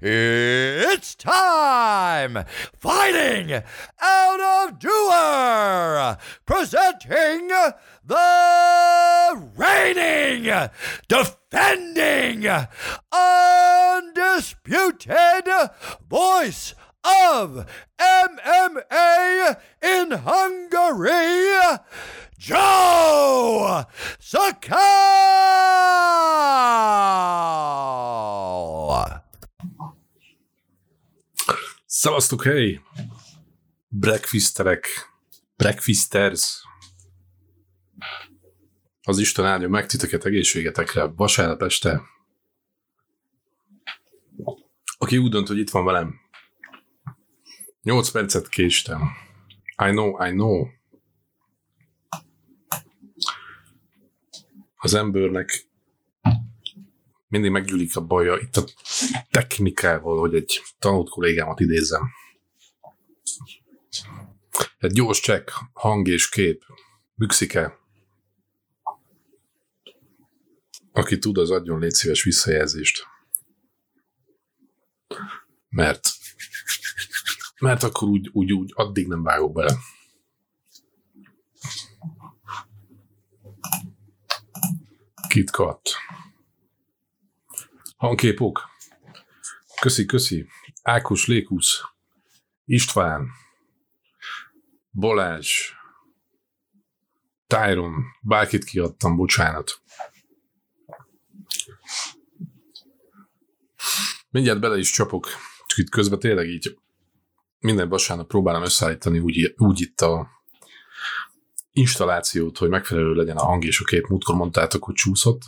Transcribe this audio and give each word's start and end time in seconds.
it's 0.00 1.14
time! 1.14 2.44
Fighting 2.78 3.62
out 4.00 4.40
of 4.40 4.78
Doer! 4.78 6.16
Presenting 6.46 7.48
the 8.04 9.50
reigning, 9.56 10.44
defending, 11.08 12.46
undisputed 13.12 15.48
voice 16.08 16.74
of 17.04 17.66
MMA 17.98 19.56
in 19.82 20.10
Hungary, 20.10 21.50
Joe 22.38 23.84
Sakal! 24.18 25.20
Szevasztok, 31.92 32.42
hely! 32.42 32.80
Breakfasterek, 33.88 34.86
breakfasters. 35.56 36.64
Az 39.02 39.18
Isten 39.18 39.44
áldja 39.44 39.68
meg 39.68 39.86
titeket 39.86 40.24
egészségetekre 40.24 41.04
vasárnap 41.04 41.62
este. 41.62 42.02
Aki 44.98 45.18
úgy 45.18 45.30
dönt, 45.30 45.48
hogy 45.48 45.58
itt 45.58 45.70
van 45.70 45.84
velem. 45.84 46.20
8 47.82 48.10
percet 48.10 48.48
késtem. 48.48 49.00
I 49.86 49.90
know, 49.90 50.26
I 50.26 50.30
know. 50.30 50.66
Az 54.76 54.94
embernek 54.94 55.69
mindig 57.30 57.50
meggyűlik 57.50 57.96
a 57.96 58.06
baja 58.06 58.38
itt 58.38 58.56
a 58.56 58.64
technikával, 59.30 60.18
hogy 60.18 60.34
egy 60.34 60.62
tanult 60.78 61.08
kollégámat 61.08 61.60
idézem. 61.60 62.10
Egy 64.78 64.92
gyors 64.92 65.20
csekk, 65.20 65.50
hang 65.72 66.08
és 66.08 66.28
kép. 66.28 66.64
Bükszike. 67.14 67.78
Aki 70.92 71.18
tud, 71.18 71.38
az 71.38 71.50
adjon 71.50 71.78
légy 71.78 71.92
szíves 71.92 72.22
visszajelzést. 72.22 73.06
Mert 75.68 76.08
mert 77.60 77.82
akkor 77.82 78.08
úgy, 78.08 78.30
úgy, 78.32 78.52
úgy 78.52 78.72
addig 78.74 79.06
nem 79.06 79.22
vágok 79.22 79.52
bele. 79.52 79.76
KitKat. 85.28 85.90
Hangképok. 88.00 88.68
Köszi, 89.80 90.04
köszi. 90.06 90.46
Ákos 90.82 91.26
Lékusz. 91.26 91.80
István. 92.64 93.28
Balázs. 94.92 95.72
Tyron. 97.46 97.94
Bárkit 98.22 98.64
kiadtam, 98.64 99.16
bocsánat. 99.16 99.82
Mindjárt 104.30 104.60
bele 104.60 104.78
is 104.78 104.90
csapok. 104.90 105.26
Csak 105.66 105.78
itt 105.78 105.90
közben 105.90 106.18
tényleg 106.18 106.48
így 106.48 106.78
minden 107.58 107.88
vasárnap 107.88 108.28
próbálom 108.28 108.62
összeállítani 108.62 109.18
úgy, 109.18 109.54
úgy 109.56 109.80
itt 109.80 110.00
a 110.00 110.28
installációt, 111.72 112.58
hogy 112.58 112.68
megfelelő 112.68 113.12
legyen 113.14 113.36
a 113.36 113.44
hang 113.44 113.64
és 113.64 113.80
a 113.80 113.84
kép. 113.84 114.06
Múltkor 114.06 114.34
mondtátok, 114.34 114.84
hogy 114.84 114.94
csúszott, 114.94 115.42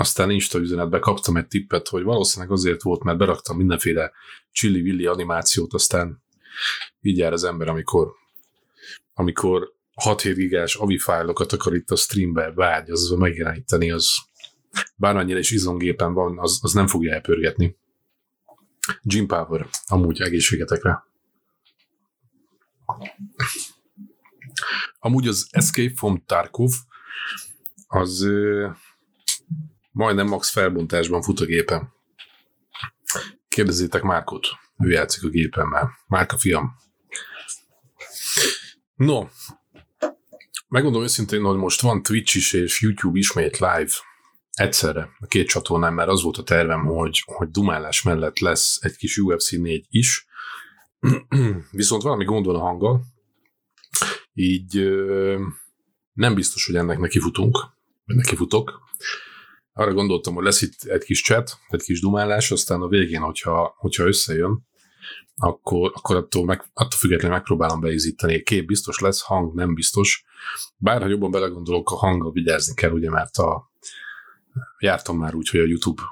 aztán 0.00 0.30
Insta 0.30 0.58
üzenetbe 0.58 0.98
kaptam 0.98 1.36
egy 1.36 1.46
tippet, 1.46 1.88
hogy 1.88 2.02
valószínűleg 2.02 2.52
azért 2.52 2.82
volt, 2.82 3.02
mert 3.02 3.18
beraktam 3.18 3.56
mindenféle 3.56 4.12
chili-villi 4.52 5.06
animációt, 5.06 5.74
aztán 5.74 6.22
így 7.00 7.16
jár 7.16 7.32
az 7.32 7.44
ember, 7.44 7.68
amikor, 7.68 8.12
amikor 9.14 9.72
6-7 10.04 10.32
gigás 10.34 10.74
AVI 10.74 10.98
fájlokat 10.98 11.52
akar 11.52 11.74
itt 11.74 11.90
a 11.90 11.96
streambe 11.96 12.52
vágyazva 12.52 13.16
megjeleníteni, 13.16 13.90
az 13.90 14.16
bármennyire 14.96 15.38
is 15.38 15.50
izongépen 15.50 16.12
van, 16.12 16.38
az, 16.38 16.58
az 16.62 16.72
nem 16.72 16.86
fogja 16.86 17.12
elpörgetni. 17.12 17.76
Jim 19.02 19.26
Power, 19.26 19.68
amúgy 19.86 20.20
egészségetekre. 20.20 21.04
Amúgy 24.98 25.28
az 25.28 25.48
Escape 25.50 25.92
from 25.94 26.22
Tarkov 26.26 26.70
az 27.86 28.28
majdnem 29.90 30.26
max 30.26 30.50
felbontásban 30.50 31.22
fut 31.22 31.40
a 31.40 31.44
gépen. 31.44 31.92
Kérdezzétek 33.48 34.02
Márkot, 34.02 34.46
ő 34.78 34.90
játszik 34.90 35.24
a 35.24 35.28
gépemmel. 35.28 35.90
Márka 36.06 36.38
fiam. 36.38 36.76
No, 38.94 39.26
megmondom 40.68 41.02
őszintén, 41.02 41.42
hogy 41.42 41.56
most 41.56 41.80
van 41.80 42.02
Twitch 42.02 42.36
is 42.36 42.52
és 42.52 42.80
YouTube 42.80 43.18
ismét 43.18 43.58
live 43.58 43.92
egyszerre 44.52 45.08
a 45.20 45.26
két 45.26 45.48
csatornán, 45.48 45.94
mert 45.94 46.08
az 46.08 46.22
volt 46.22 46.36
a 46.36 46.42
tervem, 46.42 46.84
hogy, 46.84 47.22
hogy 47.26 47.50
dumálás 47.50 48.02
mellett 48.02 48.38
lesz 48.38 48.78
egy 48.82 48.96
kis 48.96 49.18
UFC 49.18 49.50
4 49.50 49.86
is, 49.88 50.28
Viszont 51.70 52.02
valami 52.02 52.24
gond 52.24 52.46
van 52.46 52.54
a 52.54 52.60
hanggal, 52.60 53.02
így 54.34 54.90
nem 56.12 56.34
biztos, 56.34 56.66
hogy 56.66 56.76
ennek 56.76 56.98
nekifutunk, 56.98 57.58
vagy 58.04 58.16
nekifutok. 58.16 58.80
Arra 59.80 59.92
gondoltam, 59.92 60.34
hogy 60.34 60.44
lesz 60.44 60.62
itt 60.62 60.82
egy 60.82 61.04
kis 61.04 61.22
chat, 61.22 61.58
egy 61.68 61.82
kis 61.82 62.00
dumálás, 62.00 62.50
aztán 62.50 62.80
a 62.80 62.88
végén, 62.88 63.20
hogyha, 63.20 63.74
hogyha 63.78 64.06
összejön, 64.06 64.66
akkor, 65.36 65.92
akkor 65.94 66.16
attól, 66.16 66.44
meg, 66.44 66.64
attól 66.74 66.98
függetlenül 66.98 67.36
megpróbálom 67.36 67.80
beizítani. 67.80 68.42
Kép 68.42 68.66
biztos 68.66 68.98
lesz, 68.98 69.22
hang 69.22 69.54
nem 69.54 69.74
biztos. 69.74 70.24
Bár 70.76 71.02
ha 71.02 71.08
jobban 71.08 71.30
belegondolok, 71.30 71.90
a 71.90 71.96
hanggal 71.96 72.32
vigyázni 72.32 72.74
kell, 72.74 72.90
ugye, 72.90 73.10
mert 73.10 73.36
a, 73.36 73.70
jártam 74.78 75.18
már 75.18 75.34
úgy, 75.34 75.48
hogy 75.48 75.60
a 75.60 75.66
YouTube 75.66 76.02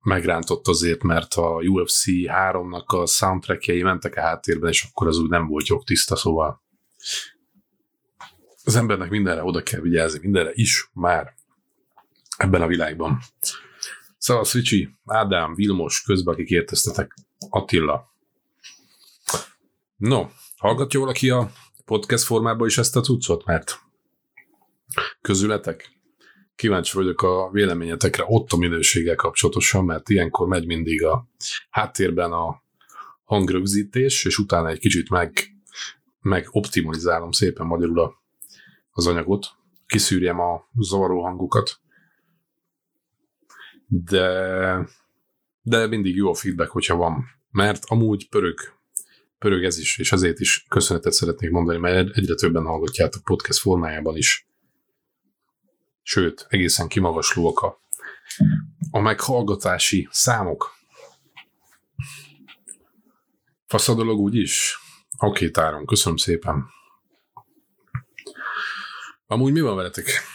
megrántott 0.00 0.68
azért, 0.68 1.02
mert 1.02 1.34
a 1.34 1.62
UFC 1.64 2.04
3-nak 2.06 2.86
a 2.86 3.06
soundtrackjei 3.06 3.82
mentek 3.82 4.16
a 4.16 4.20
háttérben, 4.20 4.70
és 4.70 4.86
akkor 4.90 5.06
az 5.06 5.18
úgy 5.18 5.30
nem 5.30 5.46
volt 5.46 5.66
jogtiszta, 5.66 6.16
szóval 6.16 6.62
az 8.64 8.76
embernek 8.76 9.10
mindenre 9.10 9.42
oda 9.44 9.62
kell 9.62 9.80
vigyázni, 9.80 10.18
mindenre 10.22 10.50
is 10.54 10.90
már 10.92 11.40
ebben 12.36 12.62
a 12.62 12.66
világban. 12.66 13.18
Szóval 14.18 14.44
Szricsi, 14.44 14.88
Ádám, 15.06 15.54
Vilmos, 15.54 16.02
közben 16.02 16.34
akik 16.34 16.48
érteztetek, 16.48 17.14
Attila. 17.50 18.10
No, 19.96 20.26
hallgatja 20.56 21.00
valaki 21.00 21.30
a 21.30 21.50
podcast 21.84 22.24
formában 22.24 22.66
is 22.66 22.78
ezt 22.78 22.96
a 22.96 23.00
cuccot, 23.00 23.44
mert 23.44 23.78
közületek? 25.20 25.92
kíváncsi 26.62 26.96
vagyok 26.96 27.22
a 27.22 27.50
véleményetekre 27.52 28.24
ott 28.26 28.52
a 28.52 28.56
minőséggel 28.56 29.14
kapcsolatosan, 29.14 29.84
mert 29.84 30.08
ilyenkor 30.08 30.46
megy 30.46 30.66
mindig 30.66 31.04
a 31.04 31.26
háttérben 31.70 32.32
a 32.32 32.62
hangrögzítés, 33.24 34.24
és 34.24 34.38
utána 34.38 34.68
egy 34.68 34.78
kicsit 34.78 35.10
meg, 35.10 35.32
meg 36.20 36.48
optimalizálom 36.50 37.30
szépen 37.30 37.66
magyarul 37.66 38.00
a, 38.00 38.22
az 38.90 39.06
anyagot, 39.06 39.46
kiszűrjem 39.86 40.40
a 40.40 40.68
zavaró 40.74 41.22
hangokat, 41.22 41.80
de, 43.94 44.88
de 45.62 45.86
mindig 45.86 46.16
jó 46.16 46.30
a 46.30 46.34
feedback, 46.34 46.70
hogyha 46.70 46.96
van, 46.96 47.24
mert 47.50 47.84
amúgy 47.84 48.28
pörög, 48.28 48.58
pörög 49.38 49.64
ez 49.64 49.78
is, 49.78 49.98
és 49.98 50.12
ezért 50.12 50.40
is 50.40 50.64
köszönetet 50.68 51.12
szeretnék 51.12 51.50
mondani, 51.50 51.78
mert 51.78 52.16
egyre 52.16 52.34
többen 52.34 52.64
hallgatjátok 52.64 53.24
podcast 53.24 53.58
formájában 53.58 54.16
is 54.16 54.46
sőt, 56.02 56.46
egészen 56.48 56.88
kimagaslóak 56.88 57.60
a, 57.60 57.80
a 58.90 59.00
meghallgatási 59.00 60.08
számok. 60.10 60.70
Fasz 63.66 63.88
a 63.88 63.94
dolog 63.94 64.18
úgy 64.18 64.36
is? 64.36 64.78
Oké, 65.18 65.50
Táron, 65.50 65.86
köszönöm 65.86 66.16
szépen. 66.16 66.64
Amúgy 69.26 69.52
mi 69.52 69.60
van 69.60 69.76
veletek? 69.76 70.31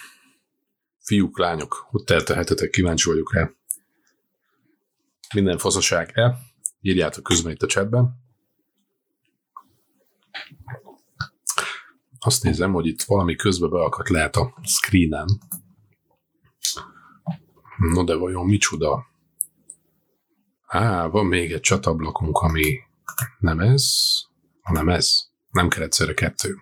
Fiúk, 1.08 1.40
lányok, 1.40 1.74
hogy 1.90 2.04
teltehetetek, 2.04 2.70
kíváncsi 2.70 3.10
vagyok 3.10 3.34
rá. 3.34 3.52
Minden 5.34 5.58
faszaság-e? 5.58 6.38
Írjátok 6.82 7.24
közben 7.24 7.52
itt 7.52 7.62
a 7.62 7.68
chatben. 7.68 8.24
Azt 12.20 12.44
nézem, 12.44 12.72
hogy 12.72 12.86
itt 12.86 13.02
valami 13.02 13.36
közbe 13.36 13.68
beakadt 13.68 14.10
lehet 14.10 14.36
a 14.36 14.54
screenen. 14.64 15.28
No 17.78 18.04
de 18.04 18.16
vajon 18.16 18.46
micsoda? 18.46 19.06
Á, 20.66 21.06
van 21.06 21.26
még 21.26 21.52
egy 21.52 21.62
csatablakunk, 21.62 22.38
ami 22.38 22.80
nem 23.40 23.60
ez, 23.60 23.86
hanem 24.62 24.90
ez. 24.90 25.16
Nem 25.52 25.68
kell 25.68 25.84
egyszerre 25.84 26.14
kettő. 26.14 26.58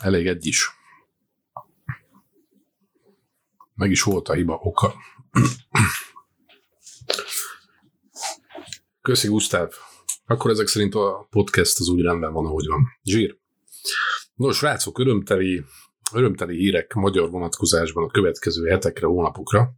Elég 0.00 0.26
egy 0.26 0.46
is. 0.46 0.78
Meg 3.80 3.90
is 3.90 4.02
volt 4.02 4.28
a 4.28 4.32
hiba 4.32 4.58
oka. 4.62 4.94
Köszi, 9.02 9.28
Gusztáv. 9.28 9.72
Akkor 10.26 10.50
ezek 10.50 10.66
szerint 10.66 10.94
a 10.94 11.26
podcast 11.30 11.80
az 11.80 11.88
úgy 11.88 12.00
rendben 12.00 12.32
van, 12.32 12.46
ahogy 12.46 12.66
van. 12.66 12.80
Zsír. 13.02 13.38
Nos, 14.34 14.56
srácok, 14.56 14.98
örömteli, 14.98 15.64
örömteli 16.12 16.56
hírek 16.56 16.94
magyar 16.94 17.30
vonatkozásban 17.30 18.04
a 18.04 18.10
következő 18.10 18.68
hetekre, 18.68 19.06
hónapokra. 19.06 19.72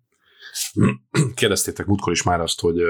Kérdeztétek 1.35 1.87
múltkor 1.87 2.13
is 2.13 2.23
már 2.23 2.41
azt, 2.41 2.61
hogy, 2.61 2.83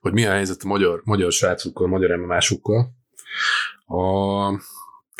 hogy 0.00 0.12
mi 0.12 0.26
a 0.26 0.30
helyzet 0.30 0.62
a 0.62 0.68
magyar, 0.68 1.00
magyar 1.04 1.32
srácokkal, 1.32 1.88
magyar 1.88 2.16
MMA-sokkal. 2.16 2.90
A, 3.84 4.46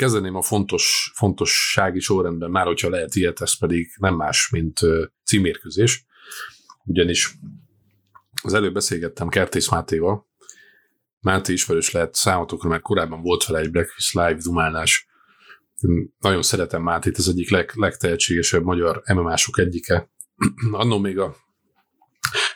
kezdeném 0.03 0.35
a 0.35 0.43
fontos, 0.43 1.13
fontossági 1.15 2.01
sorrendben, 2.01 2.51
már 2.51 2.67
hogyha 2.67 2.89
lehet 2.89 3.15
ilyet, 3.15 3.41
ez 3.41 3.59
pedig 3.59 3.89
nem 3.99 4.15
más, 4.15 4.49
mint 4.51 4.81
címérkőzés. 5.25 6.07
Ugyanis 6.85 7.35
az 8.43 8.55
előbb 8.55 8.73
beszélgettem 8.73 9.29
Kertész 9.29 9.71
Mátéval, 9.71 10.27
Máté 11.21 11.53
ismerős 11.53 11.91
lehet 11.91 12.15
számotokra, 12.15 12.69
mert 12.69 12.83
korábban 12.83 13.23
volt 13.23 13.45
vele 13.45 13.59
egy 13.59 13.71
Breakfast 13.71 14.15
Live 14.15 14.39
dumálás. 14.43 15.09
Nagyon 16.19 16.43
szeretem 16.43 16.83
Mátét, 16.83 17.19
ez 17.19 17.29
egyik 17.29 17.51
leg, 17.51 17.71
legtehetségesebb 17.75 18.63
magyar 18.63 19.03
MMA-sok 19.15 19.59
egyike. 19.59 20.11
Annó 20.73 20.99
még 20.99 21.19
a 21.19 21.37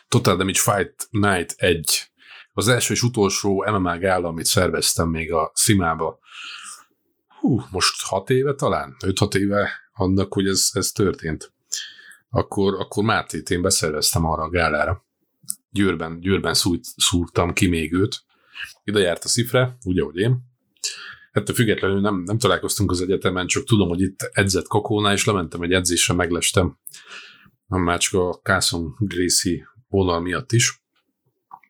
Total 0.08 0.36
Damage 0.36 0.60
Fight 0.60 1.08
Night 1.10 1.54
1, 1.56 2.10
az 2.52 2.68
első 2.68 2.94
és 2.94 3.02
utolsó 3.02 3.64
MMA 3.70 3.98
gála, 3.98 4.28
amit 4.28 4.44
szerveztem 4.44 5.08
még 5.08 5.32
a 5.32 5.50
Szimába. 5.54 6.18
Hú, 7.38 7.62
most 7.70 8.02
hat 8.02 8.30
éve 8.30 8.54
talán? 8.54 8.96
5-6 9.04 9.34
éve 9.34 9.70
annak, 9.92 10.32
hogy 10.32 10.46
ez, 10.46 10.70
ez 10.72 10.90
történt. 10.90 11.52
Akkor, 12.30 12.74
akkor 12.80 13.04
Mátét 13.04 13.50
én 13.50 13.62
beszerveztem 13.62 14.24
arra 14.24 14.42
a 14.42 14.48
gálára. 14.48 15.04
Győrben, 15.70 16.20
Győrben 16.20 16.54
szúrt, 16.54 16.84
szúrtam 16.96 17.52
ki 17.52 17.66
még 17.66 17.92
őt, 17.92 18.24
ide 18.84 18.98
járt 18.98 19.24
a 19.24 19.28
szifre, 19.28 19.76
úgy, 19.82 19.98
ahogy 19.98 20.16
én. 20.16 20.38
Ettől 21.32 21.54
függetlenül 21.54 22.00
nem, 22.00 22.22
nem 22.22 22.38
találkoztunk 22.38 22.90
az 22.90 23.00
egyetemen, 23.00 23.46
csak 23.46 23.64
tudom, 23.64 23.88
hogy 23.88 24.00
itt 24.00 24.22
edzett 24.32 24.66
Kokónál, 24.66 25.12
és 25.12 25.24
lementem 25.24 25.62
egy 25.62 25.72
edzésre, 25.72 26.14
meglestem. 26.14 26.78
Nem 27.66 27.80
már 27.80 27.98
csak 27.98 28.20
a 28.20 28.40
Carson 28.42 28.94
Gracie 28.98 29.68
vonal 29.88 30.20
miatt 30.20 30.52
is. 30.52 30.82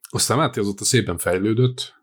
Aztán 0.09 0.37
Máté 0.37 0.61
azóta 0.61 0.85
szépen 0.85 1.19
fejlődött, 1.19 1.96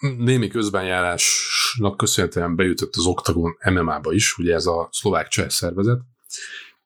némi 0.00 0.48
közbenjárásnak 0.48 1.96
köszönhetően 1.96 2.56
bejutott 2.56 2.96
az 2.96 3.06
Octagon 3.06 3.56
MMA-ba 3.70 4.12
is, 4.12 4.38
ugye 4.38 4.54
ez 4.54 4.66
a 4.66 4.88
szlovák 4.92 5.28
cseh 5.28 5.48
szervezet, 5.48 6.00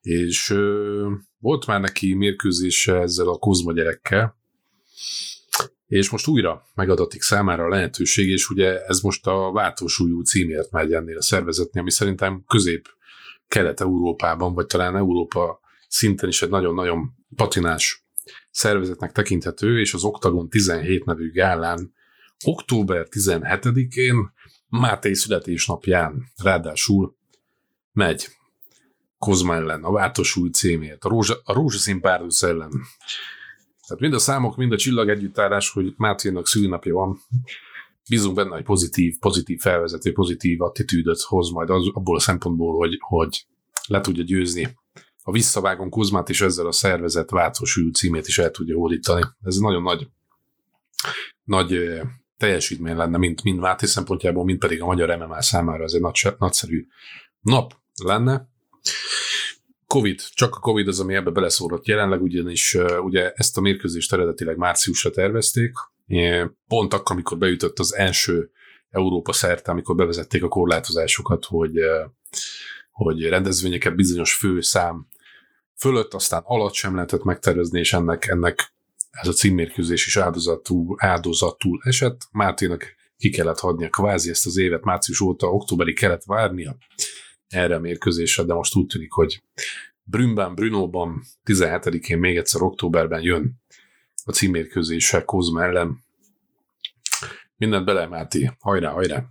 és 0.01 0.49
ö, 0.49 1.11
volt 1.39 1.65
már 1.65 1.79
neki 1.79 2.13
mérkőzése 2.13 2.99
ezzel 2.99 3.27
a 3.27 3.37
Kozma 3.37 3.73
gyerekkel, 3.73 4.37
és 5.87 6.09
most 6.09 6.27
újra 6.27 6.63
megadatik 6.75 7.21
számára 7.21 7.63
a 7.63 7.69
lehetőség, 7.69 8.29
és 8.29 8.49
ugye 8.49 8.85
ez 8.85 8.99
most 8.99 9.27
a 9.27 9.51
váltósúlyú 9.51 10.21
címért 10.21 10.71
megy 10.71 10.93
ennél 10.93 11.17
a 11.17 11.21
szervezetnél, 11.21 11.81
ami 11.81 11.91
szerintem 11.91 12.43
közép 12.47 12.87
Kelet-Európában, 13.47 14.53
vagy 14.53 14.65
talán 14.65 14.95
Európa 14.95 15.59
szinten 15.87 16.29
is 16.29 16.41
egy 16.41 16.49
nagyon-nagyon 16.49 17.11
patinás 17.35 18.05
szervezetnek 18.51 19.11
tekinthető, 19.11 19.79
és 19.79 19.93
az 19.93 20.03
Octagon 20.03 20.49
17 20.49 21.05
nevű 21.05 21.31
gálán 21.31 21.93
október 22.43 23.07
17-én 23.09 24.31
Máté 24.67 25.13
születésnapján 25.13 26.31
ráadásul 26.43 27.15
megy 27.91 28.27
Kozma 29.17 29.55
ellen, 29.55 29.83
a 29.83 29.91
váltosúly 29.91 30.49
címért, 30.49 31.03
a, 31.03 31.09
rózsa, 31.09 31.41
a 31.43 31.53
rózsaszín 31.53 32.01
párduc 32.01 32.43
ellen. 32.43 32.71
Tehát 33.87 34.01
mind 34.01 34.13
a 34.13 34.19
számok, 34.19 34.55
mind 34.55 34.71
a 34.71 34.77
csillag 34.77 35.09
együttállás, 35.09 35.69
hogy 35.69 35.93
Máténak 35.97 36.47
szülnapja 36.47 36.93
van, 36.93 37.19
bízunk 38.09 38.35
benne, 38.35 38.55
hogy 38.55 38.63
pozitív, 38.63 39.19
pozitív 39.19 39.59
felvezető, 39.59 40.11
pozitív 40.11 40.61
attitűdöt 40.61 41.21
hoz 41.21 41.49
majd 41.49 41.69
az, 41.69 41.89
abból 41.93 42.15
a 42.15 42.19
szempontból, 42.19 42.77
hogy, 42.77 42.97
hogy 42.99 43.45
le 43.87 44.01
tudja 44.01 44.23
győzni 44.23 44.77
a 45.23 45.31
visszavágon 45.31 45.89
Kuzmát 45.89 46.29
is 46.29 46.41
ezzel 46.41 46.67
a 46.67 46.71
szervezet 46.71 47.29
változó 47.29 47.89
címét 47.89 48.27
is 48.27 48.37
el 48.37 48.51
tudja 48.51 48.75
hódítani. 48.75 49.21
Ez 49.41 49.55
nagyon 49.55 49.81
nagy, 49.81 50.07
nagy 51.43 52.01
teljesítmény 52.43 52.95
lenne, 52.95 53.17
mint 53.17 53.43
mind 53.43 53.59
Máté 53.59 53.85
szempontjából, 53.85 54.43
mint 54.43 54.59
pedig 54.59 54.81
a 54.81 54.85
magyar 54.85 55.17
MMA 55.17 55.41
számára. 55.41 55.83
Ez 55.83 55.93
egy 55.93 56.01
nagy, 56.01 56.27
nagyszerű 56.37 56.85
nap 57.41 57.73
lenne. 58.03 58.47
Covid, 59.87 60.21
csak 60.33 60.55
a 60.55 60.59
Covid 60.59 60.87
az, 60.87 60.99
ami 60.99 61.13
ebbe 61.13 61.29
beleszólott 61.29 61.85
jelenleg, 61.85 62.21
ugyanis 62.21 62.77
ugye 63.01 63.31
ezt 63.35 63.57
a 63.57 63.61
mérkőzést 63.61 64.13
eredetileg 64.13 64.57
márciusra 64.57 65.09
tervezték, 65.09 65.71
pont 66.67 66.93
akkor, 66.93 67.15
amikor 67.15 67.37
beütött 67.37 67.79
az 67.79 67.95
első 67.95 68.51
Európa 68.89 69.33
szerte, 69.33 69.71
amikor 69.71 69.95
bevezették 69.95 70.43
a 70.43 70.47
korlátozásokat, 70.47 71.45
hogy, 71.45 71.79
hogy 72.91 73.27
rendezvényeket 73.27 73.95
bizonyos 73.95 74.35
főszám 74.35 75.07
fölött, 75.75 76.13
aztán 76.13 76.41
alatt 76.45 76.73
sem 76.73 76.95
lehetett 76.95 77.23
megtervezni, 77.23 77.79
és 77.79 77.93
ennek, 77.93 78.27
ennek 78.27 78.72
ez 79.21 79.27
a 79.27 79.31
címmérkőzés 79.31 80.05
is 80.05 80.17
áldozatul, 80.17 80.95
áldozatul 80.99 81.81
esett. 81.83 82.21
Máténak 82.31 82.95
ki 83.17 83.29
kellett 83.29 83.59
hagynia 83.59 83.89
kvázi 83.89 84.29
ezt 84.29 84.45
az 84.45 84.57
évet, 84.57 84.83
március 84.83 85.19
óta, 85.19 85.47
októberig 85.47 85.95
kellett 85.95 86.23
várnia 86.23 86.77
erre 87.47 87.75
a 87.75 87.79
mérkőzésre, 87.79 88.43
de 88.43 88.53
most 88.53 88.75
úgy 88.75 88.87
tűnik, 88.87 89.11
hogy 89.11 89.43
Brünnben, 90.03 90.55
Brunóban 90.55 91.23
17-én 91.45 92.17
még 92.17 92.37
egyszer 92.37 92.61
októberben 92.61 93.21
jön 93.21 93.61
a 94.25 94.31
címmérkőzése 94.31 95.23
Kozma 95.23 95.63
ellen. 95.63 96.03
Mindent 97.57 97.85
bele, 97.85 98.07
Máté. 98.07 98.51
Hajrá, 98.59 98.91
hajrá! 98.91 99.25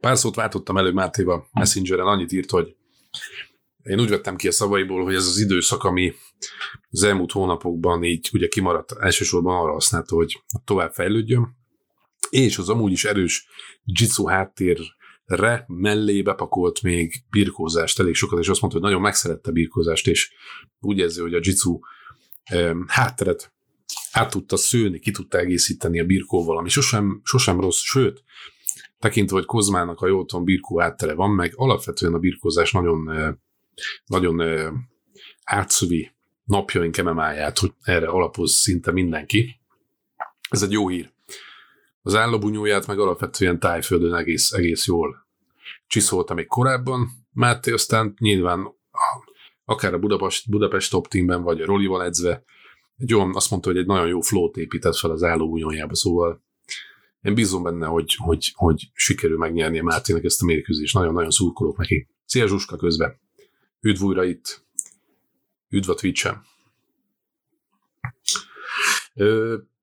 Pár 0.00 0.16
szót 0.18 0.34
váltottam 0.34 0.76
elő 0.76 0.92
Mátéval 0.92 1.48
Messengeren, 1.52 2.06
annyit 2.06 2.32
írt, 2.32 2.50
hogy 2.50 2.76
én 3.86 4.00
úgy 4.00 4.08
vettem 4.08 4.36
ki 4.36 4.48
a 4.48 4.52
szavaiból, 4.52 5.04
hogy 5.04 5.14
ez 5.14 5.26
az 5.26 5.38
időszak, 5.38 5.84
ami 5.84 6.12
az 6.90 7.02
elmúlt 7.02 7.32
hónapokban 7.32 8.04
így 8.04 8.28
ugye 8.32 8.48
kimaradt, 8.48 8.92
elsősorban 8.92 9.56
arra 9.56 9.72
használta, 9.72 10.14
hogy 10.14 10.42
tovább 10.64 10.92
fejlődjön, 10.92 11.56
és 12.30 12.58
az 12.58 12.68
amúgy 12.68 12.92
is 12.92 13.04
erős 13.04 13.46
jitsu 13.84 14.26
háttérre 14.26 15.64
mellé 15.66 16.22
bepakolt 16.22 16.82
még 16.82 17.12
birkózást 17.30 18.00
elég 18.00 18.14
sokat, 18.14 18.38
és 18.38 18.48
azt 18.48 18.60
mondta, 18.60 18.78
hogy 18.78 18.88
nagyon 18.88 19.04
megszerette 19.04 19.50
birkózást, 19.50 20.06
és 20.06 20.32
úgy 20.80 20.98
érzi, 20.98 21.20
hogy 21.20 21.34
a 21.34 21.40
jitsu 21.42 21.78
hátteret 22.86 23.54
át 24.12 24.30
tudta 24.30 24.56
szőni, 24.56 24.98
ki 24.98 25.10
tudta 25.10 25.38
egészíteni 25.38 26.00
a 26.00 26.04
birkóval, 26.04 26.58
ami 26.58 26.68
sosem, 26.68 27.20
sosem 27.24 27.60
rossz, 27.60 27.80
sőt, 27.80 28.22
tekintve, 28.98 29.36
hogy 29.36 29.46
Kozmának 29.46 30.00
a 30.00 30.06
jóton 30.06 30.44
birkó 30.44 30.80
áttere 30.80 31.14
van, 31.14 31.30
meg 31.30 31.52
alapvetően 31.54 32.14
a 32.14 32.18
birkózás 32.18 32.72
nagyon, 32.72 33.08
nagyon 34.06 34.42
átszövi 35.44 36.10
napjaink 36.44 36.96
MMA-ját, 36.96 37.58
hogy 37.58 37.72
erre 37.82 38.06
alapoz 38.06 38.52
szinte 38.52 38.92
mindenki. 38.92 39.60
Ez 40.50 40.62
egy 40.62 40.72
jó 40.72 40.88
hír. 40.88 41.10
Az 42.02 42.14
állóbunyóját 42.14 42.86
meg 42.86 42.98
alapvetően 42.98 43.58
tájföldön 43.58 44.14
egész, 44.14 44.52
egész 44.52 44.86
jól 44.86 45.26
csiszolta 45.86 46.34
még 46.34 46.46
korábban. 46.46 47.08
Máté 47.32 47.72
aztán 47.72 48.14
nyilván 48.18 48.74
akár 49.64 49.94
a 49.94 49.98
Budapest, 49.98 50.50
Budapest 50.50 50.90
top 50.90 51.08
teamben, 51.08 51.42
vagy 51.42 51.60
a 51.60 51.66
Rolival 51.66 52.04
edzve, 52.04 52.44
egy 52.96 53.14
olyan, 53.14 53.34
azt 53.34 53.50
mondta, 53.50 53.68
hogy 53.68 53.78
egy 53.78 53.86
nagyon 53.86 54.08
jó 54.08 54.20
flót 54.20 54.56
épített 54.56 54.96
fel 54.96 55.10
az 55.10 55.22
állóbunyójába, 55.22 55.94
szóval 55.94 56.44
én 57.22 57.34
bízom 57.34 57.62
benne, 57.62 57.86
hogy, 57.86 58.14
hogy, 58.16 58.52
hogy 58.54 58.90
sikerül 58.92 59.38
megnyerni 59.38 59.78
a 59.78 59.82
Mátének 59.82 60.24
ezt 60.24 60.42
a 60.42 60.44
mérkőzést. 60.44 60.94
Nagyon-nagyon 60.94 61.30
szurkolok 61.30 61.76
neki. 61.76 62.08
Szia 62.24 62.46
Zsuska 62.46 62.76
közben! 62.76 63.20
Üdv 63.80 64.02
újra 64.02 64.24
itt! 64.24 64.64
Üdv 65.68 65.90
a 65.90 65.94
Twitch-en! 65.94 66.44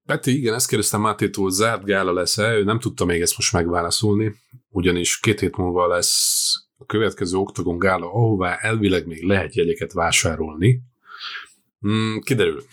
Peti, 0.06 0.38
igen, 0.38 0.54
ezt 0.54 0.68
kérdeztem 0.68 1.02
Mátétól, 1.02 1.52
zárt 1.52 1.84
gála 1.84 2.14
lesz-e? 2.14 2.58
Ő 2.58 2.64
nem 2.64 2.80
tudta 2.80 3.06
még 3.06 3.22
ezt 3.22 3.38
most 3.38 3.54
megválaszolni, 3.54 4.36
ugyanis 4.70 5.20
két 5.20 5.40
hét 5.40 5.58
múlva 5.58 5.88
lesz 5.88 6.54
a 6.78 6.86
következő 6.86 7.38
Octagon 7.38 7.78
gála, 7.78 8.06
ahová 8.06 8.56
elvileg 8.56 9.08
még 9.08 9.24
lehet 9.24 9.56
jegyeket 9.56 9.94
vásárolni. 9.94 10.82
Hmm, 11.80 12.22
kiderül. 12.22 12.64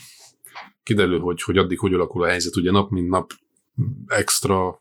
Kiderül, 0.82 1.20
hogy, 1.20 1.42
hogy 1.42 1.58
addig 1.58 1.78
hogy 1.78 1.94
alakul 1.94 2.22
a 2.22 2.28
helyzet, 2.28 2.56
ugye 2.56 2.70
nap 2.70 2.90
mint 2.90 3.08
nap 3.08 3.32
extra 4.06 4.79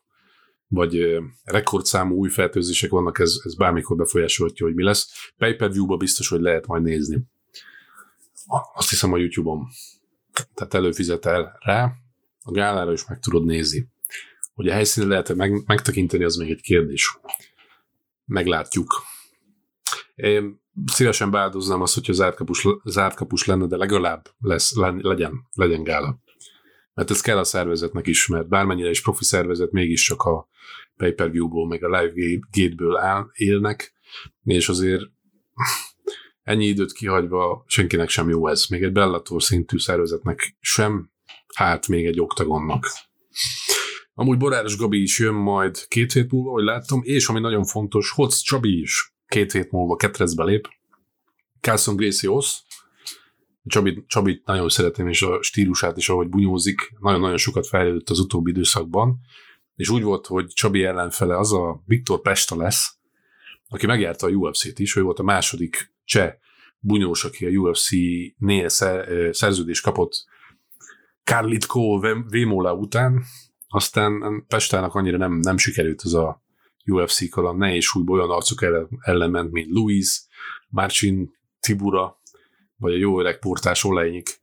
vagy 0.69 1.17
rekordszámú 1.43 2.15
új 2.15 2.29
fertőzések 2.29 2.89
vannak, 2.89 3.19
ez, 3.19 3.39
ez 3.43 3.55
bármikor 3.55 3.97
befolyásolhatja, 3.97 4.65
hogy 4.65 4.75
mi 4.75 4.83
lesz. 4.83 5.31
pay 5.37 5.53
per 5.53 5.71
view 5.71 5.97
biztos, 5.97 6.27
hogy 6.27 6.41
lehet 6.41 6.67
majd 6.67 6.83
nézni. 6.83 7.23
Azt 8.73 8.89
hiszem 8.89 9.13
a 9.13 9.17
YouTube-on. 9.17 9.67
Tehát 10.53 10.73
előfizetel 10.73 11.57
rá, 11.59 11.93
a 12.43 12.51
gálára 12.51 12.91
is 12.91 13.05
meg 13.07 13.19
tudod 13.19 13.45
nézni. 13.45 13.87
Hogy 14.53 14.67
a 14.67 14.73
helyszínen 14.73 15.09
lehet 15.09 15.35
meg, 15.35 15.63
megtekinteni, 15.65 16.23
az 16.23 16.35
még 16.35 16.49
egy 16.49 16.61
kérdés. 16.61 17.19
Meglátjuk. 18.25 19.03
szívesen 20.85 21.31
beáldoznám 21.31 21.81
azt, 21.81 21.93
hogyha 21.93 22.13
zárt 22.13 22.35
kapus, 22.35 22.67
zárt 22.83 23.15
kapus 23.15 23.45
lenne, 23.45 23.67
de 23.67 23.77
legalább 23.77 24.29
lesz, 24.39 24.75
legyen, 25.01 25.47
legyen 25.53 25.83
gála. 25.83 26.19
Mert 26.99 27.11
ez 27.11 27.21
kell 27.21 27.37
a 27.37 27.43
szervezetnek 27.43 28.07
is, 28.07 28.27
mert 28.27 28.47
bármennyire 28.47 28.89
is 28.89 29.01
profi 29.01 29.23
szervezet, 29.23 29.71
mégiscsak 29.71 30.21
a 30.21 30.49
pay-per-view-ból, 30.97 31.67
meg 31.67 31.83
a 31.83 31.99
live 31.99 32.39
gate-ből 32.51 32.97
áll, 32.97 33.29
élnek, 33.33 33.93
és 34.43 34.69
azért 34.69 35.01
ennyi 36.43 36.65
időt 36.65 36.91
kihagyva 36.91 37.63
senkinek 37.67 38.09
sem 38.09 38.29
jó 38.29 38.47
ez. 38.47 38.65
Még 38.69 38.83
egy 38.83 38.91
Bellator 38.91 39.43
szintű 39.43 39.77
szervezetnek 39.77 40.57
sem, 40.59 41.11
hát 41.55 41.87
még 41.87 42.05
egy 42.05 42.19
oktagonnak. 42.19 42.85
Amúgy 44.13 44.37
Boráros 44.37 44.77
Gabi 44.77 45.01
is 45.01 45.19
jön 45.19 45.33
majd 45.33 45.87
két 45.87 46.13
hét 46.13 46.31
múlva, 46.31 46.51
hogy 46.51 46.63
láttam, 46.63 47.01
és 47.03 47.27
ami 47.27 47.39
nagyon 47.39 47.65
fontos, 47.65 48.11
Hoc 48.11 48.39
Csabi 48.39 48.79
is 48.79 49.13
két 49.27 49.51
hét 49.51 49.71
múlva 49.71 49.95
ketrezbe 49.95 50.43
lép. 50.43 50.67
Carson 51.61 51.95
Gracie 51.95 52.29
Osz, 52.29 52.63
Csabi, 53.69 54.03
Csabit 54.07 54.45
nagyon 54.45 54.69
szeretem, 54.69 55.07
és 55.07 55.21
a 55.21 55.41
stílusát 55.41 55.97
is, 55.97 56.09
ahogy 56.09 56.27
bunyózik, 56.29 56.93
nagyon-nagyon 56.99 57.37
sokat 57.37 57.67
fejlődött 57.67 58.09
az 58.09 58.19
utóbbi 58.19 58.49
időszakban, 58.51 59.19
és 59.75 59.89
úgy 59.89 60.03
volt, 60.03 60.27
hogy 60.27 60.47
Csabi 60.47 60.83
ellenfele 60.83 61.37
az 61.37 61.53
a 61.53 61.83
Viktor 61.85 62.21
Pesta 62.21 62.55
lesz, 62.55 62.97
aki 63.69 63.85
megjárta 63.85 64.27
a 64.27 64.29
UFC-t 64.29 64.79
is, 64.79 64.95
ő 64.95 65.01
volt 65.01 65.19
a 65.19 65.23
második 65.23 65.93
cseh 66.03 66.33
bunyós, 66.79 67.23
aki 67.23 67.45
a 67.45 67.49
UFC-nél 67.49 68.69
szerződést 69.31 69.83
kapott 69.83 70.25
Karlitko 71.23 71.99
Vémola 72.29 72.73
után, 72.73 73.23
aztán 73.67 74.43
Pestának 74.47 74.95
annyira 74.95 75.17
nem, 75.17 75.33
nem 75.33 75.57
sikerült 75.57 76.01
az 76.01 76.13
a 76.13 76.43
UFC 76.85 77.29
kaland, 77.29 77.59
ne 77.59 77.75
és 77.75 77.95
újból 77.95 78.17
olyan 78.17 78.31
arcok 78.31 78.61
ellen, 79.01 79.29
ment, 79.31 79.51
mint 79.51 79.69
Louis, 79.69 80.21
Marcin 80.69 81.37
Tibura, 81.59 82.18
vagy 82.79 82.93
a 82.93 82.97
jó 82.97 83.19
öreg 83.19 83.39
portás 83.39 83.83
olejnyik. 83.83 84.39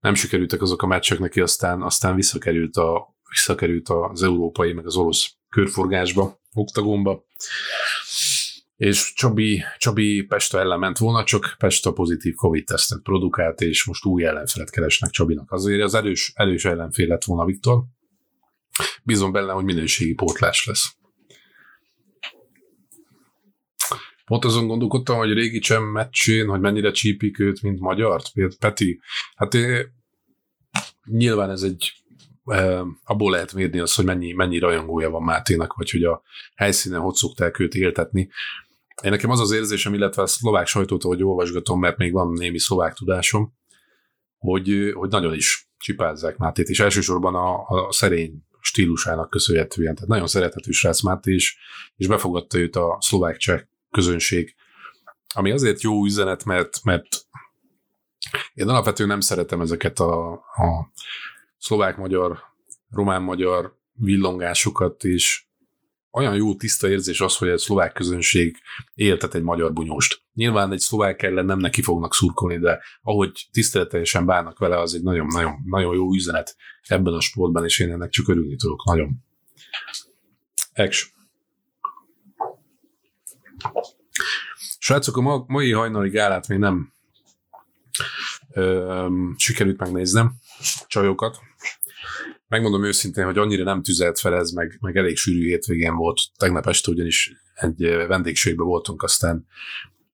Nem 0.00 0.14
sikerültek 0.14 0.62
azok 0.62 0.82
a 0.82 0.86
meccsek 0.86 1.18
neki, 1.18 1.40
aztán, 1.40 1.82
aztán 1.82 2.14
visszakerült, 2.14 2.76
a, 2.76 3.16
visszakerült 3.28 3.88
az 3.88 4.22
európai, 4.22 4.72
meg 4.72 4.86
az 4.86 4.96
orosz 4.96 5.34
körforgásba, 5.48 6.40
oktagonba. 6.54 7.24
És 8.76 9.12
Csabi, 9.14 9.62
Csabi 9.78 10.22
Pesta 10.22 10.58
ellen 10.58 10.78
ment 10.78 10.98
volna, 10.98 11.24
csak 11.24 11.54
Pesta 11.58 11.92
pozitív 11.92 12.34
Covid-tesztet 12.34 13.02
produkált, 13.02 13.60
és 13.60 13.84
most 13.84 14.04
új 14.04 14.24
ellenfelet 14.24 14.70
keresnek 14.70 15.10
Csabinak. 15.10 15.50
Azért 15.52 15.82
az 15.82 15.94
erős, 15.94 16.32
erős 16.34 16.64
ellenfél 16.64 17.06
lett 17.06 17.24
volna 17.24 17.44
Viktor. 17.44 17.82
Bízom 19.02 19.32
benne, 19.32 19.52
hogy 19.52 19.64
minőségi 19.64 20.14
pótlás 20.14 20.66
lesz. 20.66 20.96
Pont 24.32 24.44
azon 24.44 24.66
gondolkodtam, 24.66 25.16
hogy 25.16 25.32
régi 25.32 25.58
Csem 25.58 25.82
meccsén, 25.82 26.48
hogy 26.48 26.60
mennyire 26.60 26.90
csípik 26.90 27.38
őt, 27.38 27.62
mint 27.62 27.80
magyart, 27.80 28.32
Peti. 28.58 29.00
Hát 29.34 29.54
én, 29.54 29.94
nyilván 31.04 31.50
ez 31.50 31.62
egy 31.62 31.92
e, 32.44 32.82
abból 33.04 33.30
lehet 33.30 33.52
mérni 33.52 33.78
azt, 33.78 33.96
hogy 33.96 34.04
mennyi, 34.04 34.32
mennyi 34.32 34.58
rajongója 34.58 35.10
van 35.10 35.22
Máténak, 35.22 35.74
vagy 35.74 35.90
hogy 35.90 36.04
a 36.04 36.22
helyszínen 36.54 37.00
hogy 37.00 37.14
szokták 37.14 37.58
őt 37.58 37.74
éltetni. 37.74 38.28
Én 39.02 39.10
nekem 39.10 39.30
az 39.30 39.40
az 39.40 39.50
érzésem, 39.50 39.94
illetve 39.94 40.22
a 40.22 40.26
szlovák 40.26 40.66
sajtótól, 40.66 41.10
hogy 41.10 41.24
olvasgatom, 41.24 41.80
mert 41.80 41.96
még 41.96 42.12
van 42.12 42.32
némi 42.32 42.58
szlovák 42.58 42.94
tudásom, 42.94 43.54
hogy, 44.38 44.92
hogy 44.94 45.10
nagyon 45.10 45.34
is 45.34 45.70
csipázzák 45.78 46.36
Mátét, 46.36 46.68
és 46.68 46.80
elsősorban 46.80 47.34
a, 47.34 47.66
a 47.68 47.92
szerény 47.92 48.44
stílusának 48.60 49.30
köszönhetően. 49.30 49.94
Tehát 49.94 50.10
nagyon 50.10 50.26
szerethető 50.26 50.70
srác 50.70 51.02
Máté 51.02 51.34
is, 51.34 51.58
és 51.96 52.06
befogadta 52.06 52.58
őt 52.58 52.76
a 52.76 52.98
szlovák 53.00 53.36
cseh 53.36 53.60
közönség. 53.92 54.54
Ami 55.34 55.50
azért 55.50 55.82
jó 55.82 56.04
üzenet, 56.04 56.44
mert, 56.44 56.84
mert 56.84 57.26
én 58.54 58.68
alapvetően 58.68 59.08
nem 59.08 59.20
szeretem 59.20 59.60
ezeket 59.60 59.98
a, 59.98 60.32
a 60.32 60.92
szlovák-magyar, 61.58 62.38
román-magyar 62.90 63.76
villongásokat, 63.92 65.04
és 65.04 65.44
olyan 66.10 66.34
jó 66.34 66.54
tiszta 66.54 66.88
érzés 66.88 67.20
az, 67.20 67.36
hogy 67.36 67.48
egy 67.48 67.58
szlovák 67.58 67.92
közönség 67.92 68.56
éltet 68.94 69.34
egy 69.34 69.42
magyar 69.42 69.72
bunyóst. 69.72 70.22
Nyilván 70.34 70.72
egy 70.72 70.78
szlovák 70.78 71.22
ellen 71.22 71.44
nem 71.44 71.58
neki 71.58 71.82
fognak 71.82 72.14
szurkolni, 72.14 72.58
de 72.58 72.80
ahogy 73.02 73.48
tiszteletesen 73.50 74.26
bánnak 74.26 74.58
vele, 74.58 74.78
az 74.78 74.94
egy 74.94 75.02
nagyon-nagyon 75.02 75.54
nagyon 75.64 75.94
jó 75.94 76.14
üzenet 76.14 76.56
ebben 76.82 77.12
a 77.12 77.20
sportban, 77.20 77.64
és 77.64 77.78
én 77.78 77.90
ennek 77.90 78.10
csak 78.10 78.28
örülni 78.28 78.56
tudok. 78.56 78.84
Nagyon. 78.84 79.10
Action. 80.74 81.10
Srácok, 84.78 85.16
a 85.16 85.44
mai 85.46 85.72
hajnali 85.72 86.08
gálát 86.08 86.48
még 86.48 86.58
nem 86.58 86.92
ö, 88.52 89.08
sikerült 89.36 89.78
megnéznem, 89.78 90.32
csajokat. 90.86 91.38
Megmondom 92.48 92.84
őszintén, 92.84 93.24
hogy 93.24 93.38
annyira 93.38 93.64
nem 93.64 93.82
tüzelt 93.82 94.18
fel 94.18 94.34
ez, 94.34 94.50
meg, 94.50 94.78
meg 94.80 94.96
elég 94.96 95.16
sűrű 95.16 95.46
hétvégén 95.46 95.94
volt. 95.94 96.20
Tegnap 96.36 96.66
este 96.66 96.90
ugyanis 96.90 97.32
egy 97.54 97.82
vendégségben 98.06 98.66
voltunk, 98.66 99.02
aztán 99.02 99.46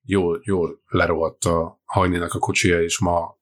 jól, 0.05 0.41
jól 0.45 0.83
lerohadt 0.89 1.45
a 1.45 1.81
hajnének 1.85 2.35
a 2.35 2.39
kocsia, 2.39 2.83
és 2.83 2.99
ma 2.99 3.39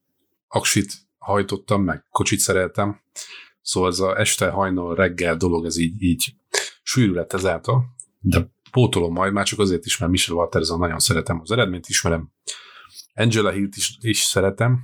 aksit 0.49 0.93
hajtottam, 1.19 1.83
meg 1.83 2.05
kocsit 2.11 2.39
szereltem. 2.39 3.01
Szóval 3.63 3.91
ez 3.91 3.99
a 3.99 4.19
este, 4.19 4.51
hajnal, 4.51 4.95
reggel 4.95 5.37
dolog, 5.37 5.65
ez 5.65 5.77
így, 5.77 6.03
így 6.03 6.35
sűrű 6.83 7.13
lett 7.13 7.33
ezáltal, 7.33 7.85
de 8.21 8.55
pótolom 8.77 9.13
majd, 9.13 9.33
már 9.33 9.45
csak 9.45 9.59
azért 9.59 9.85
is, 9.85 9.99
mert 9.99 10.13
Michel 10.13 10.37
Walterson 10.37 10.79
nagyon 10.79 10.99
szeretem, 10.99 11.41
az 11.41 11.51
eredményt 11.51 11.89
ismerem. 11.89 12.31
Angela 13.15 13.51
Hilt 13.51 13.77
is, 13.77 13.99
is 14.01 14.19
szeretem, 14.19 14.79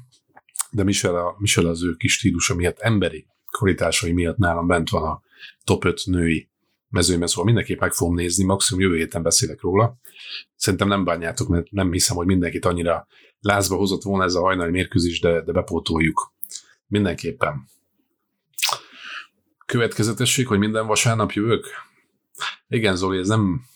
de 0.71 0.83
Michel, 0.83 1.17
a, 1.17 1.37
Michel 1.39 1.67
az 1.67 1.85
ő 1.85 1.95
kis 1.95 2.13
stílusa 2.13 2.55
miatt, 2.55 2.79
emberi 2.79 3.27
kvalitásai 3.51 4.13
miatt 4.13 4.37
nálam 4.37 4.67
bent 4.67 4.91
van 4.91 5.03
a 5.03 5.23
top 5.65 5.85
5 5.85 6.01
női 6.05 6.51
mezőnyben, 6.89 7.29
szóval 7.29 7.45
mindenképp 7.45 7.81
meg 7.81 7.93
fogom 7.93 8.15
nézni, 8.15 8.45
maximum 8.45 8.83
jövő 8.83 8.97
héten 8.97 9.23
beszélek 9.23 9.61
róla. 9.61 9.97
Szerintem 10.57 10.89
nem 10.89 11.05
bánjátok, 11.05 11.49
mert 11.49 11.71
nem 11.71 11.93
hiszem, 11.93 12.17
hogy 12.17 12.27
mindenkit 12.27 12.65
annyira 12.65 13.07
lázba 13.41 13.77
hozott 13.77 14.03
volna 14.03 14.25
ez 14.25 14.35
a 14.35 14.41
hajnali 14.41 14.71
mérkőzés, 14.71 15.21
de, 15.21 15.43
de 15.43 15.53
bepótoljuk. 15.53 16.35
Mindenképpen. 16.87 17.69
Következetesség, 19.67 20.47
hogy 20.47 20.59
minden 20.59 20.87
vasárnap 20.87 21.31
jövök? 21.31 21.67
Igen, 22.69 22.97
Zoli, 22.97 23.19
ez 23.19 23.29
nem, 23.29 23.71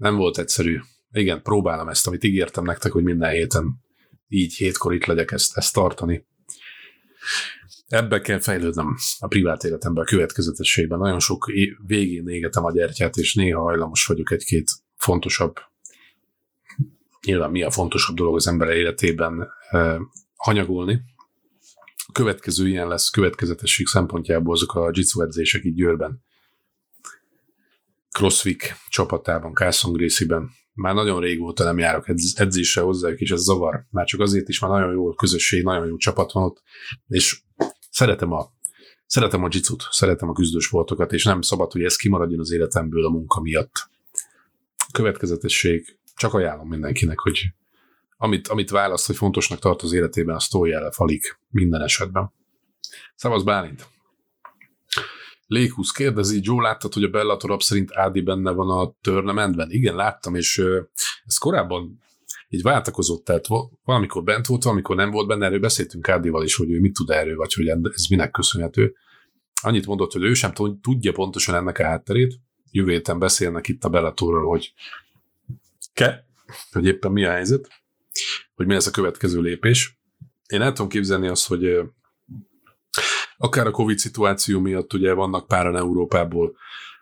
nem 0.00 0.16
volt 0.16 0.38
egyszerű. 0.38 0.80
Igen, 1.12 1.42
próbálom 1.42 1.88
ezt, 1.88 2.06
amit 2.06 2.24
ígértem 2.24 2.64
nektek, 2.64 2.92
hogy 2.92 3.02
minden 3.02 3.30
héten 3.30 3.80
így 4.28 4.54
hétkor 4.54 4.94
itt 4.94 5.04
legyek 5.04 5.30
ezt, 5.30 5.56
ezt 5.56 5.74
tartani. 5.74 6.26
Ebbe 7.88 8.20
kell 8.20 8.38
fejlődnöm 8.38 8.96
a 9.18 9.26
privát 9.26 9.64
életemben, 9.64 10.02
a 10.02 10.06
következetességben. 10.06 10.98
Nagyon 10.98 11.18
sok 11.18 11.52
végén 11.86 12.28
égetem 12.28 12.64
a 12.64 12.72
gyertyát, 12.72 13.16
és 13.16 13.34
néha 13.34 13.62
hajlamos 13.62 14.06
vagyok 14.06 14.30
egy-két 14.30 14.70
fontosabb, 14.96 15.54
nyilván 17.26 17.50
mi 17.50 17.62
a 17.62 17.70
fontosabb 17.70 18.16
dolog 18.16 18.34
az 18.34 18.46
ember 18.46 18.68
életében 18.68 19.48
eh, 19.70 19.96
hanyagolni. 20.36 21.00
A 22.06 22.12
következő 22.12 22.68
ilyen 22.68 22.88
lesz 22.88 23.10
következetesség 23.10 23.86
szempontjából 23.86 24.54
azok 24.54 24.74
a 24.74 24.90
jitsu 24.92 25.22
edzések 25.22 25.64
itt 25.64 25.74
Győrben. 25.74 26.22
Crosswick 28.10 28.76
csapatában, 28.88 29.54
Carson 29.54 29.92
Gracie-ben. 29.92 30.50
Már 30.72 30.94
nagyon 30.94 31.20
régóta 31.20 31.64
nem 31.64 31.78
járok 31.78 32.08
edz- 32.08 32.40
edzésre 32.40 32.82
hozzájuk, 32.82 33.20
és 33.20 33.30
ez 33.30 33.40
zavar. 33.40 33.86
Már 33.90 34.06
csak 34.06 34.20
azért 34.20 34.48
is, 34.48 34.60
már 34.60 34.70
nagyon 34.70 34.92
jó 34.92 35.14
közösség, 35.14 35.62
nagyon 35.62 35.86
jó 35.86 35.96
csapat 35.96 36.32
van 36.32 36.44
ott, 36.44 36.62
és 37.06 37.42
szeretem 37.90 38.32
a 38.32 38.52
szeretem 39.06 39.44
a 39.44 39.48
jitsu 39.50 39.76
szeretem 39.90 40.28
a 40.28 40.32
küzdősportokat, 40.32 41.12
és 41.12 41.24
nem 41.24 41.40
szabad, 41.40 41.72
hogy 41.72 41.82
ez 41.82 41.96
kimaradjon 41.96 42.40
az 42.40 42.50
életemből 42.50 43.06
a 43.06 43.10
munka 43.10 43.40
miatt. 43.40 43.72
Következetesség, 44.92 45.98
csak 46.14 46.34
ajánlom 46.34 46.68
mindenkinek, 46.68 47.18
hogy 47.18 47.52
amit, 48.16 48.48
amit 48.48 48.70
választ, 48.70 49.06
hogy 49.06 49.16
fontosnak 49.16 49.58
tart 49.58 49.82
az 49.82 49.92
életében, 49.92 50.34
azt 50.34 50.50
tolja 50.50 50.78
el 50.78 50.86
a 50.86 50.92
falik 50.92 51.38
minden 51.48 51.82
esetben. 51.82 52.32
Szavasz 53.14 53.42
Bálint! 53.42 53.88
Lékusz 55.50 55.90
kérdezi, 55.90 56.40
Joe, 56.42 56.62
láttad, 56.62 56.92
hogy 56.92 57.02
a 57.02 57.08
Bellator 57.08 57.62
szerint 57.62 57.90
Ádi 57.92 58.20
benne 58.20 58.50
van 58.50 58.70
a 58.78 58.94
tournamentben? 59.00 59.70
Igen, 59.70 59.94
láttam, 59.94 60.34
és 60.34 60.62
ez 61.24 61.36
korábban 61.38 61.98
így 62.48 62.62
váltakozott, 62.62 63.24
tehát 63.24 63.46
valamikor 63.84 64.22
bent 64.22 64.46
volt, 64.46 64.62
valamikor 64.62 64.96
nem 64.96 65.10
volt 65.10 65.26
benne, 65.26 65.46
erről 65.46 65.58
beszéltünk 65.60 66.08
Ádival 66.08 66.44
is, 66.44 66.56
hogy 66.56 66.70
ő 66.70 66.80
mit 66.80 66.92
tud 66.92 67.10
erről, 67.10 67.36
vagy 67.36 67.52
hogy 67.52 67.68
ez 67.68 68.06
minek 68.10 68.30
köszönhető. 68.30 68.94
Annyit 69.62 69.86
mondott, 69.86 70.12
hogy 70.12 70.22
ő 70.22 70.34
sem 70.34 70.52
tudja 70.82 71.12
pontosan 71.12 71.54
ennek 71.54 71.78
a 71.78 71.84
hátterét, 71.84 72.40
jövő 72.70 72.90
héten 72.90 73.18
beszélnek 73.18 73.68
itt 73.68 73.84
a 73.84 73.88
Bellatorról, 73.88 74.48
hogy 74.48 74.74
ke, 75.92 76.26
hogy 76.72 76.86
éppen 76.86 77.12
mi 77.12 77.24
a 77.24 77.30
helyzet, 77.30 77.68
hogy 78.54 78.66
mi 78.66 78.74
ez 78.74 78.86
a 78.86 78.90
következő 78.90 79.40
lépés. 79.40 79.98
Én 80.46 80.60
el 80.60 80.72
tudom 80.72 80.90
képzelni 80.90 81.28
azt, 81.28 81.46
hogy 81.46 81.80
akár 83.42 83.66
a 83.66 83.70
Covid 83.70 83.98
szituáció 83.98 84.60
miatt 84.60 84.92
ugye 84.92 85.12
vannak 85.12 85.46
páran 85.46 85.76
Európából 85.76 86.56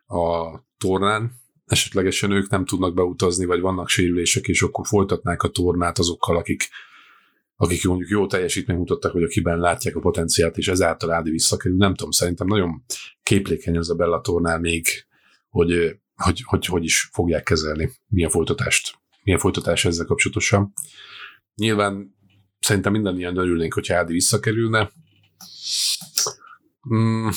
a 0.07 0.59
tornán, 0.78 1.33
esetlegesen 1.66 2.30
ők 2.30 2.50
nem 2.50 2.64
tudnak 2.64 2.95
beutazni, 2.95 3.45
vagy 3.45 3.61
vannak 3.61 3.88
sérülések, 3.88 4.49
és 4.49 4.62
akkor 4.62 4.87
folytatnák 4.87 5.42
a 5.42 5.49
tornát 5.49 5.99
azokkal, 5.99 6.37
akik, 6.37 6.68
akik 7.57 7.85
mondjuk 7.85 8.09
jó 8.09 8.26
teljesítmény 8.26 8.76
mutattak, 8.76 9.12
hogy 9.12 9.23
akiben 9.23 9.59
látják 9.59 9.97
a 9.97 10.00
potenciált, 10.00 10.57
és 10.57 10.68
ezáltal 10.68 11.12
Ádi 11.12 11.30
visszakerül. 11.30 11.76
Nem 11.76 11.95
tudom, 11.95 12.11
szerintem 12.11 12.47
nagyon 12.47 12.85
képlékeny 13.23 13.76
ez 13.76 13.88
a 13.88 13.95
Bella 13.95 14.21
tornál 14.21 14.59
még, 14.59 14.87
hogy, 15.49 15.99
hogy, 16.14 16.42
hogy, 16.45 16.66
hogy 16.66 16.85
is 16.85 17.09
fogják 17.12 17.42
kezelni, 17.42 17.90
milyen 18.07 18.30
folytatást, 18.30 18.99
milyen 19.23 19.40
folytatás 19.40 19.85
ezzel 19.85 20.07
kapcsolatosan. 20.07 20.73
Nyilván 21.54 22.16
szerintem 22.61 22.92
mindannyian 22.92 23.37
örülnénk, 23.37 23.75
hogyha 23.75 23.97
Ádi 23.97 24.12
visszakerülne. 24.12 24.90
Mm, 26.94 27.28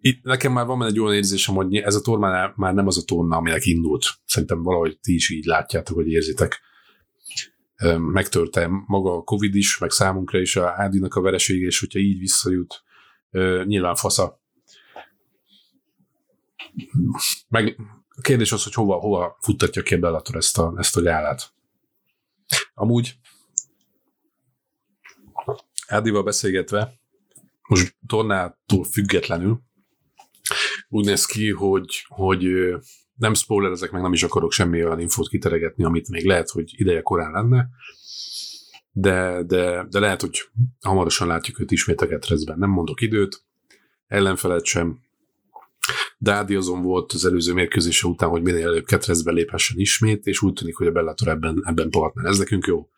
itt 0.00 0.22
nekem 0.22 0.52
már 0.52 0.66
van 0.66 0.84
egy 0.84 1.00
olyan 1.00 1.14
érzésem, 1.14 1.54
hogy 1.54 1.76
ez 1.76 1.94
a 1.94 2.00
torna 2.00 2.52
már 2.56 2.74
nem 2.74 2.86
az 2.86 2.98
a 2.98 3.04
torna, 3.04 3.36
aminek 3.36 3.66
indult. 3.66 4.06
Szerintem 4.24 4.62
valahogy 4.62 4.98
ti 5.00 5.14
is 5.14 5.30
így 5.30 5.44
látjátok, 5.44 5.96
hogy 5.96 6.08
érzitek. 6.08 6.60
Megtörte 7.96 8.66
maga 8.86 9.16
a 9.16 9.22
Covid 9.22 9.54
is, 9.54 9.78
meg 9.78 9.90
számunkra 9.90 10.40
is 10.40 10.56
a 10.56 10.72
Ádinak 10.76 11.14
a 11.14 11.20
veresége, 11.20 11.66
és 11.66 11.80
hogyha 11.80 11.98
így 11.98 12.18
visszajut, 12.18 12.82
nyilván 13.64 13.94
fasza. 13.94 14.40
Meg 17.48 17.80
a 18.08 18.20
kérdés 18.20 18.52
az, 18.52 18.62
hogy 18.62 18.74
hova, 18.74 18.94
hova 18.94 19.36
futtatja 19.40 19.82
ki 19.82 19.94
a 19.94 19.98
Bellator 19.98 20.36
ezt 20.36 20.58
a, 20.58 20.74
ezt 20.76 20.96
a 20.96 21.00
gálát. 21.00 21.52
Amúgy 22.74 23.18
Ádival 25.86 26.22
beszélgetve, 26.22 26.99
most 27.70 27.96
tornától 28.06 28.84
függetlenül, 28.84 29.60
úgy 30.88 31.04
néz 31.04 31.24
ki, 31.24 31.50
hogy, 31.50 32.04
hogy 32.08 32.46
nem 33.14 33.34
spoilerezek, 33.34 33.90
meg 33.90 34.02
nem 34.02 34.12
is 34.12 34.22
akarok 34.22 34.52
semmi 34.52 34.84
olyan 34.84 35.00
infót 35.00 35.28
kiteregetni, 35.28 35.84
amit 35.84 36.08
még 36.08 36.24
lehet, 36.24 36.50
hogy 36.50 36.72
ideje 36.76 37.02
korán 37.02 37.30
lenne, 37.30 37.68
de, 38.92 39.42
de, 39.42 39.86
de 39.90 39.98
lehet, 39.98 40.20
hogy 40.20 40.40
hamarosan 40.80 41.26
látjuk 41.26 41.60
őt 41.60 41.70
ismét 41.70 42.00
a 42.00 42.06
ketrezben. 42.06 42.58
Nem 42.58 42.70
mondok 42.70 43.00
időt, 43.00 43.42
ellenfelet 44.06 44.64
sem, 44.64 45.00
Dádi 46.18 46.54
azon 46.54 46.82
volt 46.82 47.12
az 47.12 47.24
előző 47.24 47.52
mérkőzése 47.52 48.06
után, 48.06 48.28
hogy 48.28 48.42
minél 48.42 48.66
előbb 48.66 48.84
ketrezbe 48.84 49.32
léphessen 49.32 49.78
ismét, 49.78 50.26
és 50.26 50.42
úgy 50.42 50.52
tűnik, 50.52 50.76
hogy 50.76 50.86
a 50.86 50.92
Bellator 50.92 51.28
ebben, 51.28 51.62
ebben 51.64 51.90
partner. 51.90 52.24
Ez 52.24 52.38
nekünk 52.38 52.66
jó. 52.66 52.88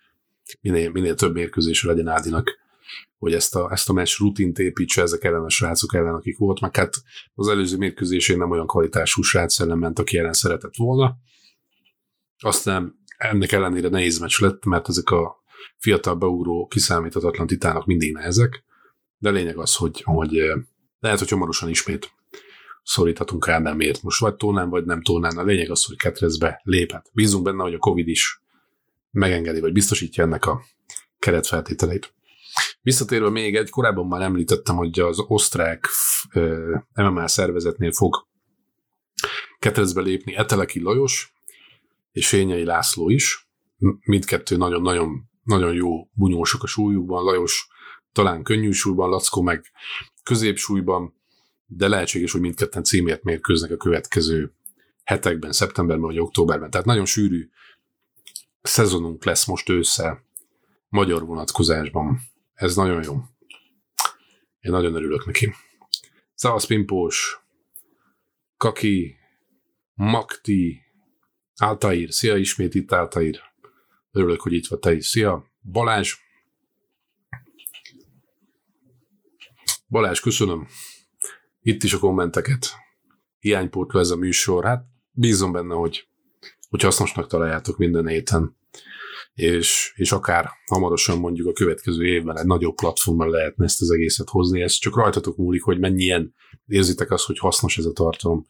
Minél, 0.60 0.90
minél 0.90 1.14
több 1.14 1.34
mérkőzése 1.34 1.86
legyen 1.86 2.08
Ádinak 2.08 2.58
hogy 3.18 3.34
ezt 3.34 3.54
a, 3.54 3.70
ezt 3.72 3.88
a 3.88 3.92
meccs 3.92 4.18
rutint 4.18 4.58
építse 4.58 5.02
ezek 5.02 5.24
ellen 5.24 5.44
a 5.44 5.48
srácok 5.48 5.94
ellen, 5.94 6.14
akik 6.14 6.38
volt, 6.38 6.60
meg 6.60 6.76
hát 6.76 6.94
az 7.34 7.48
előző 7.48 7.76
mérkőzésén 7.76 8.38
nem 8.38 8.50
olyan 8.50 8.66
kvalitású 8.66 9.22
srác 9.22 9.60
ellen 9.60 9.78
ment, 9.78 9.98
aki 9.98 10.18
ellen 10.18 10.32
szeretett 10.32 10.76
volna. 10.76 11.16
Aztán 12.38 12.94
ennek 13.16 13.52
ellenére 13.52 13.88
nehéz 13.88 14.18
meccs 14.18 14.40
lett, 14.40 14.64
mert 14.64 14.88
ezek 14.88 15.10
a 15.10 15.42
fiatal 15.78 16.14
beugró 16.14 16.66
kiszámíthatatlan 16.66 17.46
titánok 17.46 17.86
mindig 17.86 18.12
nehezek, 18.12 18.64
de 19.18 19.30
lényeg 19.30 19.58
az, 19.58 19.76
hogy, 19.76 20.00
hogy 20.04 20.38
eh, 20.38 20.56
lehet, 21.00 21.18
hogy 21.18 21.28
hamarosan 21.28 21.68
ismét 21.68 22.12
szoríthatunk 22.82 23.48
Ádámért. 23.48 24.02
Most 24.02 24.20
vagy 24.20 24.34
tónán, 24.34 24.68
vagy 24.68 24.84
nem 24.84 25.02
tónán. 25.02 25.38
A 25.38 25.42
lényeg 25.42 25.70
az, 25.70 25.84
hogy 25.84 25.96
Ketrezbe 25.96 26.60
léphet. 26.64 27.10
Bízunk 27.12 27.44
benne, 27.44 27.62
hogy 27.62 27.74
a 27.74 27.78
Covid 27.78 28.08
is 28.08 28.42
megengedi, 29.10 29.60
vagy 29.60 29.72
biztosítja 29.72 30.24
ennek 30.24 30.46
a 30.46 30.62
keretfeltételeit. 31.18 32.14
Visszatérve 32.82 33.30
még 33.30 33.56
egy, 33.56 33.70
korábban 33.70 34.06
már 34.06 34.20
említettem, 34.20 34.76
hogy 34.76 35.00
az 35.00 35.18
osztrák 35.26 35.88
MMA 36.94 37.28
szervezetnél 37.28 37.92
fog 37.92 38.26
ketrecbe 39.58 40.00
lépni 40.00 40.34
Eteleki 40.34 40.80
Lajos 40.80 41.32
és 42.12 42.28
Fényei 42.28 42.64
László 42.64 43.08
is. 43.08 43.48
Mindkettő 44.04 44.56
nagyon-nagyon 44.56 45.30
nagyon 45.44 45.74
jó 45.74 46.08
bunyósok 46.12 46.62
a 46.62 46.66
súlyukban, 46.66 47.24
Lajos 47.24 47.68
talán 48.12 48.42
könnyű 48.42 48.70
súlyban, 48.70 49.08
Lackó 49.08 49.42
meg 49.42 49.64
középsúlyban, 50.22 51.14
de 51.66 51.88
lehetséges, 51.88 52.32
hogy 52.32 52.40
mindketten 52.40 52.84
címért 52.84 53.22
mérkőznek 53.22 53.70
a 53.70 53.76
következő 53.76 54.54
hetekben, 55.04 55.52
szeptemberben 55.52 56.06
vagy 56.06 56.18
októberben. 56.18 56.70
Tehát 56.70 56.86
nagyon 56.86 57.04
sűrű 57.04 57.48
szezonunk 58.62 59.24
lesz 59.24 59.46
most 59.46 59.68
ősszel 59.68 60.24
magyar 60.88 61.26
vonatkozásban. 61.26 62.20
Ez 62.54 62.76
nagyon 62.76 63.02
jó. 63.02 63.14
Én 64.60 64.70
nagyon 64.70 64.94
örülök 64.94 65.26
neki. 65.26 65.54
Szavasz 66.34 66.66
Pimpós, 66.66 67.40
Kaki, 68.56 69.16
Makti, 69.94 70.82
Altair. 71.56 72.12
Szia 72.12 72.36
ismét 72.36 72.74
itt 72.74 72.92
Altair. 72.92 73.40
Örülök, 74.10 74.40
hogy 74.40 74.52
itt 74.52 74.66
vagy 74.66 74.78
te 74.78 74.94
is. 74.94 75.06
Szia. 75.06 75.50
Balázs. 75.62 76.16
Balázs, 79.88 80.20
köszönöm. 80.20 80.66
Itt 81.60 81.82
is 81.82 81.92
a 81.92 81.98
kommenteket. 81.98 82.66
Hiánypótló 83.38 84.00
ez 84.00 84.10
a 84.10 84.16
műsor. 84.16 84.64
Hát 84.64 84.84
bízom 85.10 85.52
benne, 85.52 85.74
hogy, 85.74 86.08
hogy 86.68 86.82
hasznosnak 86.82 87.26
találjátok 87.26 87.78
minden 87.78 88.06
héten 88.06 88.56
és, 89.34 89.92
és 89.96 90.12
akár 90.12 90.50
hamarosan 90.66 91.18
mondjuk 91.18 91.48
a 91.48 91.52
következő 91.52 92.06
évben 92.06 92.38
egy 92.38 92.46
nagyobb 92.46 92.74
platformon 92.74 93.30
lehetne 93.30 93.64
ezt 93.64 93.80
az 93.80 93.90
egészet 93.90 94.28
hozni. 94.28 94.62
Ez 94.62 94.72
csak 94.72 94.96
rajtatok 94.96 95.36
múlik, 95.36 95.62
hogy 95.62 95.78
mennyien 95.78 96.34
érzitek 96.66 97.10
azt, 97.10 97.26
hogy 97.26 97.38
hasznos 97.38 97.78
ez 97.78 97.84
a 97.84 97.92
tartalom. 97.92 98.46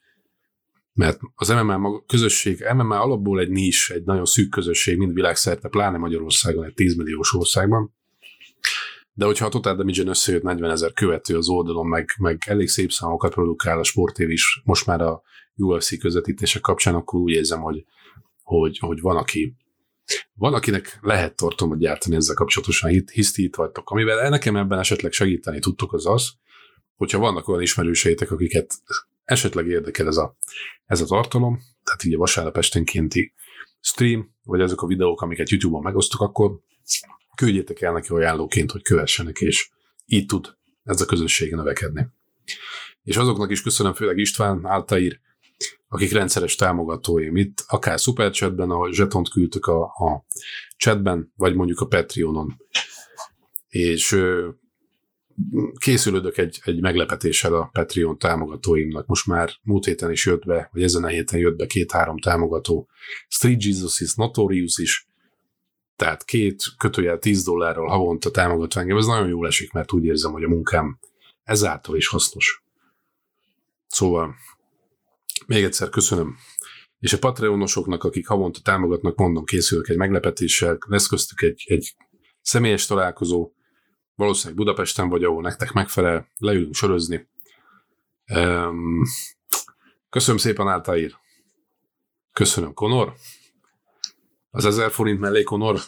Mert 0.92 1.18
az 1.34 1.48
MMA 1.48 1.76
maga, 1.76 2.04
közösség, 2.06 2.64
MMA 2.74 3.00
alapból 3.00 3.40
egy 3.40 3.50
nis, 3.50 3.90
egy 3.90 4.04
nagyon 4.04 4.24
szűk 4.24 4.50
közösség, 4.50 4.96
mind 4.96 5.14
világszerte, 5.14 5.68
pláne 5.68 5.98
Magyarországon, 5.98 6.64
egy 6.64 6.74
10 6.74 6.96
milliós 6.96 7.34
országban. 7.34 7.94
De 9.14 9.24
hogyha 9.24 9.46
a 9.46 9.48
Total 9.48 9.76
Damage-en 9.76 10.08
összejött 10.08 10.42
40 10.42 10.70
ezer 10.70 10.92
követő 10.92 11.36
az 11.36 11.48
oldalon, 11.48 11.86
meg, 11.86 12.08
meg 12.18 12.42
elég 12.46 12.68
szép 12.68 12.92
számokat 12.92 13.32
produkál 13.32 13.78
a 13.78 13.82
sportév 13.84 14.30
is 14.30 14.60
most 14.64 14.86
már 14.86 15.00
a 15.00 15.22
UFC 15.56 15.98
közvetítések 15.98 16.62
kapcsán, 16.62 16.94
akkor 16.94 17.20
úgy 17.20 17.32
érzem, 17.32 17.60
hogy, 17.60 17.84
hogy, 18.42 18.78
hogy 18.78 19.00
van, 19.00 19.16
aki, 19.16 19.56
van, 20.34 20.54
akinek 20.54 20.98
lehet 21.00 21.36
tartalmat 21.36 21.78
gyártani 21.78 22.16
ezzel 22.16 22.34
kapcsolatosan, 22.34 22.90
hisz 23.12 23.38
itt 23.38 23.56
vagytok. 23.56 23.90
Amivel 23.90 24.28
nekem 24.28 24.56
ebben 24.56 24.78
esetleg 24.78 25.12
segíteni 25.12 25.58
tudtok 25.58 25.92
az 25.92 26.06
az, 26.06 26.32
hogyha 26.96 27.18
vannak 27.18 27.48
olyan 27.48 27.62
ismerőseitek, 27.62 28.30
akiket 28.30 28.74
esetleg 29.24 29.66
érdekel 29.66 30.06
ez 30.06 30.16
a, 30.16 30.36
ez 30.86 31.00
a 31.00 31.04
tartalom, 31.04 31.60
tehát 31.84 32.04
így 32.04 32.14
a 32.14 32.18
vasárnap 32.18 32.56
esténkénti 32.56 33.34
stream, 33.80 34.34
vagy 34.42 34.60
azok 34.60 34.82
a 34.82 34.86
videók, 34.86 35.20
amiket 35.20 35.50
YouTube-on 35.50 35.82
megosztok, 35.82 36.20
akkor 36.20 36.60
küldjétek 37.36 37.80
el 37.80 37.92
neki 37.92 38.12
ajánlóként, 38.12 38.70
hogy 38.70 38.82
kövessenek, 38.82 39.40
és 39.40 39.70
így 40.06 40.26
tud 40.26 40.56
ez 40.84 41.00
a 41.00 41.04
közösség 41.04 41.54
növekedni. 41.54 42.06
És 43.02 43.16
azoknak 43.16 43.50
is 43.50 43.62
köszönöm, 43.62 43.94
főleg 43.94 44.18
István, 44.18 44.66
Áltair, 44.66 45.20
akik 45.92 46.12
rendszeres 46.12 46.54
támogatóim 46.54 47.36
itt, 47.36 47.64
akár 47.66 47.98
Superchatben, 47.98 48.70
ahol 48.70 48.92
zsetont 48.92 49.28
küldtük 49.28 49.66
a, 49.66 49.82
a 49.82 50.24
chatben, 50.76 51.32
vagy 51.36 51.54
mondjuk 51.54 51.80
a 51.80 51.86
Patreonon. 51.86 52.56
És 53.68 54.20
készülődök 55.78 56.38
egy, 56.38 56.60
egy 56.64 56.80
meglepetéssel 56.80 57.54
a 57.54 57.68
Patreon 57.72 58.18
támogatóimnak. 58.18 59.06
Most 59.06 59.26
már 59.26 59.50
múlt 59.62 59.84
héten 59.84 60.10
is 60.10 60.26
jött 60.26 60.44
be, 60.44 60.68
vagy 60.72 60.82
ezen 60.82 61.04
a 61.04 61.08
héten 61.08 61.38
jött 61.38 61.56
be 61.56 61.66
két-három 61.66 62.18
támogató. 62.18 62.88
Street 63.28 63.64
Jesus 63.64 64.00
is, 64.00 64.14
Notorious 64.14 64.78
is, 64.78 65.06
tehát 65.96 66.24
két 66.24 66.62
kötőjel 66.78 67.18
10 67.18 67.44
dollárral 67.44 67.88
havonta 67.88 68.30
támogat 68.30 68.76
engem. 68.76 68.96
Ez 68.96 69.06
nagyon 69.06 69.28
jól 69.28 69.46
esik, 69.46 69.72
mert 69.72 69.92
úgy 69.92 70.04
érzem, 70.04 70.32
hogy 70.32 70.44
a 70.44 70.48
munkám 70.48 70.98
ezáltal 71.44 71.96
is 71.96 72.08
hasznos. 72.08 72.62
Szóval 73.86 74.34
még 75.46 75.64
egyszer 75.64 75.88
köszönöm. 75.88 76.36
És 76.98 77.12
a 77.12 77.18
Patreonosoknak, 77.18 78.04
akik 78.04 78.26
havonta 78.26 78.60
támogatnak, 78.62 79.16
mondom, 79.16 79.44
készülök 79.44 79.88
egy 79.88 79.96
meglepetéssel, 79.96 80.78
lesz 80.86 81.06
köztük 81.06 81.42
egy, 81.42 81.64
egy 81.66 81.96
személyes 82.40 82.86
találkozó, 82.86 83.52
valószínűleg 84.14 84.56
Budapesten 84.56 85.08
vagy, 85.08 85.24
ahol 85.24 85.42
nektek 85.42 85.72
megfelel, 85.72 86.28
leülünk 86.36 86.74
sörözni. 86.74 87.28
Um, 88.34 89.02
köszönöm 90.10 90.40
szépen, 90.40 90.68
Áltaír. 90.68 91.16
Köszönöm, 92.32 92.74
Konor. 92.74 93.14
Az 94.50 94.64
1000 94.64 94.90
forint 94.90 95.20
mellé, 95.20 95.42
Konor. 95.42 95.80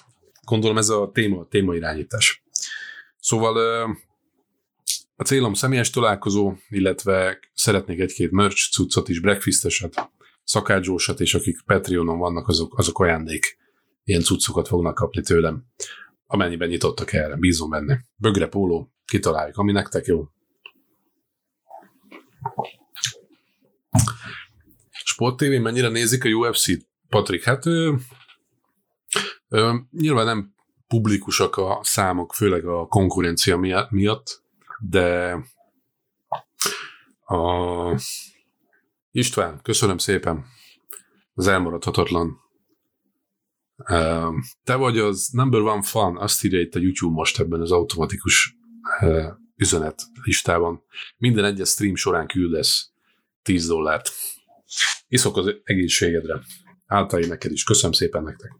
Gondolom 0.45 0.79
ez 0.79 0.88
a 0.88 1.11
téma, 1.12 1.47
téma 1.49 1.75
irányítás. 1.75 2.45
Szóval 3.19 3.87
a 5.16 5.22
célom 5.22 5.55
személyes 5.55 5.90
találkozó, 5.90 6.55
illetve 6.68 7.38
szeretnék 7.55 8.00
egy-két 8.00 8.31
merch 8.31 8.70
cuccot 8.72 9.09
is, 9.09 9.20
breakfasteset, 9.20 10.11
szakácsósat, 10.44 11.20
és 11.20 11.35
akik 11.35 11.62
Patreonon 11.66 12.18
vannak, 12.18 12.48
azok, 12.48 12.79
azok 12.79 12.98
ajándék 12.98 13.59
ilyen 14.05 14.22
cuccokat 14.22 14.68
fognak 14.68 14.94
kapni 14.94 15.22
tőlem, 15.22 15.64
amennyiben 16.27 16.68
nyitottak 16.68 17.12
erre, 17.12 17.37
bízom 17.37 17.70
benne. 17.70 18.05
Bögre 18.16 18.46
póló, 18.46 18.92
kitaláljuk, 19.07 19.57
ami 19.57 19.72
nektek 19.72 20.07
jó. 20.07 20.29
Sport 24.90 25.37
TV, 25.37 25.61
mennyire 25.61 25.88
nézik 25.88 26.24
a 26.24 26.29
UFC-t? 26.29 26.88
Patrik, 27.09 27.44
hát 27.44 27.66
ö, 27.66 27.94
ö, 29.48 29.74
nyilván 29.90 30.24
nem 30.24 30.55
publikusak 30.87 31.57
a 31.57 31.81
számok, 31.83 32.35
főleg 32.35 32.64
a 32.66 32.87
konkurencia 32.87 33.57
miatt, 33.90 34.44
de 34.88 35.38
a 37.25 38.01
István, 39.11 39.61
köszönöm 39.62 39.99
szépen 39.99 40.44
az 41.35 41.47
elmaradhatatlan. 41.47 42.38
Te 44.64 44.75
vagy 44.75 44.99
az 44.99 45.29
number 45.33 45.61
one 45.61 45.83
fan, 45.83 46.16
azt 46.16 46.44
írja 46.44 46.61
itt 46.61 46.75
a 46.75 46.79
YouTube 46.79 47.14
most 47.14 47.40
ebben 47.40 47.61
az 47.61 47.73
automatikus 47.73 48.57
üzenet 49.57 50.03
listában. 50.23 50.83
Minden 51.16 51.44
egyes 51.44 51.68
stream 51.68 51.94
során 51.94 52.27
küldesz 52.27 52.90
10 53.42 53.66
dollárt. 53.66 54.11
Iszok 55.09 55.37
az 55.37 55.55
egészségedre. 55.64 56.40
Általában 56.87 57.31
neked 57.31 57.53
is. 57.53 57.64
Köszönöm 57.64 57.92
szépen 57.92 58.23
nektek. 58.23 58.53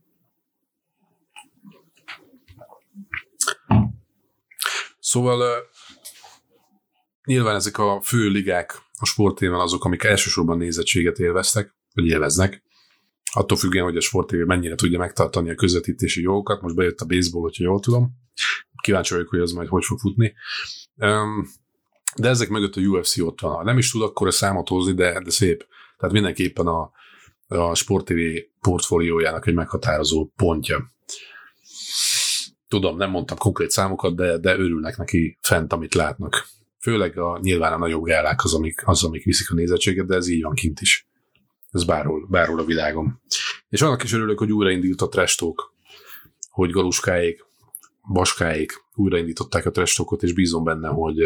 Szóval 4.98 5.64
nyilván 7.24 7.54
ezek 7.54 7.78
a 7.78 8.00
fő 8.02 8.28
ligák 8.28 8.82
a 8.98 9.06
sportéven 9.06 9.60
azok, 9.60 9.84
amik 9.84 10.02
elsősorban 10.02 10.58
nézettséget 10.58 11.18
élveztek, 11.18 11.74
vagy 11.94 12.06
élveznek. 12.06 12.62
Attól 13.32 13.58
függően, 13.58 13.84
hogy 13.84 13.96
a 13.96 14.00
sportévé 14.00 14.42
mennyire 14.42 14.74
tudja 14.74 14.98
megtartani 14.98 15.50
a 15.50 15.54
közvetítési 15.54 16.22
jogokat. 16.22 16.60
Most 16.60 16.74
bejött 16.74 17.00
a 17.00 17.06
baseball, 17.06 17.42
hogyha 17.42 17.64
jól 17.64 17.80
tudom. 17.80 18.10
Kíváncsi 18.82 19.14
vagyok, 19.14 19.28
hogy 19.28 19.38
az 19.38 19.52
majd 19.52 19.68
hogy 19.68 19.84
fog 19.84 19.98
futni. 19.98 20.34
De 22.16 22.28
ezek 22.28 22.48
mögött 22.48 22.76
a 22.76 22.80
UFC 22.80 23.18
ott 23.18 23.40
van. 23.40 23.64
Nem 23.64 23.78
is 23.78 23.90
tud 23.90 24.02
akkor 24.02 24.26
a 24.26 24.30
számot 24.30 24.68
hozni, 24.68 24.94
de, 24.94 25.20
de 25.22 25.30
szép. 25.30 25.66
Tehát 25.96 26.14
mindenképpen 26.14 26.66
a, 26.66 26.90
a 27.46 27.74
Sport 27.74 28.12
portfóliójának 28.60 29.46
egy 29.46 29.54
meghatározó 29.54 30.30
pontja. 30.37 30.90
Tudom, 32.68 32.96
nem 32.96 33.10
mondtam 33.10 33.37
konkrét 33.37 33.70
számokat, 33.70 34.16
de, 34.16 34.38
de 34.38 34.52
örülnek 34.52 34.96
neki 34.96 35.38
fent, 35.40 35.72
amit 35.72 35.94
látnak. 35.94 36.46
Főleg 36.85 37.18
a, 37.18 37.38
nyilván 37.42 37.73
a 37.73 37.79
nagyobb 37.79 38.05
gálák 38.05 38.44
az 38.44 38.55
amik, 38.55 38.88
az, 38.88 39.05
amik 39.05 39.25
viszik 39.25 39.51
a 39.51 39.55
nézettséget, 39.55 40.07
de 40.07 40.14
ez 40.14 40.29
így 40.29 40.42
van 40.42 40.55
kint 40.55 40.81
is. 40.81 41.09
Ez 41.70 41.85
bárhol, 41.85 42.27
bárhol 42.31 42.59
a 42.59 42.64
világon. 42.64 43.20
És 43.68 43.83
annak 43.83 44.03
is 44.03 44.12
örülök, 44.12 44.38
hogy 44.38 44.53
újraindult 44.53 45.01
a 45.01 45.09
trestók, 45.09 45.75
hogy 46.51 46.70
galuskáék, 46.70 47.44
baskáék 48.12 48.85
újraindították 48.94 49.66
a 49.66 49.70
trestókot, 49.70 50.23
és 50.23 50.33
bízom 50.33 50.64
benne, 50.64 50.88
hogy, 50.88 51.18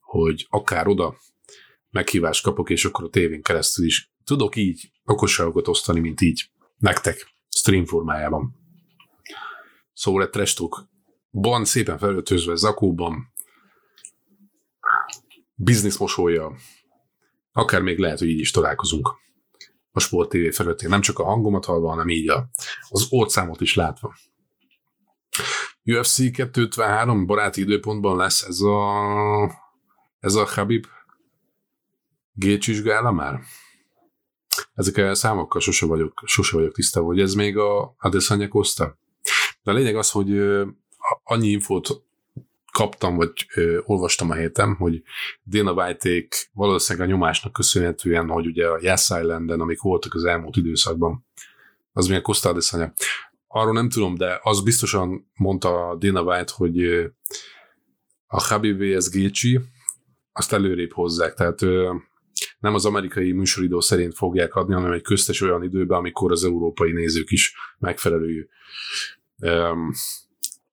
hogy 0.00 0.46
akár 0.50 0.86
oda 0.86 1.16
meghívást 1.90 2.42
kapok, 2.42 2.70
és 2.70 2.84
akkor 2.84 3.04
a 3.04 3.08
tévén 3.08 3.42
keresztül 3.42 3.84
is 3.84 4.12
tudok 4.24 4.56
így 4.56 4.90
okosságokat 5.04 5.68
osztani, 5.68 6.00
mint 6.00 6.20
így 6.20 6.50
nektek, 6.78 7.34
stream 7.48 7.84
formájában. 7.84 8.54
Szóval 9.92 10.22
egy 10.22 10.30
trestók 10.30 10.88
van 11.30 11.64
szépen 11.64 11.98
felöltözve 11.98 12.54
zakóban, 12.54 13.31
biznisz 15.62 15.98
mosolya, 15.98 16.52
akár 17.52 17.82
még 17.82 17.98
lehet, 17.98 18.18
hogy 18.18 18.28
így 18.28 18.40
is 18.40 18.50
találkozunk 18.50 19.20
a 19.92 20.00
Sport 20.00 20.28
TV 20.28 20.54
felőttén. 20.54 20.88
Nem 20.88 21.00
csak 21.00 21.18
a 21.18 21.24
hangomat 21.24 21.64
hallva, 21.64 21.88
hanem 21.88 22.08
így 22.08 22.28
a, 22.28 22.48
az 22.88 23.06
orcámot 23.10 23.60
is 23.60 23.74
látva. 23.74 24.14
UFC 25.84 26.16
253 26.16 27.26
baráti 27.26 27.60
időpontban 27.60 28.16
lesz 28.16 28.42
ez 28.42 28.60
a 28.60 28.90
ez 30.18 30.34
a 30.34 30.46
Habib 30.46 30.86
G-csizsgála 32.32 33.12
már? 33.12 33.40
Ezek 34.74 34.96
a 34.96 35.14
számokkal 35.14 35.60
sose 35.60 35.86
vagyok, 35.86 36.22
sose 36.24 36.56
vagyok 36.56 36.74
tisztában, 36.74 37.08
hogy 37.08 37.20
ez 37.20 37.34
még 37.34 37.56
a 37.56 37.94
Adesanya 37.98 38.48
Costa. 38.48 38.98
De 39.62 39.70
a 39.70 39.74
lényeg 39.74 39.96
az, 39.96 40.10
hogy 40.10 40.30
annyi 41.22 41.48
infót 41.48 42.04
kaptam, 42.72 43.16
vagy 43.16 43.32
ö, 43.54 43.80
olvastam 43.84 44.30
a 44.30 44.34
héten, 44.34 44.74
hogy 44.74 45.02
Dana 45.46 45.72
white 45.72 46.28
valószínűleg 46.52 47.08
a 47.08 47.10
nyomásnak 47.10 47.52
köszönhetően, 47.52 48.28
hogy 48.28 48.46
ugye 48.46 48.66
a 48.66 48.78
Yes 48.80 49.00
Islanden, 49.00 49.60
amik 49.60 49.80
voltak 49.80 50.14
az 50.14 50.24
elmúlt 50.24 50.56
időszakban, 50.56 51.26
az 51.92 52.06
milyen 52.06 52.22
Costa 52.22 52.48
Adesanya. 52.48 52.92
Arról 53.46 53.72
nem 53.72 53.88
tudom, 53.88 54.14
de 54.14 54.38
az 54.42 54.62
biztosan 54.62 55.30
mondta 55.34 55.96
Dana 55.98 56.22
White, 56.22 56.52
hogy 56.56 56.84
a 58.26 58.42
Habib 58.42 58.82
vs. 58.82 59.10
Gaethje, 59.10 59.60
azt 60.32 60.52
előrébb 60.52 60.92
hozzák, 60.92 61.34
tehát 61.34 61.62
ö, 61.62 61.94
nem 62.58 62.74
az 62.74 62.84
amerikai 62.84 63.32
műsoridő 63.32 63.80
szerint 63.80 64.14
fogják 64.14 64.54
adni, 64.54 64.74
hanem 64.74 64.92
egy 64.92 65.02
köztes 65.02 65.40
olyan 65.40 65.62
időben, 65.62 65.98
amikor 65.98 66.32
az 66.32 66.44
európai 66.44 66.92
nézők 66.92 67.30
is 67.30 67.54
megfelelő 67.78 68.48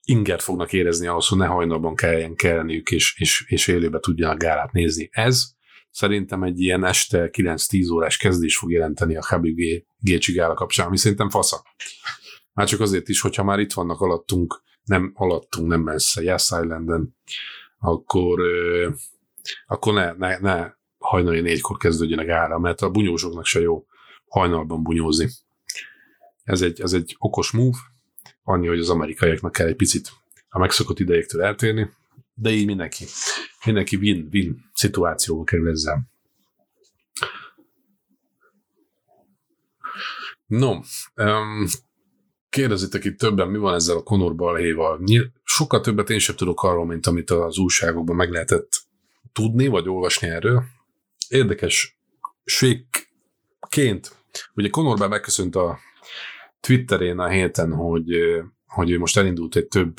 ingert 0.10 0.42
fognak 0.42 0.74
érezni 0.74 1.08
ahhoz, 1.08 1.28
hogy 1.28 1.38
ne 1.38 1.46
hajnalban 1.46 1.96
kelljen 1.96 2.36
kelniük, 2.36 2.92
és, 2.92 3.16
és, 3.18 3.46
és 3.48 3.68
élőbe 3.68 4.00
tudjanak 4.00 4.38
gálát 4.38 4.72
nézni. 4.72 5.10
Ez 5.12 5.46
szerintem 5.92 6.44
egy 6.44 6.60
ilyen 6.60 6.86
este 6.86 7.30
9-10 7.32 7.94
órás 7.94 8.18
kezdés 8.18 8.58
fog 8.58 8.72
jelenteni 8.72 9.16
a 9.16 9.26
Habib 9.26 9.60
Gécsi 9.98 10.34
gála 10.34 10.54
kapcsán, 10.54 10.88
ami 10.88 10.98
szerintem 10.98 11.30
fasza. 11.30 11.64
Már 12.54 12.68
csak 12.68 12.80
azért 12.80 13.10
is, 13.10 13.22
hogyha 13.22 13.44
már 13.44 13.60
itt 13.60 13.74
vannak 13.74 14.02
alattunk, 14.02 14.62
nem 14.84 15.12
alattunk, 15.16 15.68
nem 15.68 15.82
messze, 15.82 16.22
Yes 16.22 16.44
Islanden, 16.44 17.16
akkor, 17.80 18.42
akkor 19.68 19.94
ne, 19.94 20.12
ne, 20.12 20.38
ne 20.38 20.72
hajnali 20.98 21.42
négykor 21.42 21.78
kezdődjenek 21.78 22.30
ára, 22.30 22.60
mert 22.60 22.82
a 22.82 22.90
bunyósoknak 22.90 23.46
se 23.46 23.60
jó 23.60 23.86
hajnalban 24.28 24.84
bunyózni. 24.84 25.30
Ez 26.44 26.62
egy, 26.62 26.82
ez 26.82 26.94
egy 26.94 27.16
okos 27.18 27.52
move, 27.52 27.78
annyi, 28.50 28.68
hogy 28.68 28.80
az 28.80 28.90
amerikaiaknak 28.90 29.52
kell 29.52 29.68
egy 29.68 29.76
picit 29.76 30.12
a 30.50 30.60
megszokott 30.60 31.00
idejéktől 31.00 31.42
eltérni, 31.42 31.90
de 32.34 32.50
így 32.50 32.66
mindenki, 32.66 33.06
mindenki 33.66 33.96
win-win 33.96 34.70
szituációba 34.74 35.44
kerül 35.44 35.70
ezzel. 35.70 36.02
No, 40.46 40.80
um, 41.16 41.68
kérdezitek 42.50 43.06
itt 43.06 43.18
többen, 43.18 43.48
mi 43.48 43.58
van 43.58 43.74
ezzel 43.74 43.98
a 43.98 44.04
Conor 44.04 44.36
balhéval. 44.36 45.04
Sokkal 45.44 45.82
többet 45.82 46.10
én 46.10 46.20
sem 46.20 46.36
tudok 46.36 46.64
arról, 46.64 46.86
mint 46.86 47.08
amit 47.08 47.30
az 47.30 47.58
újságokban 47.58 48.16
meg 48.16 48.32
lehetett 48.32 48.82
tudni, 49.34 49.68
vagy 49.68 49.90
olvasni 49.90 50.28
erről. 50.28 50.64
Érdekes 51.28 52.00
ségként, 52.46 54.16
ugye 54.54 54.70
Conor 54.70 55.10
megköszönt 55.10 55.56
a 55.56 55.80
Twitterén 56.60 57.20
a 57.20 57.28
héten, 57.28 57.74
hogy, 57.74 58.06
hogy 58.66 58.92
ő 58.92 58.98
most 58.98 59.18
elindult 59.18 59.56
egy 59.56 59.68
több, 59.68 59.94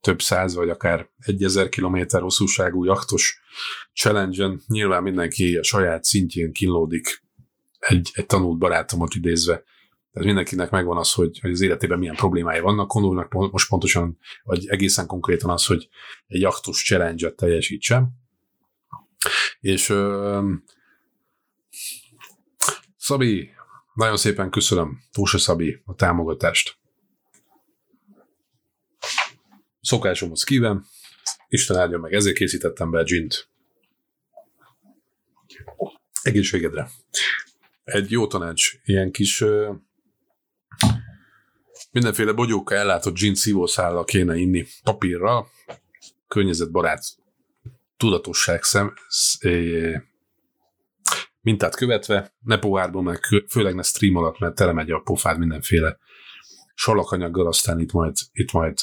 több 0.00 0.20
száz, 0.20 0.54
vagy 0.54 0.68
akár 0.68 1.08
egy 1.18 1.42
ezer 1.42 1.68
kilométer 1.68 2.20
hosszúságú 2.20 2.84
jaktos 2.84 3.40
challenge-en. 3.92 4.60
Nyilván 4.66 5.02
mindenki 5.02 5.56
a 5.56 5.62
saját 5.62 6.04
szintjén 6.04 6.52
kínlódik 6.52 7.22
egy, 7.78 8.10
egy 8.12 8.26
tanult 8.26 8.58
barátomat 8.58 9.14
idézve. 9.14 9.62
Tehát 10.12 10.26
mindenkinek 10.26 10.70
megvan 10.70 10.96
az, 10.96 11.12
hogy, 11.12 11.38
hogy 11.40 11.50
az 11.50 11.60
életében 11.60 11.98
milyen 11.98 12.14
problémái 12.14 12.60
vannak. 12.60 12.88
Konulnak 12.88 13.32
most 13.32 13.68
pontosan, 13.68 14.18
vagy 14.42 14.66
egészen 14.66 15.06
konkrétan 15.06 15.50
az, 15.50 15.66
hogy 15.66 15.88
egy 16.26 16.40
jaktos 16.40 16.84
challenge-et 16.84 17.36
teljesítsen. 17.36 18.08
És 19.60 19.88
ö, 19.88 20.50
Szabi, 22.96 23.50
nagyon 23.94 24.16
szépen 24.16 24.50
köszönöm, 24.50 24.98
Tósa 25.12 25.38
Szabi, 25.38 25.82
a 25.84 25.94
támogatást. 25.94 26.78
Szokásomhoz 29.80 30.44
kíván, 30.44 30.84
Isten 31.48 31.76
áldja 31.76 31.98
meg, 31.98 32.12
ezért 32.12 32.36
készítettem 32.36 32.90
be 32.90 32.98
a 32.98 33.02
gint. 33.02 33.48
Egészségedre. 36.22 36.90
Egy 37.84 38.10
jó 38.10 38.26
tanács, 38.26 38.72
ilyen 38.84 39.10
kis 39.10 39.44
mindenféle 41.90 42.32
bogyókkal 42.32 42.78
ellátott 42.78 43.14
gin 43.14 43.34
szívószállal 43.34 44.04
kéne 44.04 44.36
inni 44.36 44.66
papírral, 44.82 45.48
környezetbarát 46.28 47.04
tudatosság 47.96 48.62
szem, 48.62 48.94
mintát 51.42 51.76
követve, 51.76 52.34
ne 52.40 52.58
pohárban, 52.58 53.02
meg 53.04 53.20
főleg 53.48 53.74
ne 53.74 53.82
stream 53.82 54.16
alatt, 54.16 54.38
mert 54.38 54.54
telemegy 54.54 54.90
a 54.90 54.98
pofád 54.98 55.38
mindenféle 55.38 55.98
salakanyaggal, 56.74 57.46
aztán 57.46 57.80
itt 57.80 57.92
majd, 57.92 58.16
itt 58.32 58.52
majd 58.52 58.78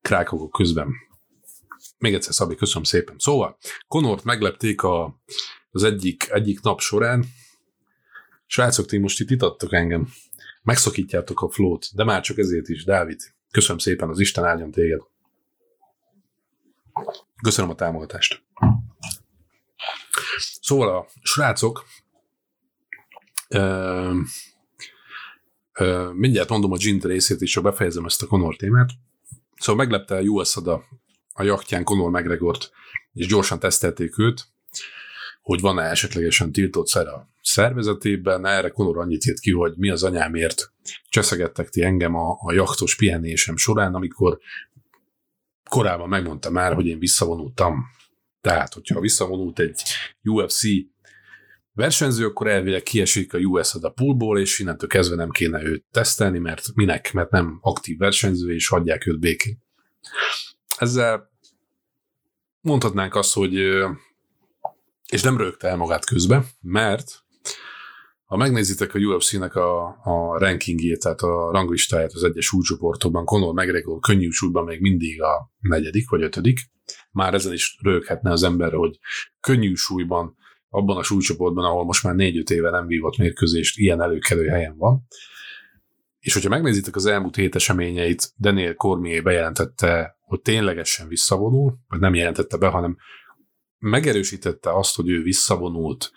krákogok 0.00 0.52
közben. 0.52 0.88
Még 1.98 2.14
egyszer, 2.14 2.34
Szabi, 2.34 2.54
köszönöm 2.54 2.82
szépen. 2.82 3.14
Szóval, 3.18 3.58
Konort 3.88 4.24
meglepték 4.24 4.82
a, 4.82 5.20
az 5.70 5.82
egyik, 5.82 6.28
egyik 6.30 6.60
nap 6.60 6.80
során. 6.80 7.24
Srácok, 8.46 8.86
ti 8.86 8.98
most 8.98 9.20
itt 9.20 9.30
itattok 9.30 9.72
engem. 9.72 10.08
Megszakítjátok 10.62 11.42
a 11.42 11.50
flót, 11.50 11.86
de 11.94 12.04
már 12.04 12.22
csak 12.22 12.38
ezért 12.38 12.68
is, 12.68 12.84
Dávid. 12.84 13.20
Köszönöm 13.50 13.78
szépen, 13.78 14.08
az 14.08 14.20
Isten 14.20 14.44
áldjon 14.44 14.70
téged. 14.70 15.00
Köszönöm 17.42 17.70
a 17.70 17.74
támogatást. 17.74 18.42
Szóval 20.66 20.96
a 20.96 21.06
srácok 21.22 21.84
Ö, 23.48 24.20
ö, 25.72 26.10
mindjárt 26.12 26.48
mondom 26.48 26.72
a 26.72 26.76
Gint 26.76 27.04
részét, 27.04 27.40
és 27.40 27.50
csak 27.50 27.62
befejezem 27.62 28.04
ezt 28.04 28.22
a 28.22 28.26
Conor 28.26 28.56
témát. 28.56 28.90
Szóval 29.56 29.84
meglepte 29.84 30.16
a 30.16 30.20
US 30.20 30.56
a, 30.56 30.84
a 31.32 31.42
jachtján 31.42 31.84
Conor 31.84 32.10
McGregort, 32.10 32.70
és 33.12 33.26
gyorsan 33.26 33.58
tesztelték 33.58 34.18
őt, 34.18 34.46
hogy 35.42 35.60
van-e 35.60 35.82
esetlegesen 35.82 36.52
tiltott 36.52 36.86
szer 36.86 37.06
a 37.06 37.28
szervezetében. 37.42 38.46
Erre 38.46 38.70
Conor 38.70 38.98
annyit 38.98 39.26
írt 39.26 39.40
ki, 39.40 39.52
hogy 39.52 39.72
mi 39.76 39.90
az 39.90 40.02
anyámért 40.02 40.72
cseszegettek 41.08 41.68
ti 41.68 41.82
engem 41.82 42.14
a, 42.14 42.38
a 42.40 42.52
jachtos 42.52 42.96
pihenésem 42.96 43.56
során, 43.56 43.94
amikor 43.94 44.38
korábban 45.70 46.08
megmondta 46.08 46.50
már, 46.50 46.74
hogy 46.74 46.86
én 46.86 46.98
visszavonultam. 46.98 47.84
Tehát, 48.46 48.74
hogyha 48.74 49.00
visszavonult 49.00 49.58
egy 49.58 49.82
UFC 50.22 50.62
versenyző, 51.72 52.26
akkor 52.26 52.46
elvileg 52.46 52.82
kiesik 52.82 53.34
a 53.34 53.38
US 53.38 53.74
a 53.74 53.88
poolból, 53.88 54.38
és 54.38 54.58
innentől 54.58 54.88
kezdve 54.88 55.16
nem 55.16 55.30
kéne 55.30 55.62
őt 55.62 55.84
tesztelni, 55.90 56.38
mert 56.38 56.74
minek, 56.74 57.12
mert 57.12 57.30
nem 57.30 57.58
aktív 57.60 57.98
versenyző, 57.98 58.54
és 58.54 58.68
hagyják 58.68 59.06
őt 59.06 59.18
békén. 59.18 59.58
Ezzel 60.76 61.30
mondhatnánk 62.60 63.14
azt, 63.14 63.32
hogy 63.32 63.54
és 65.08 65.22
nem 65.22 65.36
rögte 65.36 65.68
el 65.68 65.76
magát 65.76 66.04
közben, 66.04 66.46
mert 66.60 67.24
ha 68.26 68.36
megnézitek 68.36 68.94
a 68.94 68.98
UFC-nek 68.98 69.54
a, 69.54 69.86
a 70.02 70.38
rankingjét, 70.38 71.00
tehát 71.00 71.20
a 71.20 71.50
ranglistáját 71.52 72.12
az 72.12 72.22
egyes 72.22 72.44
súlycsoportokban, 72.44 73.24
Conor 73.24 73.54
McGregor 73.54 74.00
könnyű 74.00 74.30
súlyban 74.30 74.64
még 74.64 74.80
mindig 74.80 75.22
a 75.22 75.50
negyedik 75.58 76.08
vagy 76.08 76.22
ötödik. 76.22 76.58
Már 77.10 77.34
ezen 77.34 77.52
is 77.52 77.78
röghetne 77.82 78.30
az 78.30 78.42
ember, 78.42 78.72
hogy 78.72 78.98
könnyű 79.40 79.74
súlyban, 79.74 80.36
abban 80.68 80.96
a 80.96 81.02
súlycsoportban, 81.02 81.64
ahol 81.64 81.84
most 81.84 82.02
már 82.02 82.14
négy-öt 82.14 82.50
éve 82.50 82.70
nem 82.70 82.86
vívott 82.86 83.16
mérkőzést, 83.16 83.78
ilyen 83.78 84.02
előkelő 84.02 84.46
helyen 84.46 84.76
van. 84.76 85.06
És 86.18 86.32
hogyha 86.32 86.48
megnézitek 86.48 86.96
az 86.96 87.06
elmúlt 87.06 87.36
hét 87.36 87.54
eseményeit, 87.54 88.32
Daniel 88.38 88.74
Cormier 88.74 89.22
bejelentette, 89.22 90.18
hogy 90.20 90.40
ténylegesen 90.40 91.08
visszavonul, 91.08 91.78
vagy 91.88 92.00
nem 92.00 92.14
jelentette 92.14 92.56
be, 92.56 92.68
hanem 92.68 92.96
megerősítette 93.78 94.76
azt, 94.76 94.96
hogy 94.96 95.08
ő 95.08 95.22
visszavonult 95.22 96.10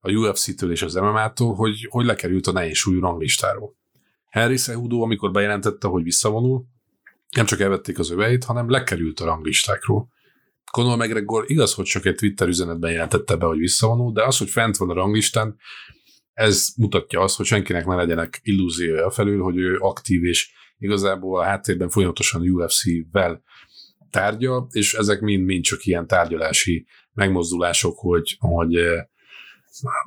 a 0.00 0.10
UFC-től 0.10 0.70
és 0.70 0.82
az 0.82 0.94
MMA-tól, 0.94 1.54
hogy, 1.54 1.86
hogy 1.90 2.04
lekerült 2.04 2.46
a 2.46 2.52
nehéz 2.52 2.76
súlyú 2.76 3.00
ranglistáról. 3.00 3.76
Henry 4.28 4.56
Cejudo, 4.56 5.00
amikor 5.00 5.30
bejelentette, 5.30 5.88
hogy 5.88 6.02
visszavonul, 6.02 6.64
nem 7.36 7.46
csak 7.46 7.60
elvették 7.60 7.98
az 7.98 8.10
öveit, 8.10 8.44
hanem 8.44 8.70
lekerült 8.70 9.20
a 9.20 9.24
ranglistákról. 9.24 10.08
Conor 10.70 10.96
McGregor 10.96 11.44
igaz, 11.46 11.74
hogy 11.74 11.84
csak 11.84 12.06
egy 12.06 12.14
Twitter 12.14 12.48
üzenetben 12.48 12.92
jelentette 12.92 13.36
be, 13.36 13.46
hogy 13.46 13.58
visszavonul, 13.58 14.12
de 14.12 14.24
az, 14.24 14.38
hogy 14.38 14.50
fent 14.50 14.76
van 14.76 14.90
a 14.90 14.94
ranglistán, 14.94 15.56
ez 16.32 16.68
mutatja 16.76 17.20
azt, 17.20 17.36
hogy 17.36 17.46
senkinek 17.46 17.86
ne 17.86 17.94
legyenek 17.94 18.40
illúziója 18.42 19.10
felül, 19.10 19.42
hogy 19.42 19.56
ő 19.56 19.76
aktív 19.78 20.24
és 20.24 20.50
igazából 20.78 21.40
a 21.40 21.44
háttérben 21.44 21.88
folyamatosan 21.88 22.48
UFC-vel 22.48 23.42
tárgyal, 24.10 24.66
és 24.70 24.94
ezek 24.94 25.20
mind-mind 25.20 25.64
csak 25.64 25.86
ilyen 25.86 26.06
tárgyalási 26.06 26.86
megmozdulások, 27.12 27.98
hogy, 27.98 28.36
hogy, 28.38 28.78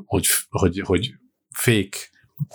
hogy, 0.06 0.26
hogy, 0.50 0.80
hogy 0.80 1.14
fék 1.50 2.10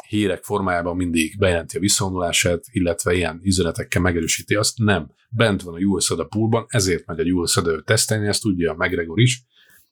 hírek 0.08 0.42
formájában 0.42 0.96
mindig 0.96 1.38
bejelenti 1.38 1.76
a 1.76 1.80
visszavonulását, 1.80 2.64
illetve 2.70 3.14
ilyen 3.14 3.40
üzenetekkel 3.42 4.02
megerősíti 4.02 4.54
azt, 4.54 4.78
nem. 4.78 5.10
Bent 5.30 5.62
van 5.62 5.74
a 5.74 5.78
US 5.78 6.10
a 6.10 6.24
poolban, 6.24 6.64
ezért 6.68 7.06
megy 7.06 7.20
a 7.20 7.22
US 7.22 7.56
ő 7.64 7.82
tesztelni, 7.82 8.26
ezt 8.26 8.42
tudja 8.42 8.72
a 8.72 8.74
McGregor 8.74 9.20
is, 9.20 9.44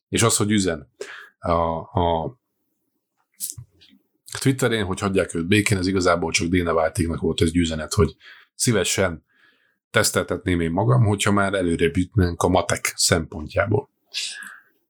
és 0.09 0.21
az, 0.23 0.37
hogy 0.37 0.51
üzen 0.51 0.89
a, 1.39 1.51
a 1.79 2.37
Twitterén, 4.39 4.85
hogy 4.85 4.99
hagyják 4.99 5.33
őt 5.33 5.47
békén, 5.47 5.77
ez 5.77 5.87
igazából 5.87 6.31
csak 6.31 6.47
Dana 6.47 6.73
White 6.73 7.17
volt 7.19 7.41
ez 7.41 7.55
üzenet, 7.55 7.93
hogy 7.93 8.15
szívesen 8.55 9.23
teszteltetném 9.91 10.59
én 10.59 10.71
magam, 10.71 11.05
hogyha 11.05 11.31
már 11.31 11.53
előre 11.53 11.89
jutnánk 11.93 12.41
a 12.41 12.47
matek 12.47 12.93
szempontjából. 12.95 13.89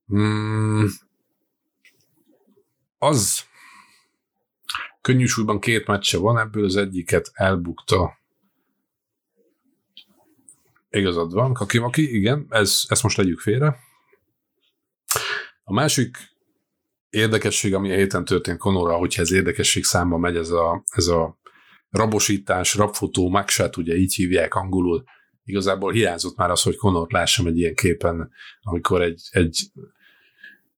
Hmm, 0.06 0.88
az 3.04 3.46
könnyű 5.02 5.26
súlyban 5.26 5.60
két 5.60 5.88
meccse 5.88 6.18
van, 6.18 6.40
ebből 6.40 6.66
az 6.66 6.76
egyiket 6.76 7.32
elbukta. 7.34 8.18
Igazad 10.90 11.34
van, 11.34 11.54
Kakimaki, 11.54 12.16
igen, 12.16 12.46
ez, 12.50 12.84
ezt 12.88 13.04
most 13.04 13.18
legyük 13.18 13.40
félre. 13.40 13.78
A 15.64 15.74
másik 15.74 16.18
érdekesség, 17.10 17.74
ami 17.74 17.92
a 17.92 17.96
héten 17.96 18.26
történt 18.26 18.58
Konora, 18.58 18.98
hogyha 18.98 19.22
ez 19.22 19.32
érdekesség 19.32 19.84
számba 19.84 20.18
megy, 20.18 20.36
ez 20.36 20.50
a, 20.50 20.84
ez 20.92 21.08
a 21.08 21.38
rabosítás, 21.90 22.76
rabfotó, 22.76 23.30
mugshot, 23.30 23.78
ugye 23.78 23.96
így 23.96 24.14
hívják 24.14 24.56
angolul, 24.56 25.04
igazából 25.44 25.92
hiányzott 25.92 26.36
már 26.36 26.50
az, 26.50 26.62
hogy 26.62 26.76
Conort 26.76 27.12
lássam 27.12 27.48
egy 27.48 27.58
ilyen 27.58 27.76
képen, 27.76 28.32
amikor 28.62 29.02
egy, 29.02 29.22
egy, 29.32 29.72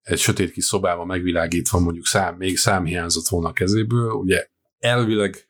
egy 0.06 0.20
sötét 0.20 0.52
kis 0.52 0.64
szobában 0.64 1.08
megvilágítva 1.08 1.80
mondjuk 1.80 2.06
szám, 2.06 2.36
még 2.36 2.58
szám 2.58 2.86
hiányzott 2.86 3.28
volna 3.28 3.48
a 3.48 3.54
kezéből, 3.54 4.12
ugye 4.12 4.48
elvileg 4.80 5.46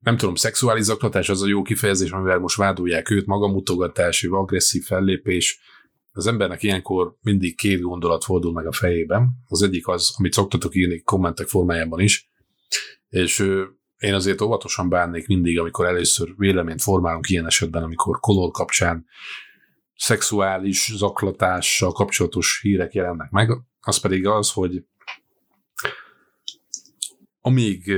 nem 0.00 0.16
tudom, 0.16 0.34
szexuális 0.34 0.84
zaklatás 0.84 1.28
az 1.28 1.42
a 1.42 1.46
jó 1.46 1.62
kifejezés, 1.62 2.10
amivel 2.10 2.38
most 2.38 2.56
vádolják 2.56 3.10
őt, 3.10 3.26
magamutogatás, 3.26 4.24
agresszív 4.24 4.84
fellépés. 4.84 5.60
Az 6.12 6.26
embernek 6.26 6.62
ilyenkor 6.62 7.16
mindig 7.20 7.56
két 7.56 7.80
gondolat 7.80 8.24
fordul 8.24 8.52
meg 8.52 8.66
a 8.66 8.72
fejében. 8.72 9.28
Az 9.48 9.62
egyik 9.62 9.88
az, 9.88 10.14
amit 10.18 10.32
szoktatok 10.32 10.74
írni 10.74 11.02
kommentek 11.02 11.46
formájában 11.46 12.00
is, 12.00 12.30
és 13.08 13.38
én 13.98 14.14
azért 14.14 14.40
óvatosan 14.40 14.88
bánnék 14.88 15.26
mindig, 15.26 15.58
amikor 15.58 15.86
először 15.86 16.34
véleményt 16.36 16.82
formálunk 16.82 17.28
ilyen 17.28 17.46
esetben, 17.46 17.82
amikor 17.82 18.20
kolor 18.20 18.50
kapcsán 18.50 19.06
szexuális 20.02 20.92
zaklatással 20.96 21.92
kapcsolatos 21.92 22.60
hírek 22.62 22.94
jelennek 22.94 23.30
meg, 23.30 23.50
az 23.80 24.00
pedig 24.00 24.26
az, 24.26 24.52
hogy 24.52 24.84
amíg 27.40 27.92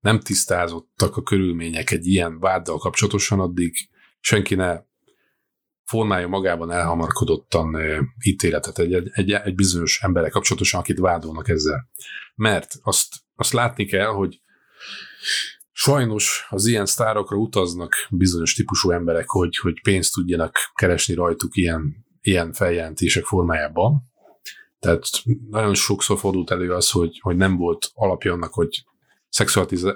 nem 0.00 0.20
tisztázottak 0.20 1.16
a 1.16 1.22
körülmények 1.22 1.90
egy 1.90 2.06
ilyen 2.06 2.38
váddal 2.38 2.78
kapcsolatosan, 2.78 3.40
addig 3.40 3.74
senki 4.20 4.54
ne 4.54 4.80
formálja 5.84 6.28
magában 6.28 6.70
elhamarkodottan 6.70 7.76
ítéletet 8.24 8.78
egy, 8.78 9.10
egy, 9.12 9.32
egy 9.32 9.54
bizonyos 9.54 10.02
emberek 10.02 10.30
kapcsolatosan, 10.30 10.80
akit 10.80 10.98
vádolnak 10.98 11.48
ezzel. 11.48 11.88
Mert 12.34 12.74
azt, 12.82 13.14
azt 13.34 13.52
látni 13.52 13.84
kell, 13.84 14.10
hogy 14.10 14.40
Sajnos 15.86 16.46
az 16.48 16.66
ilyen 16.66 16.86
sztárokra 16.86 17.36
utaznak 17.36 17.94
bizonyos 18.10 18.54
típusú 18.54 18.90
emberek, 18.90 19.28
hogy, 19.28 19.56
hogy 19.56 19.80
pénzt 19.82 20.14
tudjanak 20.14 20.56
keresni 20.74 21.14
rajtuk 21.14 21.56
ilyen, 21.56 22.06
ilyen 22.20 22.52
feljelentések 22.52 23.24
formájában. 23.24 24.02
Tehát 24.78 25.02
nagyon 25.50 25.74
sokszor 25.74 26.18
fordult 26.18 26.50
elő 26.50 26.72
az, 26.72 26.90
hogy, 26.90 27.18
hogy 27.20 27.36
nem 27.36 27.56
volt 27.56 27.90
alapja 27.94 28.32
annak, 28.32 28.54
hogy 28.54 28.84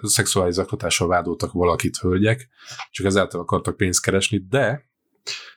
szexuális 0.02 0.54
zaklatással 0.54 1.08
vádoltak 1.08 1.52
valakit 1.52 1.96
hölgyek, 1.96 2.48
csak 2.90 3.06
ezáltal 3.06 3.40
akartak 3.40 3.76
pénzt 3.76 4.02
keresni, 4.02 4.46
de 4.48 4.88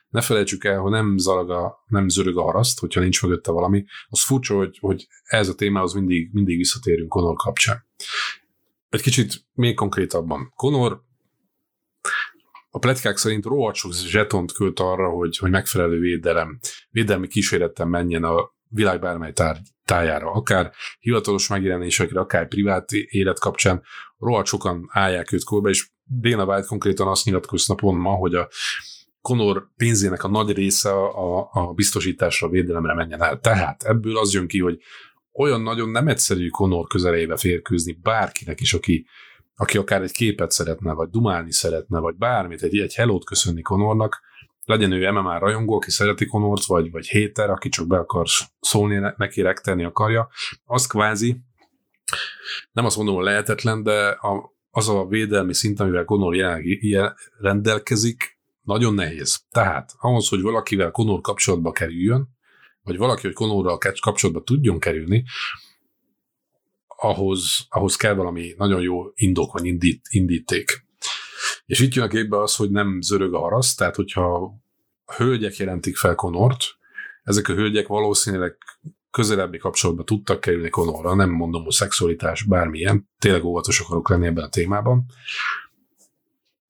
ne 0.08 0.20
felejtsük 0.20 0.64
el, 0.64 0.78
hogy 0.78 0.90
nem 0.90 1.16
zarag 1.18 1.50
a, 1.50 1.84
nem 1.86 2.08
zörög 2.08 2.38
a 2.38 2.42
haraszt, 2.42 2.80
hogyha 2.80 3.00
nincs 3.00 3.22
mögötte 3.22 3.50
valami. 3.50 3.84
Az 4.08 4.22
furcsa, 4.22 4.56
hogy, 4.56 4.78
hogy 4.80 5.06
ez 5.24 5.48
a 5.48 5.54
témához 5.54 5.92
mindig, 5.92 6.32
mindig 6.32 6.56
visszatérünk 6.56 7.08
Conor 7.08 7.36
kapcsán 7.36 7.84
kicsit 9.00 9.46
még 9.52 9.74
konkrétabban. 9.74 10.52
Conor 10.56 11.02
a 12.70 12.78
pletykák 12.78 13.16
szerint 13.16 13.44
rohadt 13.44 13.76
sok 13.76 13.92
zsetont 13.92 14.52
költ 14.52 14.80
arra, 14.80 15.08
hogy, 15.08 15.36
hogy 15.36 15.50
megfelelő 15.50 15.98
védelem, 15.98 16.58
védelmi 16.90 17.26
kísérettel 17.26 17.86
menjen 17.86 18.24
a 18.24 18.52
világ 18.68 19.00
bármely 19.00 19.32
tár, 19.32 19.56
tájára, 19.84 20.30
akár 20.30 20.72
hivatalos 20.98 21.48
megjelenésekre, 21.48 22.20
akár 22.20 22.48
privát 22.48 22.92
élet 22.92 23.38
kapcsán, 23.38 23.82
rohadt 24.18 24.46
sokan 24.46 24.88
állják 24.92 25.32
őt 25.32 25.44
korba, 25.44 25.68
és 25.68 25.90
Dana 26.20 26.44
White 26.44 26.66
konkrétan 26.66 27.08
azt 27.08 27.24
nyilatkozna 27.24 27.74
pont 27.74 27.98
ma, 27.98 28.10
hogy 28.10 28.34
a 28.34 28.48
Conor 29.20 29.68
pénzének 29.76 30.24
a 30.24 30.28
nagy 30.28 30.52
része 30.52 30.90
a, 30.92 31.48
a 31.52 31.72
biztosításra, 31.72 32.46
a 32.46 32.50
védelemre 32.50 32.94
menjen 32.94 33.22
el. 33.22 33.38
Tehát 33.40 33.82
ebből 33.82 34.18
az 34.18 34.32
jön 34.32 34.46
ki, 34.46 34.60
hogy 34.60 34.78
olyan 35.34 35.60
nagyon 35.60 35.88
nem 35.88 36.08
egyszerű 36.08 36.48
Conor 36.48 36.86
közelébe 36.86 37.36
férkőzni 37.36 37.98
bárkinek 38.02 38.60
is, 38.60 38.74
aki, 38.74 39.06
aki 39.56 39.78
akár 39.78 40.02
egy 40.02 40.12
képet 40.12 40.50
szeretne, 40.50 40.92
vagy 40.92 41.08
dumálni 41.08 41.52
szeretne, 41.52 41.98
vagy 41.98 42.14
bármit, 42.14 42.62
egy, 42.62 42.78
egy 42.78 42.94
hellót 42.94 43.24
köszönni 43.24 43.62
Conornak, 43.62 44.20
legyen 44.64 44.92
ő 44.92 45.10
MMA 45.10 45.38
rajongó, 45.38 45.74
aki 45.74 45.90
szereti 45.90 46.26
Conort, 46.26 46.64
vagy, 46.64 46.90
vagy 46.90 47.06
héter, 47.06 47.50
aki 47.50 47.68
csak 47.68 47.86
be 47.86 47.98
akar 47.98 48.26
szólni, 48.60 49.12
neki 49.16 49.40
rektelni 49.40 49.84
akarja, 49.84 50.28
az 50.64 50.86
kvázi, 50.86 51.36
nem 52.72 52.84
azt 52.84 52.96
mondom, 52.96 53.14
hogy 53.14 53.24
lehetetlen, 53.24 53.82
de 53.82 54.08
a, 54.08 54.54
az 54.70 54.88
a 54.88 55.06
védelmi 55.06 55.54
szint, 55.54 55.80
amivel 55.80 56.04
Conor 56.04 56.34
jelenleg 56.34 57.14
rendelkezik, 57.38 58.38
nagyon 58.60 58.94
nehéz. 58.94 59.40
Tehát 59.50 59.92
ahhoz, 59.98 60.28
hogy 60.28 60.40
valakivel 60.40 60.90
Conor 60.90 61.20
kapcsolatba 61.20 61.72
kerüljön, 61.72 62.33
vagy 62.84 62.96
valaki, 62.96 63.22
hogy 63.22 63.34
Connorral 63.34 63.78
kapcsolatba 64.00 64.42
tudjon 64.42 64.78
kerülni, 64.78 65.24
ahhoz, 66.86 67.66
ahhoz 67.68 67.96
kell 67.96 68.14
valami 68.14 68.54
nagyon 68.56 68.80
jó 68.80 69.02
indok, 69.14 69.52
vagy 69.52 69.64
indít, 69.64 70.06
indíték. 70.10 70.86
És 71.66 71.80
itt 71.80 71.94
jön 71.94 72.04
a 72.04 72.08
képbe 72.08 72.40
az, 72.40 72.56
hogy 72.56 72.70
nem 72.70 73.00
zörög 73.00 73.34
a 73.34 73.38
harasz, 73.38 73.74
tehát 73.74 73.96
hogyha 73.96 74.54
hölgyek 75.16 75.56
jelentik 75.56 75.96
fel 75.96 76.14
Konort, 76.14 76.64
ezek 77.22 77.48
a 77.48 77.54
hölgyek 77.54 77.86
valószínűleg 77.86 78.56
közelebbi 79.10 79.58
kapcsolatba 79.58 80.04
tudtak 80.04 80.40
kerülni 80.40 80.68
Konorra, 80.68 81.14
nem 81.14 81.30
mondom, 81.30 81.62
hogy 81.62 81.72
szexualitás, 81.72 82.42
bármilyen, 82.42 83.08
tényleg 83.18 83.44
óvatos 83.44 83.80
akarok 83.80 84.08
lenni 84.08 84.26
ebben 84.26 84.44
a 84.44 84.48
témában. 84.48 85.06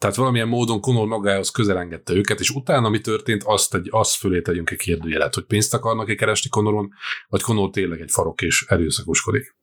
Tehát 0.04 0.18
valamilyen 0.18 0.48
módon 0.48 0.80
Conor 0.80 1.06
magához 1.06 1.50
közelengedte 1.50 2.12
őket, 2.12 2.40
és 2.40 2.50
utána 2.50 2.88
mi 2.88 3.00
történt, 3.00 3.42
azt, 3.44 3.74
egy, 3.74 3.88
azt 3.90 4.16
fölé 4.16 4.40
tegyünk 4.40 4.70
egy 4.70 4.78
kérdőjelet, 4.78 5.34
hogy 5.34 5.44
pénzt 5.44 5.74
akarnak-e 5.74 6.14
keresni 6.14 6.50
Conoron, 6.50 6.90
vagy 7.28 7.40
Conor 7.40 7.70
tényleg 7.70 8.00
egy 8.00 8.10
farok 8.10 8.42
és 8.42 8.64
erőszakoskodik. 8.68 9.56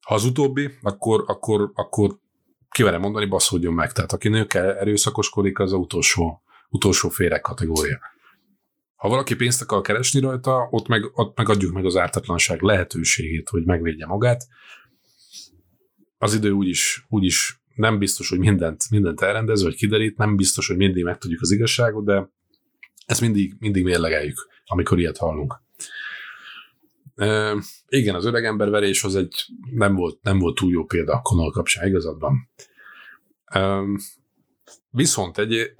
Ha 0.00 0.14
az 0.14 0.24
utóbbi, 0.24 0.70
akkor, 0.82 1.24
akkor, 1.26 1.70
akkor 1.74 2.18
kiverem 2.68 3.00
mondani, 3.00 3.26
baszódjon 3.26 3.74
meg. 3.74 3.92
Tehát 3.92 4.12
aki 4.12 4.28
nőkkel 4.28 4.76
erőszakoskodik, 4.76 5.58
az, 5.58 5.72
az 5.72 5.78
utolsó, 5.78 6.42
utolsó 6.68 7.08
féreg 7.08 7.40
kategória. 7.40 8.00
Ha 8.94 9.08
valaki 9.08 9.36
pénzt 9.36 9.62
akar 9.62 9.80
keresni 9.80 10.20
rajta, 10.20 10.68
ott 10.70 10.86
meg, 10.86 11.10
ott 11.12 11.36
meg 11.36 11.48
adjuk 11.48 11.72
meg 11.72 11.84
az 11.84 11.96
ártatlanság 11.96 12.60
lehetőségét, 12.60 13.48
hogy 13.48 13.64
megvédje 13.64 14.06
magát. 14.06 14.46
Az 16.18 16.34
idő 16.34 16.50
úgyis, 16.50 17.04
úgyis 17.08 17.62
nem 17.74 17.98
biztos, 17.98 18.28
hogy 18.28 18.38
mindent, 18.38 18.90
mindent 18.90 19.20
elrendez, 19.20 19.62
vagy 19.62 19.74
kiderít, 19.74 20.16
nem 20.16 20.36
biztos, 20.36 20.66
hogy 20.66 20.76
mindig 20.76 21.04
megtudjuk 21.04 21.40
az 21.40 21.50
igazságot, 21.50 22.04
de 22.04 22.30
ezt 23.06 23.20
mindig, 23.20 23.54
mindig 23.58 23.84
mérlegeljük, 23.84 24.48
amikor 24.64 24.98
ilyet 24.98 25.16
hallunk. 25.16 25.62
E, 27.14 27.56
igen, 27.88 28.14
az 28.14 28.24
öregemberverés 28.24 29.04
az 29.04 29.16
egy 29.16 29.46
nem 29.70 29.94
volt, 29.94 30.22
nem 30.22 30.38
volt 30.38 30.54
túl 30.54 30.70
jó 30.70 30.84
példa 30.84 31.12
a 31.12 31.20
Conor 31.20 31.52
kapcsán, 31.52 31.86
igazadban. 31.86 32.48
E, 33.44 33.80
viszont 34.90 35.38
egy, 35.38 35.74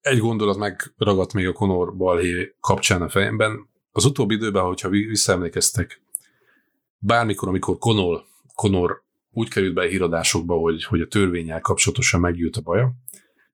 egy 0.00 0.18
gondolat 0.18 0.56
megragadt 0.56 1.32
még 1.32 1.46
a 1.46 1.52
Conor 1.52 1.96
balhé 1.96 2.54
kapcsán 2.60 3.02
a 3.02 3.08
fejemben. 3.08 3.68
Az 3.92 4.04
utóbbi 4.04 4.34
időben, 4.34 4.62
hogyha 4.62 4.88
visszaemlékeztek, 4.88 6.02
bármikor, 6.98 7.48
amikor 7.48 7.78
Conor, 7.78 8.24
Conor 8.54 9.02
úgy 9.38 9.48
került 9.48 9.74
be 9.74 9.82
a 9.82 9.86
híradásokba, 9.86 10.54
hogy, 10.54 10.84
hogy 10.84 11.00
a 11.00 11.06
törvényel 11.06 11.60
kapcsolatosan 11.60 12.20
megjött 12.20 12.56
a 12.56 12.60
baja, 12.60 12.92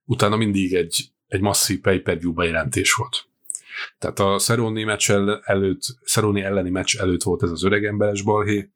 utána 0.03 0.35
mindig 0.35 0.73
egy, 0.73 1.09
egy 1.27 1.41
masszív 1.41 1.81
pay-per-view 1.81 2.33
bejelentés 2.33 2.93
volt. 2.93 3.27
Tehát 3.97 4.19
a 4.19 4.39
Szeroni 4.39 4.83
meccs 4.83 5.11
előtt, 5.43 5.81
Szeroni 6.03 6.41
elleni 6.41 6.69
meccs 6.69 6.95
előtt 6.97 7.23
volt 7.23 7.43
ez 7.43 7.49
az 7.51 7.63
öregemberes 7.63 8.21
balhé, 8.21 8.69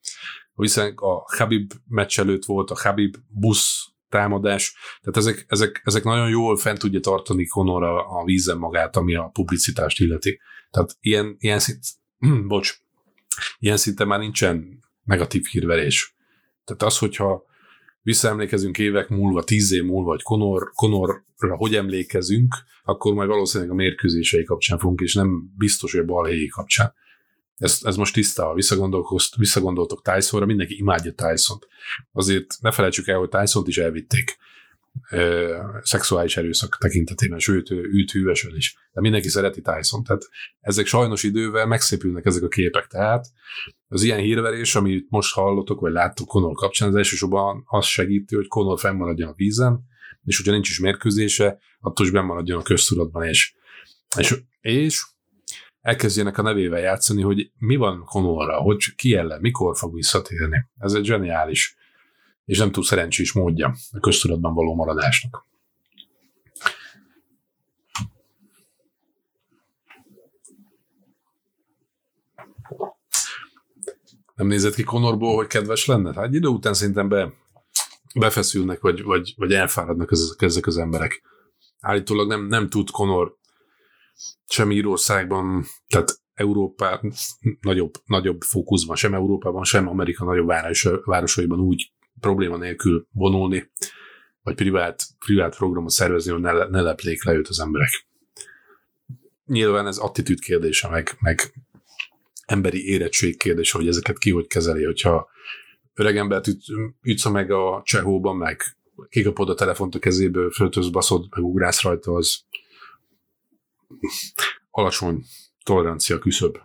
hiszen 0.55 0.93
a 0.95 1.35
Habib 1.37 1.71
meccs 1.87 2.19
előtt 2.19 2.45
volt 2.45 2.71
a 2.71 2.79
Habib 2.81 3.15
busz 3.27 3.87
támadás, 4.09 4.75
tehát 5.01 5.17
ezek, 5.17 5.45
ezek, 5.47 5.81
ezek 5.83 6.03
nagyon 6.03 6.29
jól 6.29 6.57
fent 6.57 6.79
tudja 6.79 6.99
tartani 6.99 7.45
Conor 7.45 7.83
a, 7.83 8.19
a 8.19 8.23
vízen 8.23 8.57
magát, 8.57 8.95
ami 8.95 9.15
a 9.15 9.29
publicitást 9.33 9.99
illeti. 9.99 10.39
Tehát 10.71 10.97
ilyen, 10.99 11.35
ilyen 11.39 11.59
szint, 11.59 11.83
bocs, 12.47 12.81
ilyen 13.59 13.77
szinte 13.77 14.05
már 14.05 14.19
nincsen 14.19 14.83
negatív 15.03 15.45
hírverés. 15.45 16.17
Tehát 16.69 16.93
az, 16.93 16.97
hogyha 16.97 17.43
visszaemlékezünk 18.01 18.77
évek 18.77 19.09
múlva, 19.09 19.43
tíz 19.43 19.71
év 19.71 19.83
múlva, 19.83 20.09
hogy 20.09 20.21
Conor, 20.21 20.71
Conorra 20.73 21.23
hogy 21.55 21.75
emlékezünk, 21.75 22.55
akkor 22.83 23.13
majd 23.13 23.29
valószínűleg 23.29 23.71
a 23.71 23.75
mérkőzései 23.75 24.43
kapcsán 24.43 24.77
fogunk, 24.77 24.99
és 24.99 25.13
nem 25.13 25.53
biztos, 25.57 25.91
hogy 25.91 26.01
a 26.01 26.05
balhéjé 26.05 26.45
kapcsán. 26.47 26.93
Ez, 27.55 27.79
ez 27.83 27.95
most 27.95 28.13
tiszta, 28.13 28.45
ha 28.45 28.53
visszagondoltok 29.37 30.01
Tysonra, 30.01 30.45
mindenki 30.45 30.77
imádja 30.77 31.13
Tyson-t. 31.13 31.67
Azért 32.11 32.45
ne 32.61 32.71
felejtsük 32.71 33.07
el, 33.07 33.17
hogy 33.17 33.29
Tyson-t 33.29 33.67
is 33.67 33.77
elvitték 33.77 34.37
ö, 35.09 35.57
szexuális 35.81 36.37
erőszak 36.37 36.77
tekintetében, 36.79 37.39
sőt, 37.39 37.71
őt 37.71 38.11
hűvesen 38.11 38.55
is. 38.55 38.75
De 38.91 39.01
mindenki 39.01 39.29
szereti 39.29 39.61
Tyson. 39.61 40.03
Tehát 40.03 40.21
ezek 40.59 40.85
sajnos 40.85 41.23
idővel 41.23 41.65
megszépülnek 41.65 42.25
ezek 42.25 42.43
a 42.43 42.47
képek. 42.47 42.87
Tehát 42.87 43.25
az 43.87 44.03
ilyen 44.03 44.19
hírverés, 44.19 44.75
amit 44.75 45.05
most 45.09 45.33
hallottok, 45.33 45.79
vagy 45.79 45.91
láttok 45.91 46.27
Conor 46.27 46.53
kapcsán, 46.53 46.87
az 46.87 46.95
elsősorban 46.95 47.63
az 47.65 47.85
segíti, 47.85 48.35
hogy 48.35 48.47
Conor 48.47 48.79
fennmaradjon 48.79 49.29
a 49.29 49.33
vízen, 49.35 49.87
és 50.23 50.37
hogyha 50.37 50.51
nincs 50.51 50.69
is 50.69 50.79
mérkőzése, 50.79 51.59
attól 51.79 52.05
is 52.05 52.11
bennmaradjon 52.11 52.59
a 52.59 52.63
köztudatban, 52.63 53.23
és, 53.23 53.53
és, 54.17 54.35
és 54.61 55.03
elkezdjenek 55.81 56.37
a 56.37 56.41
nevével 56.41 56.79
játszani, 56.79 57.21
hogy 57.21 57.51
mi 57.57 57.75
van 57.75 58.03
Conorra, 58.03 58.55
hogy 58.61 58.95
ki 58.95 59.15
ellen, 59.15 59.39
mikor 59.39 59.77
fog 59.77 59.93
visszatérni. 59.93 60.65
Ez 60.77 60.93
egy 60.93 61.05
zseniális 61.05 61.77
és 62.49 62.57
nem 62.57 62.71
túl 62.71 62.83
szerencsés 62.83 63.31
módja 63.31 63.75
a 63.91 63.99
köztudatban 63.99 64.53
való 64.53 64.75
maradásnak. 64.75 65.47
Nem 74.35 74.47
nézett 74.47 74.73
ki 74.73 74.83
Konorból, 74.83 75.35
hogy 75.35 75.47
kedves 75.47 75.85
lenne? 75.85 76.13
Hát 76.13 76.25
egy 76.25 76.33
idő 76.33 76.47
után 76.47 76.73
szerintem 76.73 77.09
be, 77.09 77.33
befeszülnek, 78.15 78.79
vagy, 78.79 79.03
vagy, 79.03 79.33
vagy 79.37 79.53
elfáradnak 79.53 80.11
ezek, 80.11 80.41
ezek 80.41 80.67
az 80.67 80.77
emberek. 80.77 81.21
Állítólag 81.79 82.27
nem, 82.27 82.45
nem 82.45 82.69
tud 82.69 82.89
Konor 82.89 83.37
sem 84.45 84.71
Írországban, 84.71 85.65
tehát 85.87 86.21
Európában 86.33 87.11
nagyobb, 87.61 87.93
nagyobb 88.05 88.41
fókuszban, 88.41 88.95
sem 88.95 89.13
Európában, 89.13 89.63
sem 89.63 89.87
Amerika 89.87 90.25
nagyobb 90.25 90.47
város, 90.47 90.87
városaiban 91.05 91.59
úgy 91.59 91.91
probléma 92.19 92.57
nélkül 92.57 93.07
vonulni, 93.11 93.71
vagy 94.43 94.55
privát, 94.55 95.03
privát 95.25 95.55
programot 95.55 95.91
szervezni, 95.91 96.31
hogy 96.31 96.41
ne, 96.41 96.51
ne 96.51 96.81
leplék 96.81 97.23
le 97.23 97.33
őt 97.33 97.47
az 97.47 97.59
emberek. 97.59 98.07
Nyilván 99.45 99.87
ez 99.87 99.97
attitűd 99.97 100.39
kérdése, 100.39 100.89
meg, 100.89 101.17
meg 101.19 101.53
emberi 102.45 102.87
érettség 102.87 103.37
kérdése, 103.37 103.77
hogy 103.77 103.87
ezeket 103.87 104.17
ki 104.17 104.31
hogy 104.31 104.47
kezeli, 104.47 104.83
hogyha 104.83 105.29
öreg 105.93 106.17
embert 106.17 106.47
üt, 106.47 106.63
ütsz 107.01 107.29
meg 107.29 107.51
a 107.51 107.81
csehóban, 107.85 108.37
meg 108.37 108.61
kikapod 109.09 109.49
a 109.49 109.53
telefont 109.53 109.95
a 109.95 109.99
kezéből, 109.99 110.51
föltöz, 110.51 110.89
baszod, 110.89 111.27
meg 111.29 111.43
ugrász 111.43 111.81
rajta, 111.81 112.13
az 112.13 112.43
alacsony 114.71 115.23
tolerancia 115.63 116.19
küszöb. 116.19 116.57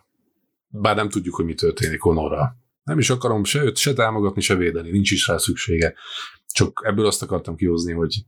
Bár 0.69 0.97
nem 0.97 1.09
tudjuk, 1.09 1.35
hogy 1.35 1.45
mi 1.45 1.55
történik 1.55 2.01
Honorral. 2.01 2.64
Nem 2.85 2.99
is 2.99 3.11
akarom 3.11 3.45
se 3.45 3.63
őt, 3.63 3.77
se 3.77 3.93
támogatni, 3.93 4.41
se 4.41 4.55
védeni, 4.55 4.91
nincs 4.91 5.11
is 5.11 5.27
rá 5.27 5.37
szüksége. 5.37 5.95
Csak 6.53 6.81
ebből 6.85 7.07
azt 7.07 7.23
akartam 7.23 7.57
kihozni, 7.57 7.93
hogy 7.93 8.25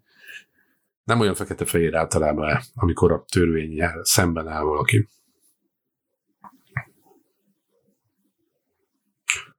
nem 1.05 1.21
olyan 1.21 1.35
fekete-fehér 1.35 1.95
általában, 1.95 2.61
amikor 2.75 3.13
a 3.13 3.25
törvény 3.29 3.83
szemben 4.03 4.49
áll 4.49 4.63
valaki. 4.63 5.09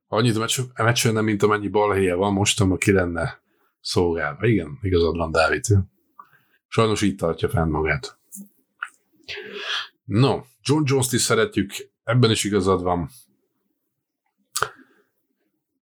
Annyit 0.08 0.36
a 0.74 0.84
meccsen 0.84 1.14
nem, 1.14 1.24
mint 1.24 1.44
amennyi 1.44 1.68
balhéje 1.68 2.16
van, 2.16 2.34
most 2.34 2.62
aki 2.62 2.92
lenne 2.92 3.42
szolgálva. 3.82 4.46
Igen, 4.46 4.80
igazad 4.82 5.18
van, 5.18 5.32
Dávid. 5.32 5.66
Sajnos 6.68 7.02
így 7.02 7.16
tartja 7.16 7.50
fenn 7.50 7.70
magát. 7.70 8.20
No, 10.04 10.42
John 10.62 10.84
Jones-t 10.86 11.14
is 11.14 11.22
szeretjük, 11.22 11.72
ebben 12.04 12.32
is 12.32 12.44
igazad 12.44 12.84
van 12.84 13.10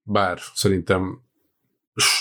bár 0.05 0.39
szerintem 0.53 1.23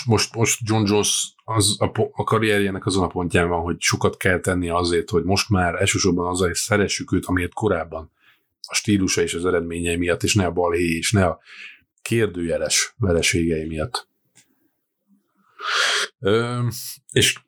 most, 0.05 0.35
most 0.35 0.59
John 0.63 0.85
Jones 0.85 1.33
az 1.43 1.75
a, 1.79 1.91
a 2.11 2.23
karrierjének 2.23 2.85
azon 2.85 3.03
a 3.03 3.07
pontján 3.07 3.47
van, 3.47 3.61
hogy 3.61 3.81
sokat 3.81 4.17
kell 4.17 4.39
tenni 4.39 4.69
azért, 4.69 5.09
hogy 5.09 5.23
most 5.23 5.49
már 5.49 5.75
elsősorban 5.75 6.27
az, 6.27 6.39
hogy 6.39 6.53
szeressük 6.53 7.11
őt, 7.11 7.25
amiért 7.25 7.53
korábban 7.53 8.11
a 8.67 8.73
stílusa 8.73 9.21
és 9.21 9.33
az 9.33 9.45
eredményei 9.45 9.95
miatt, 9.95 10.23
és 10.23 10.35
ne 10.35 10.45
a 10.45 10.51
balhé, 10.51 10.97
és 10.97 11.11
ne 11.11 11.25
a 11.25 11.39
kérdőjeles 12.01 12.93
vereségei 12.97 13.65
miatt. 13.67 14.07
Ö, 16.19 16.67
és 17.11 17.39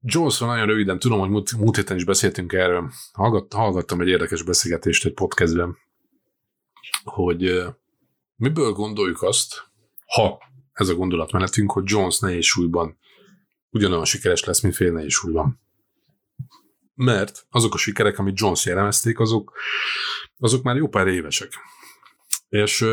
Jonesról 0.00 0.48
nagyon 0.48 0.66
röviden, 0.66 0.98
tudom, 0.98 1.18
hogy 1.18 1.30
múlt, 1.30 1.52
múlt 1.52 1.76
héten 1.76 1.96
is 1.96 2.04
beszéltünk 2.04 2.52
erről, 2.52 2.92
Hallgat, 3.12 3.52
hallgattam 3.52 4.00
egy 4.00 4.08
érdekes 4.08 4.42
beszélgetést 4.42 5.04
egy 5.04 5.14
podcastben, 5.14 5.76
hogy 7.04 7.62
miből 8.36 8.72
gondoljuk 8.72 9.22
azt, 9.22 9.65
ha 10.06 10.38
ez 10.72 10.88
a 10.88 10.94
gondolatmenetünk, 10.94 11.72
hogy 11.72 11.82
Jones 11.86 12.18
nehéz 12.18 12.44
súlyban 12.44 12.98
ugyanolyan 13.70 14.04
sikeres 14.04 14.44
lesz, 14.44 14.60
mint 14.60 14.74
fél 14.74 14.92
nehéz 14.92 15.12
súlyban. 15.12 15.60
Mert 16.94 17.46
azok 17.50 17.74
a 17.74 17.78
sikerek, 17.78 18.18
amit 18.18 18.38
Jones 18.38 18.64
jellemezték, 18.64 19.18
azok, 19.18 19.52
azok 20.38 20.62
már 20.62 20.76
jó 20.76 20.88
pár 20.88 21.06
évesek. 21.06 21.52
És 22.48 22.84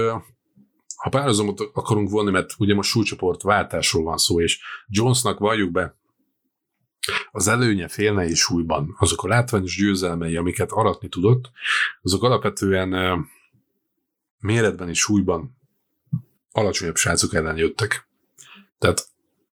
ha 0.96 1.10
párhuzamot 1.10 1.60
akarunk 1.74 2.10
vonni, 2.10 2.32
mert 2.32 2.54
ugye 2.58 2.74
most 2.74 2.90
súlycsoport 2.90 3.42
váltásról 3.42 4.04
van 4.04 4.18
szó, 4.18 4.42
és 4.42 4.60
Jonesnak 4.88 5.40
valljuk 5.40 5.72
be, 5.72 5.98
az 7.32 7.48
előnye 7.48 7.88
fél 7.88 8.14
nehéz 8.14 8.38
súlyban, 8.38 8.96
azok 9.00 9.24
a 9.24 9.28
látványos 9.28 9.78
győzelmei, 9.78 10.36
amiket 10.36 10.72
aratni 10.72 11.10
tudott, 11.10 11.52
azok 12.02 12.24
alapvetően 12.24 13.20
méretben 14.40 14.90
és 14.90 15.00
súlyban 15.00 15.58
alacsonyabb 16.54 16.96
srácok 16.96 17.34
ellen 17.34 17.58
jöttek. 17.58 18.08
Tehát 18.78 19.08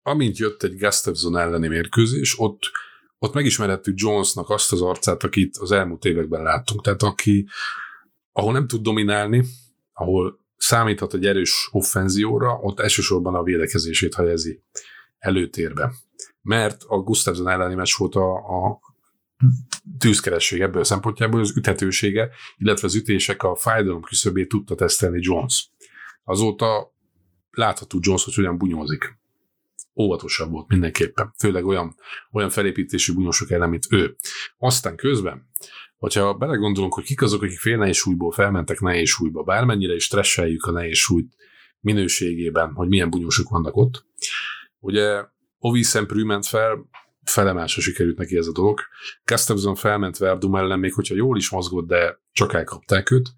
amint 0.03 0.37
jött 0.37 0.63
egy 0.63 0.79
Gustafsson 0.79 1.37
elleni 1.37 1.69
mérkőzés, 1.69 2.39
ott, 2.39 2.71
ott 3.19 3.35
megismerhettük 3.35 3.99
Jonesnak 3.99 4.51
azt 4.51 4.73
az 4.73 4.83
arcát, 4.83 5.23
akit 5.23 5.57
az 5.57 5.73
elmúlt 5.73 6.05
években 6.05 6.43
láttunk. 6.43 6.83
Tehát 6.83 7.03
aki, 7.03 7.49
ahol 8.33 8.53
nem 8.53 8.67
tud 8.67 8.83
dominálni, 8.83 9.45
ahol 9.93 10.39
számíthat 10.57 11.15
egy 11.15 11.27
erős 11.27 11.69
offenzióra, 11.73 12.59
ott 12.61 12.81
elsősorban 12.81 13.35
a 13.35 13.43
védekezését 13.43 14.15
helyezi 14.15 14.63
előtérbe. 15.19 15.93
Mert 16.43 16.83
a 16.87 16.97
Gustafsson 16.97 17.49
elleni 17.49 17.75
meccs 17.75 17.97
volt 17.97 18.15
a, 18.15 18.35
a 18.35 18.81
tűzkeresség 19.99 20.61
ebből 20.61 20.81
a 20.81 20.85
szempontjából, 20.85 21.41
az 21.41 21.57
üthetősége, 21.57 22.31
illetve 22.57 22.87
az 22.87 22.95
ütések 22.95 23.43
a 23.43 23.57
fájdalom 23.57 24.03
küszöbét 24.03 24.49
tudta 24.49 24.75
tesztelni 24.75 25.19
Jones. 25.23 25.71
Azóta 26.29 26.95
látható 27.51 27.99
Jones, 28.03 28.25
hogy 28.25 28.35
hogyan 28.35 28.59
bunyózik. 28.59 29.19
Óvatosabb 29.95 30.51
volt 30.51 30.69
mindenképpen, 30.69 31.35
főleg 31.39 31.67
olyan, 31.67 31.95
olyan 32.33 32.51
felépítésű 32.51 33.15
bunyósok 33.15 33.51
ellen, 33.51 33.69
mint 33.69 33.87
ő. 33.91 34.17
Aztán 34.59 34.97
közben, 34.97 35.49
hogyha 35.97 36.35
belegondolunk, 36.35 36.95
hogy 36.95 37.05
kik 37.05 37.23
azok, 37.23 37.43
akik 37.43 37.59
fél 37.59 37.77
nehéz 37.77 37.97
súlyból 37.97 38.33
felmentek 38.33 38.81
nehéz 38.81 39.09
súlyba, 39.09 39.43
bármennyire 39.43 39.95
is 39.95 40.05
stresseljük 40.05 40.65
a 40.65 40.71
nehéz 40.71 40.97
súlyt 40.97 41.35
minőségében, 41.81 42.73
hogy 42.73 42.89
milyen 42.89 43.11
bunyósok 43.11 43.49
vannak 43.49 43.77
ott, 43.77 44.05
ugye 44.79 45.25
Ovi 45.59 45.83
Szemprű 45.83 46.25
ment 46.25 46.47
fel, 46.47 46.89
felemásra 47.25 47.83
sikerült 47.83 48.19
neki 48.19 48.37
ez 48.37 48.47
a 48.47 48.53
dolog. 48.53 48.81
Gustafsson 49.25 49.75
felment 49.75 50.19
Verdum 50.19 50.57
ellen, 50.57 50.79
még 50.79 50.93
hogyha 50.93 51.15
jól 51.15 51.37
is 51.37 51.51
mozgott, 51.51 51.87
de 51.87 52.21
csak 52.33 52.53
elkapták 52.55 53.11
őt. 53.11 53.29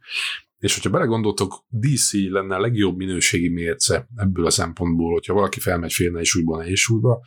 És 0.59 0.75
hogyha 0.75 0.91
belegondoltok, 0.91 1.65
DC 1.69 2.13
lenne 2.13 2.55
a 2.55 2.61
legjobb 2.61 2.97
minőségi 2.97 3.49
mérce 3.49 4.09
ebből 4.17 4.47
a 4.47 4.51
szempontból, 4.51 5.13
hogyha 5.13 5.35
valaki 5.35 5.61
felmegy 5.61 5.93
félne 5.93 6.21
és 6.21 6.35
újban 6.35 6.67
és 6.67 6.81
súlyba. 6.81 7.21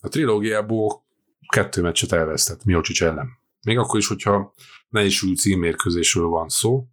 A 0.00 0.08
trilógiából 0.08 1.04
kettő 1.48 1.82
meccset 1.82 2.12
elvesztett 2.12 2.64
Miocsics 2.64 3.02
ellen. 3.02 3.28
Még 3.62 3.78
akkor 3.78 3.98
is, 3.98 4.06
hogyha 4.08 4.54
ne 4.88 5.04
is 5.04 5.22
új 5.22 5.34
címmérkőzésről 5.34 6.26
van 6.26 6.48
szó. 6.48 6.86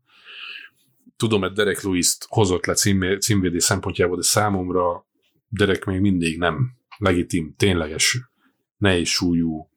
Tudom, 1.15 1.41
hogy 1.41 1.51
Derek 1.51 1.81
Lewis-t 1.81 2.25
hozott 2.29 2.65
le 2.65 2.73
címvédés 3.17 3.63
szempontjából, 3.63 4.15
de 4.15 4.23
számomra 4.23 5.07
Derek 5.47 5.85
még 5.85 5.99
mindig 5.99 6.37
nem 6.37 6.77
legitim, 6.97 7.53
tényleges 7.57 8.19
nehéz 8.77 9.07
súlyú 9.07 9.72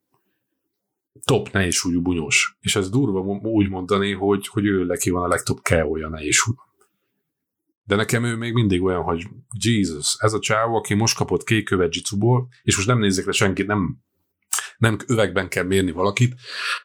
top 1.25 1.51
nehéz 1.51 1.75
súlyú 1.75 2.01
bunyós. 2.01 2.57
És 2.59 2.75
ez 2.75 2.89
durva 2.89 3.19
úgy 3.41 3.69
mondani, 3.69 4.13
hogy, 4.13 4.47
hogy 4.47 4.65
ő 4.65 4.85
neki 4.85 5.09
van 5.09 5.23
a 5.23 5.27
legtöbb 5.27 5.57
keója 5.61 6.09
nehéz. 6.09 6.37
De 7.83 7.95
nekem 7.95 8.23
ő 8.23 8.35
még 8.35 8.53
mindig 8.53 8.83
olyan, 8.83 9.03
hogy 9.03 9.27
Jesus, 9.63 10.15
ez 10.19 10.33
a 10.33 10.39
csávó, 10.39 10.75
aki 10.75 10.93
most 10.93 11.17
kapott 11.17 11.43
kék 11.43 11.65
követ 11.65 11.95
jitsuból, 11.95 12.47
és 12.63 12.75
most 12.75 12.87
nem 12.87 12.99
nézzek 12.99 13.25
le 13.25 13.31
senkit, 13.31 13.67
nem, 13.67 13.97
nem 14.77 14.97
övegben 15.07 15.49
kell 15.49 15.63
mérni 15.63 15.91
valakit, 15.91 16.35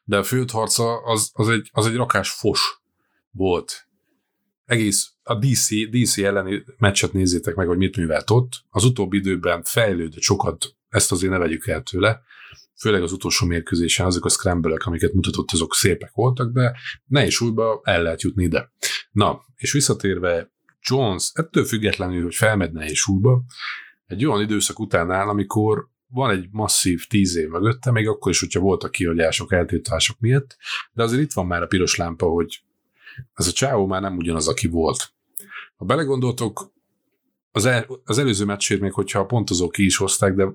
de 0.05 0.19
a 0.19 0.23
főt 0.23 0.51
harca 0.51 0.97
az, 1.05 1.31
az, 1.35 1.49
egy, 1.49 1.69
az 1.73 1.87
egy 1.87 1.97
rakás 1.97 2.31
fos 2.31 2.83
volt. 3.31 3.87
Egész 4.65 5.13
a 5.23 5.35
DC, 5.35 5.69
DC 5.91 6.19
elleni 6.19 6.65
meccset 6.79 7.13
nézzétek 7.13 7.55
meg, 7.55 7.67
hogy 7.67 7.77
mit 7.77 7.97
művelt 7.97 8.31
ott. 8.31 8.65
Az 8.69 8.85
utóbbi 8.85 9.17
időben 9.17 9.63
fejlődött 9.63 10.23
sokat, 10.23 10.77
ezt 10.89 11.13
azért 11.13 11.33
ne 11.33 11.39
vegyük 11.39 11.67
el 11.67 11.83
tőle, 11.83 12.23
főleg 12.83 13.03
az 13.03 13.13
utolsó 13.13 13.47
mérkőzésen 13.47 14.07
azok 14.07 14.25
a 14.25 14.29
scramble 14.29 14.77
amiket 14.85 15.13
mutatott, 15.13 15.51
azok 15.53 15.75
szépek 15.75 16.11
voltak, 16.15 16.53
de 16.53 16.77
nehéz 17.07 17.33
súlyba 17.33 17.81
el 17.85 18.03
lehet 18.03 18.23
jutni 18.23 18.45
ide. 18.45 18.73
Na, 19.11 19.41
és 19.57 19.73
visszatérve 19.73 20.53
Jones, 20.81 21.31
ettől 21.35 21.65
függetlenül, 21.65 22.23
hogy 22.23 22.35
felmed 22.35 22.73
nehéz 22.73 22.97
súlyba, 22.97 23.43
egy 24.07 24.27
olyan 24.27 24.43
időszak 24.43 24.79
után 24.79 25.11
áll, 25.11 25.29
amikor 25.29 25.89
van 26.07 26.31
egy 26.31 26.49
masszív 26.51 27.07
tíz 27.07 27.37
év 27.37 27.49
mögötte, 27.49 27.91
még 27.91 28.09
akkor 28.09 28.33
is, 28.33 28.41
hogyha 28.41 28.61
voltak 28.61 28.91
kihagyások, 28.91 29.53
eltiltások 29.53 30.19
miatt, 30.19 30.57
de 30.93 31.03
azért 31.03 31.23
itt 31.23 31.33
van 31.33 31.47
már 31.47 31.63
a 31.63 31.67
piros 31.67 31.97
lámpa, 31.97 32.27
hogy 32.27 32.63
ez 33.35 33.47
a 33.47 33.53
csávó 33.53 33.87
már 33.87 34.01
nem 34.01 34.17
ugyanaz, 34.17 34.49
aki 34.49 34.67
volt. 34.67 35.13
Ha 35.77 35.85
belegondoltok, 35.85 36.73
az, 37.51 37.65
el, 37.65 37.87
az 38.05 38.19
előző 38.19 38.45
meccsét 38.45 38.81
még, 38.81 38.93
hogyha 38.93 39.19
a 39.19 39.27
pontozók 39.27 39.73
ki 39.73 39.85
is 39.85 39.97
hozták, 39.97 40.35
de 40.35 40.47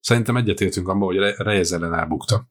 szerintem 0.00 0.36
egyetértünk 0.36 0.88
abban, 0.88 1.14
hogy 1.14 1.34
Reyes 1.36 1.70
ellen 1.70 1.94
elbukta. 1.94 2.48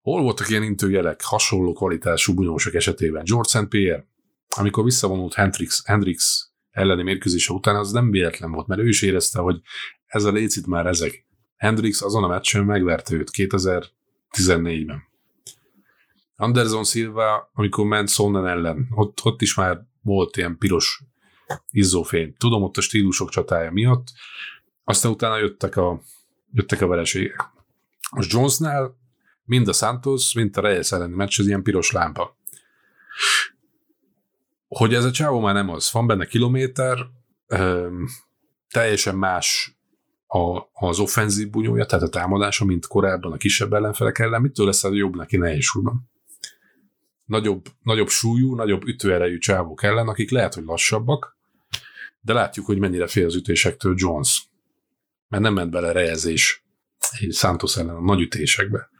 Hol 0.00 0.22
voltak 0.22 0.48
ilyen 0.48 0.62
intőjelek 0.62 1.22
hasonló 1.22 1.72
kvalitású 1.72 2.34
bunyósok 2.34 2.74
esetében? 2.74 3.24
George 3.24 3.48
St. 3.48 3.68
Pierre, 3.68 4.06
amikor 4.56 4.84
visszavonult 4.84 5.34
Hendrix, 5.34 5.82
Hendrix 5.84 6.50
elleni 6.70 7.02
mérkőzése 7.02 7.52
után, 7.52 7.76
az 7.76 7.92
nem 7.92 8.10
véletlen 8.10 8.50
volt, 8.50 8.66
mert 8.66 8.80
ő 8.80 8.88
is 8.88 9.02
érezte, 9.02 9.40
hogy 9.40 9.60
ez 10.06 10.24
a 10.24 10.32
lécit 10.32 10.66
már 10.66 10.86
ezek. 10.86 11.26
Hendrix 11.56 12.02
azon 12.02 12.24
a 12.24 12.28
meccsen 12.28 12.64
megverte 12.64 13.14
őt 13.14 13.30
2014-ben. 13.36 15.08
Anderson 16.36 16.84
Silva, 16.84 17.50
amikor 17.52 17.86
ment 17.86 18.08
Sonnen 18.08 18.46
ellen, 18.46 18.88
ott, 18.90 19.18
ott 19.22 19.42
is 19.42 19.54
már 19.54 19.80
volt 20.02 20.36
ilyen 20.36 20.58
piros 20.58 21.02
izzófény. 21.70 22.34
Tudom, 22.38 22.62
ott 22.62 22.76
a 22.76 22.80
stílusok 22.80 23.30
csatája 23.30 23.70
miatt. 23.70 24.06
Aztán 24.84 25.12
utána 25.12 25.36
jöttek 25.36 25.76
a, 25.76 26.02
jöttek 26.52 26.80
a 26.80 26.86
vereségek. 26.86 27.50
Most 28.10 28.32
Jonesnál 28.32 28.96
mind 29.44 29.68
a 29.68 29.72
Santos, 29.72 30.34
mind 30.34 30.56
a 30.56 30.60
Reyes 30.60 30.92
elleni 30.92 31.14
meccs, 31.14 31.40
ez 31.40 31.46
ilyen 31.46 31.62
piros 31.62 31.90
lámpa. 31.90 32.36
Hogy 34.68 34.94
ez 34.94 35.04
a 35.04 35.10
csávó 35.10 35.40
már 35.40 35.54
nem 35.54 35.68
az. 35.68 35.92
Van 35.92 36.06
benne 36.06 36.26
kilométer, 36.26 37.06
öm, 37.46 38.06
teljesen 38.70 39.16
más 39.16 39.78
a, 40.26 40.60
az 40.72 40.98
offenzív 40.98 41.50
bunyója, 41.50 41.86
tehát 41.86 42.04
a 42.04 42.08
támadása, 42.08 42.64
mint 42.64 42.86
korábban 42.86 43.32
a 43.32 43.36
kisebb 43.36 43.72
ellenfelek 43.72 44.18
ellen. 44.18 44.40
Mitől 44.40 44.66
lesz 44.66 44.84
ez 44.84 44.92
jobb 44.92 45.16
neki 45.16 45.36
nehéz 45.36 45.66
nagyobb, 47.30 47.66
nagyobb 47.82 48.08
súlyú, 48.08 48.54
nagyobb 48.54 48.86
ütőerejű 48.86 49.38
csávok 49.38 49.82
ellen, 49.82 50.08
akik 50.08 50.30
lehet, 50.30 50.54
hogy 50.54 50.64
lassabbak, 50.64 51.36
de 52.20 52.32
látjuk, 52.32 52.66
hogy 52.66 52.78
mennyire 52.78 53.06
fél 53.06 53.26
az 53.26 53.34
ütésektől 53.34 53.94
Jones. 53.96 54.49
Mert 55.30 55.42
nem 55.42 55.54
ment 55.54 55.70
bele 55.70 55.92
rejezés 55.92 56.64
Santos 57.30 57.76
ellen 57.76 57.94
a 57.94 58.00
nagy 58.00 58.20
ütésekbe. 58.20 58.90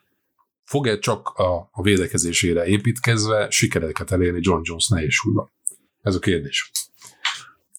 Fog-e 0.64 0.98
csak 0.98 1.28
a, 1.28 1.68
a 1.72 1.82
védekezésére 1.82 2.66
építkezve 2.66 3.50
sikereket 3.50 4.10
elérni 4.10 4.38
John 4.42 4.60
Jones 4.64 4.88
nehéz 4.88 5.12
súlyban? 5.12 5.50
Ez 6.02 6.14
a 6.14 6.18
kérdés. 6.18 6.70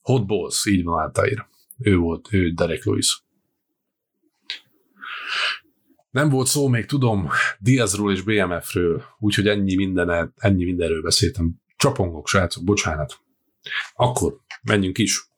Hot 0.02 0.26
Balls, 0.26 0.66
így 0.66 0.84
van 0.84 1.02
általán. 1.02 1.48
Ő 1.78 1.98
volt, 1.98 2.28
ő 2.32 2.52
Derek 2.52 2.86
Lewis. 2.86 3.24
Nem 6.10 6.30
volt 6.30 6.48
szó 6.48 6.68
még, 6.68 6.86
tudom, 6.86 7.30
Diazról 7.60 8.12
és 8.12 8.22
BMF-ről, 8.22 9.04
úgyhogy 9.20 9.48
ennyi, 9.48 9.76
mindene, 9.76 10.32
ennyi 10.36 10.64
mindenről 10.64 11.02
beszéltem. 11.02 11.62
Csapongok, 11.78 12.28
srácok, 12.28 12.64
bocsánat. 12.64 13.20
Akkor 13.94 14.40
menjünk 14.62 14.98
is. 14.98 15.30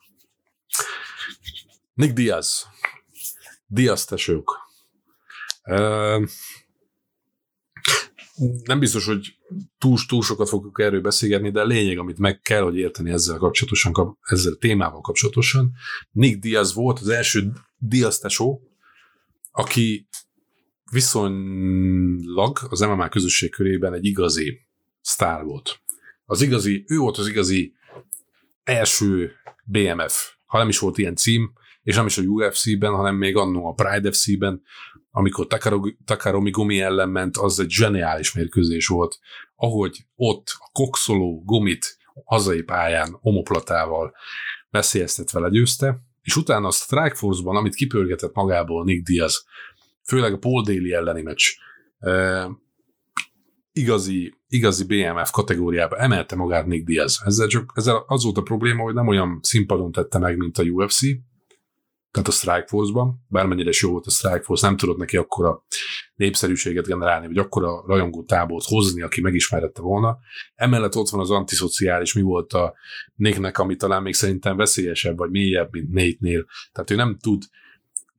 Nick 1.94 2.14
Diaz. 2.14 2.73
Diaz 3.74 4.06
tesők. 4.06 4.50
Uh, 5.66 6.28
nem 8.64 8.80
biztos, 8.80 9.06
hogy 9.06 9.38
túl, 9.78 9.98
túl 10.08 10.22
sokat 10.22 10.50
fogok 10.50 10.80
erről 10.80 11.02
beszélgetni, 11.02 11.52
de 11.52 11.62
a 11.62 11.66
lényeg, 11.66 11.98
amit 11.98 12.18
meg 12.18 12.40
kell, 12.42 12.62
hogy 12.62 12.78
érteni 12.78 13.12
ezzel 13.12 13.38
kapcsolatosan, 13.38 14.18
ezzel 14.22 14.54
a 14.54 14.58
témával 14.58 15.02
kapcsolatosan. 15.02 15.72
Nick 16.12 16.40
Diaz 16.40 16.74
volt 16.74 17.00
az 17.00 17.10
első 17.10 17.52
Diaz 17.78 18.20
tesó, 18.20 18.62
aki 19.52 20.08
viszonylag 20.92 22.60
az 22.70 22.80
MMA 22.80 23.10
közösség 23.10 23.52
körében 23.52 23.94
egy 23.94 24.06
igazi 24.06 24.60
sztár 25.02 25.44
volt. 25.44 25.82
Az 26.26 26.42
igazi, 26.42 26.84
ő 26.88 26.98
volt 26.98 27.18
az 27.18 27.28
igazi 27.28 27.74
első 28.64 29.32
BMF, 29.66 30.34
ha 30.46 30.58
nem 30.58 30.70
is 30.70 30.80
volt 30.80 30.98
ilyen 30.98 31.16
cím, 31.16 31.54
és 31.84 31.96
nem 31.96 32.06
is 32.06 32.18
a 32.18 32.22
UFC-ben, 32.22 32.92
hanem 32.92 33.16
még 33.16 33.36
annó 33.36 33.68
a 33.68 33.74
Pride 33.74 34.12
FC-ben, 34.12 34.62
amikor 35.12 35.48
Takaromi 36.06 36.50
Gumi 36.50 36.82
ellen 36.82 37.10
ment, 37.10 37.38
az 37.38 37.60
egy 37.60 37.70
zseniális 37.70 38.34
mérkőzés 38.34 38.88
volt, 38.88 39.20
ahogy 39.56 40.06
ott 40.16 40.48
a 40.60 40.70
kokszoló 40.72 41.44
Gumit 41.46 41.98
hazai 42.26 42.62
pályán 42.62 43.18
omoplatával 43.22 44.14
veszélyeztetve 44.70 45.40
legyőzte, 45.40 46.00
és 46.22 46.36
utána 46.36 46.68
a 46.68 46.72
Strikeforce-ban, 46.72 47.56
amit 47.56 47.76
kipörgetett 47.76 48.34
magából 48.34 48.84
Nick 48.84 49.06
Diaz, 49.06 49.46
főleg 50.04 50.34
a 50.34 50.38
Paul 50.38 50.64
Daly 50.64 50.94
elleni 50.94 51.22
meccs, 51.22 51.44
igazi, 53.72 54.34
igazi 54.48 54.86
BMF 54.86 55.32
kategóriába 55.32 55.98
emelte 55.98 56.36
magát 56.36 56.66
Nick 56.66 56.86
Diaz. 56.86 57.22
Ezzel, 57.26 57.48
csak, 57.48 57.72
ezzel 57.76 58.04
az 58.08 58.24
volt 58.24 58.38
a 58.38 58.42
probléma, 58.42 58.84
hogy 58.84 58.94
nem 58.94 59.08
olyan 59.08 59.40
színpadon 59.42 59.92
tette 59.92 60.18
meg, 60.20 60.38
mint 60.38 60.58
a 60.58 60.64
UFC, 60.64 61.02
tehát 62.14 62.28
a 62.28 62.32
Strikeforce-ban, 62.32 63.26
bármennyire 63.28 63.70
is 63.70 63.82
jó 63.82 63.92
volt 63.92 64.06
a 64.06 64.10
Strikeforce, 64.10 64.68
nem 64.68 64.78
tudott 64.78 64.98
neki 64.98 65.18
akkora 65.18 65.66
népszerűséget 66.16 66.86
generálni, 66.86 67.28
vagy 67.28 67.38
akkora 67.38 67.84
rajongó 67.88 68.24
tábort 68.24 68.66
hozni, 68.66 69.02
aki 69.02 69.22
megismerette 69.22 69.82
volna. 69.82 70.18
Emellett 70.56 70.96
ott 70.96 71.10
van 71.10 71.22
az 71.22 71.32
antiszociális, 71.32 72.14
mi 72.14 72.22
volt 72.22 72.54
a 72.54 72.74
Nicknek, 73.16 73.58
ami 73.58 73.76
talán 73.76 74.02
még 74.02 74.14
szerintem 74.14 74.58
veszélyesebb, 74.58 75.18
vagy 75.18 75.30
mélyebb, 75.30 75.72
mint 75.72 75.90
Nate-nél. 75.90 76.46
Tehát 76.72 76.92
ő 76.92 76.96
nem 76.96 77.18
tud 77.22 77.44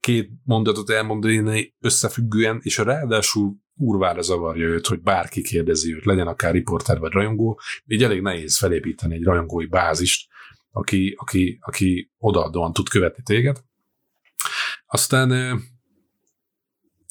két 0.01 0.31
mondatot 0.45 0.91
elmondani 0.91 1.75
összefüggően, 1.81 2.61
és 2.63 2.79
ráadásul 2.79 3.55
kurvára 3.79 4.23
zavarja 4.23 4.67
őt, 4.67 4.87
hogy 4.87 5.01
bárki 5.01 5.43
kérdezi 5.43 5.95
őt, 5.95 6.05
legyen 6.05 6.27
akár 6.27 6.53
riporter 6.53 6.99
vagy 6.99 7.13
rajongó, 7.13 7.61
így 7.87 8.03
elég 8.03 8.21
nehéz 8.21 8.59
felépíteni 8.59 9.15
egy 9.15 9.25
rajongói 9.25 9.67
bázist, 9.67 10.29
aki, 10.71 11.15
aki, 11.19 11.59
aki 11.61 12.11
odaadóan 12.19 12.73
tud 12.73 12.89
követni 12.89 13.23
téged. 13.23 13.57
Aztán, 14.95 15.61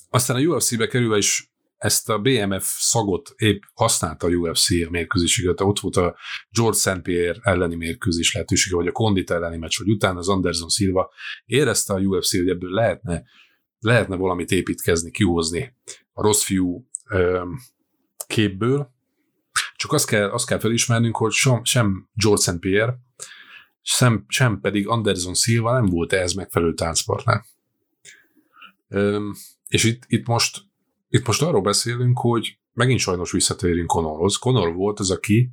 aztán 0.10 0.38
a 0.38 0.40
UFC-be 0.40 0.88
kerülve 0.88 1.18
is 1.18 1.54
ezt 1.78 2.10
a 2.10 2.20
BMF 2.20 2.66
szagot 2.80 3.34
épp 3.38 3.62
használta 3.74 4.28
a 4.28 4.30
UFC 4.30 4.70
a 4.70 4.90
mérkőzéséget. 4.90 5.62
Ott 5.62 5.80
volt 5.80 5.96
a 5.96 6.16
George 6.50 6.78
St. 6.78 7.02
Pierre 7.02 7.40
elleni 7.42 7.76
mérkőzés 7.76 8.34
lehetősége, 8.34 8.76
vagy 8.76 8.88
a 8.88 8.92
Condit 8.92 9.32
elleni 9.32 9.58
meccs, 9.58 9.78
vagy 9.78 9.90
utána 9.90 10.20
az 10.20 10.30
Anderson 10.30 10.70
Silva. 10.70 11.12
Érezte 11.46 11.94
a 11.94 12.00
UFC, 12.00 12.38
hogy 12.38 12.50
ebből 12.50 12.72
lehetne, 12.72 13.24
lehetne 13.80 14.16
valamit 14.16 14.52
építkezni, 14.52 15.12
kihozni 15.12 15.76
a 16.14 16.22
rossz 16.22 16.44
fiú 16.44 16.90
képből. 18.28 18.92
Csak 19.76 19.92
azt 19.92 20.08
kell, 20.08 20.30
azt 20.30 20.48
kell 20.48 20.60
felismernünk, 20.60 21.18
hogy 21.18 21.32
sem, 21.32 21.64
sem 21.64 22.10
George 22.14 22.42
St. 22.42 22.60
Pierre, 22.60 22.98
sem, 23.82 24.26
sem 24.28 24.60
pedig 24.60 24.88
Anderson 24.88 25.34
Silva 25.34 25.74
nem 25.74 25.86
volt 25.86 26.14
ehhez 26.14 26.34
megfelelő 26.34 26.74
táncpartner. 26.74 27.52
És 29.68 29.84
itt, 29.84 30.04
itt 30.08 30.28
most 30.28 30.72
itt 31.10 31.28
most 31.28 31.42
arról 31.42 31.62
beszélünk, 31.62 32.20
hogy 32.20 32.58
megint 32.74 33.00
sajnos 33.00 33.32
visszatérünk 33.32 33.88
Conorhoz. 33.88 34.36
Conor 34.36 34.74
volt 34.74 35.00
az, 35.00 35.12
aki 35.12 35.50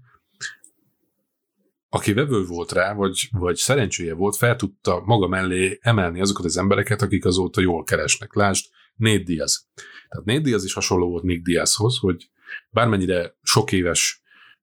aki 1.93 2.13
vevő 2.13 2.45
volt 2.45 2.73
rá, 2.73 2.95
vagy, 2.95 3.29
vagy 3.31 3.57
szerencséje 3.57 4.15
volt, 4.15 4.37
fel 4.37 4.57
tudta 4.57 5.03
maga 5.05 5.29
mellé 5.29 5.79
emelni 5.83 6.21
azokat 6.21 6.45
az 6.45 6.57
embereket, 6.57 7.03
akik 7.03 7.25
azóta 7.25 7.61
jól 7.61 7.85
keresnek. 7.85 8.35
Lásd, 8.35 8.67
Nate 8.97 9.23
Diaz. 9.23 9.69
Tehát 10.09 10.27
Nate 10.27 10.41
Diaz 10.41 10.65
is 10.65 10.73
hasonló 10.73 11.09
volt 11.09 11.23
Nick 11.23 11.43
Diazhoz, 11.43 11.99
hogy 11.99 12.31
bármennyire 12.71 13.37
sok 13.43 13.73
éves 13.73 14.23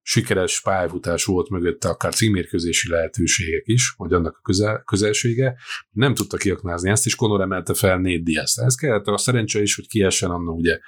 sikeres 0.10 0.62
pályafutás 0.62 1.26
volt 1.26 1.50
mögötte, 1.50 1.90
akár 1.90 2.14
címérkőzési 2.14 2.90
lehetőségek 2.90 3.64
is, 3.66 3.94
vagy 3.98 4.14
annak 4.14 4.38
a 4.38 4.42
közel, 4.42 4.84
közelsége, 4.86 5.56
nem 5.92 6.14
tudta 6.14 6.38
kiaknázni 6.38 6.90
ezt, 6.90 7.06
és 7.06 7.16
Conor 7.16 7.42
emelte 7.42 7.74
fel 7.74 7.98
Nate 7.98 8.22
Diaz. 8.24 8.60
Ez 8.60 8.76
kellett 8.76 9.06
a 9.06 9.18
szerencse 9.18 9.62
is, 9.62 9.76
hogy 9.76 9.88
kiessen 9.88 10.30
anna 10.30 10.52
ugye 10.52 10.80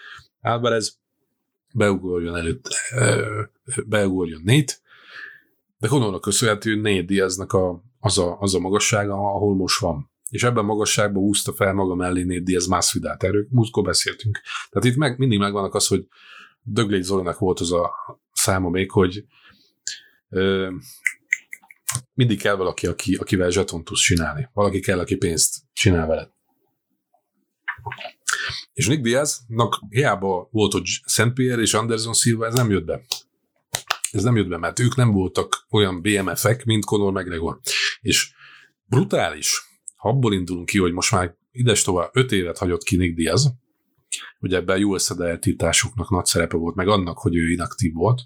Álvarez, 0.42 1.00
beugorjon 1.74 2.36
előtt, 2.36 2.68
beugorjon 3.86 4.42
Nate, 4.46 4.74
de 5.78 5.88
Conornak 5.88 6.22
köszönhető 6.22 6.76
Nate 6.76 7.02
Diaznak 7.02 7.54
a, 7.54 7.84
az, 8.00 8.18
a, 8.18 8.38
az 8.40 8.56
a 8.56 8.60
magassága, 8.60 9.14
ahol 9.14 9.56
most 9.56 9.80
van. 9.80 10.12
És 10.30 10.44
ebben 10.44 10.64
a 10.64 10.68
magasságban 10.68 11.24
húzta 11.24 11.54
fel 11.54 11.74
maga 11.74 11.96
mellé 11.96 12.24
Nate 12.24 12.40
Diaz 12.40 12.68
Masvidát. 12.68 13.24
Erről 13.24 13.48
múltkor 13.50 13.84
beszéltünk. 13.84 14.40
Tehát 14.70 14.88
itt 14.88 14.96
meg, 14.96 15.18
mindig 15.18 15.40
megvannak 15.40 15.76
az, 15.76 15.88
hogy 15.88 16.08
Döglé 16.62 17.02
Zolinak 17.02 17.40
volt 17.40 17.60
az 17.60 17.72
a 17.72 17.92
száma 18.40 18.70
még, 18.70 18.92
hogy 18.92 19.26
ö, 20.30 20.70
mindig 22.14 22.42
kell 22.42 22.56
valaki, 22.56 22.88
aki, 22.88 23.16
akivel 23.16 23.50
zseton 23.50 23.84
tudsz 23.84 24.02
csinálni. 24.02 24.50
Valaki 24.54 24.80
kell, 24.80 25.00
aki 25.00 25.16
pénzt 25.16 25.56
csinál 25.74 26.08
veled. 26.08 26.30
És 28.74 28.88
Nick 28.88 29.02
Diaznak 29.02 29.80
hiába 29.90 30.48
volt, 30.52 30.72
hogy 30.72 30.88
Szent 31.06 31.34
Pierre 31.34 31.62
és 31.62 31.74
Anderson 31.74 32.14
Silva, 32.14 32.46
ez 32.46 32.54
nem 32.54 32.70
jött 32.70 32.86
be. 32.86 33.02
Ez 34.12 34.24
nem 34.24 34.36
jött 34.36 34.48
be, 34.48 34.58
mert 34.58 34.80
ők 34.80 34.96
nem 34.96 35.12
voltak 35.12 35.66
olyan 35.70 36.02
BMF-ek, 36.02 36.66
mint 36.66 36.86
Conor 36.86 37.12
McGregor. 37.12 37.60
És 38.02 38.34
brutális, 38.86 39.62
ha 39.96 40.10
abból 40.10 40.34
indulunk 40.34 40.66
ki, 40.66 40.80
hogy 40.80 40.92
most 40.92 41.12
már 41.12 41.36
ides 41.52 41.82
tovább 41.82 42.10
5 42.14 42.32
évet 42.32 42.58
hagyott 42.58 42.84
ki 42.84 42.96
Nick 42.96 43.16
Diaz, 43.16 43.54
hogy 44.40 44.54
ebben 44.54 44.82
a 44.82 44.86
USAD 44.86 45.22
eltiltásoknak 45.22 46.10
nagy 46.10 46.26
szerepe 46.26 46.58
volt, 46.58 46.76
meg 46.76 46.88
annak, 46.88 47.18
hogy 47.18 47.36
ő 47.36 47.52
inaktív 47.52 47.94
volt, 47.94 48.22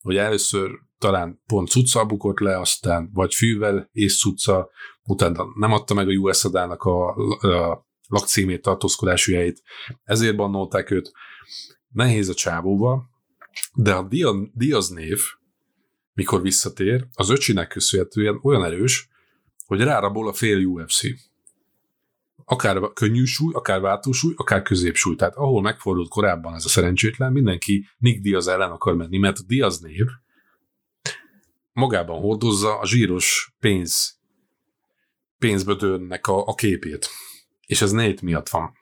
hogy 0.00 0.16
először 0.16 0.70
talán 0.98 1.42
pont 1.46 1.68
cucca 1.68 2.04
bukott 2.04 2.38
le, 2.38 2.58
aztán 2.58 3.10
vagy 3.12 3.34
fűvel 3.34 3.88
és 3.92 4.20
cucca, 4.20 4.70
utána 5.02 5.46
nem 5.54 5.72
adta 5.72 5.94
meg 5.94 6.08
a 6.08 6.12
USAD-nak 6.12 6.82
a, 6.82 7.08
a 7.14 7.86
lakcímét, 8.08 8.62
tartózkodási 8.62 9.34
helyét, 9.34 9.62
ezért 10.04 10.36
bannolták 10.36 10.90
őt. 10.90 11.12
Nehéz 11.88 12.28
a 12.28 12.34
csávóval, 12.34 13.10
de 13.74 13.94
a 13.94 14.08
Diaz 14.52 14.88
név, 14.88 15.20
mikor 16.14 16.42
visszatér, 16.42 17.06
az 17.14 17.30
öcsinek 17.30 17.68
köszönhetően 17.68 18.38
olyan 18.42 18.64
erős, 18.64 19.08
hogy 19.66 19.80
rárabol 19.80 20.28
a 20.28 20.32
fél 20.32 20.64
UFC 20.64 21.02
akár 22.50 22.92
könnyű 22.92 23.24
súly, 23.24 23.52
akár 23.54 23.80
váltósúly, 23.80 24.32
akár 24.36 24.62
középsúly. 24.62 25.16
Tehát 25.16 25.34
ahol 25.34 25.62
megfordult 25.62 26.08
korábban 26.08 26.54
ez 26.54 26.64
a 26.64 26.68
szerencsétlen, 26.68 27.32
mindenki 27.32 27.88
Nick 27.98 28.20
Diaz 28.22 28.48
ellen 28.48 28.70
akar 28.70 28.94
menni, 28.94 29.18
mert 29.18 29.38
a 29.38 29.42
Diaz 29.46 29.80
név 29.80 30.06
magában 31.72 32.20
hordozza 32.20 32.78
a 32.78 32.86
zsíros 32.86 33.54
pénz 33.60 34.18
pénzbödőnnek 35.38 36.26
a, 36.26 36.46
a 36.46 36.54
képét. 36.54 37.08
És 37.66 37.82
ez 37.82 37.90
Nate 37.90 38.18
miatt 38.22 38.48
van. 38.48 38.72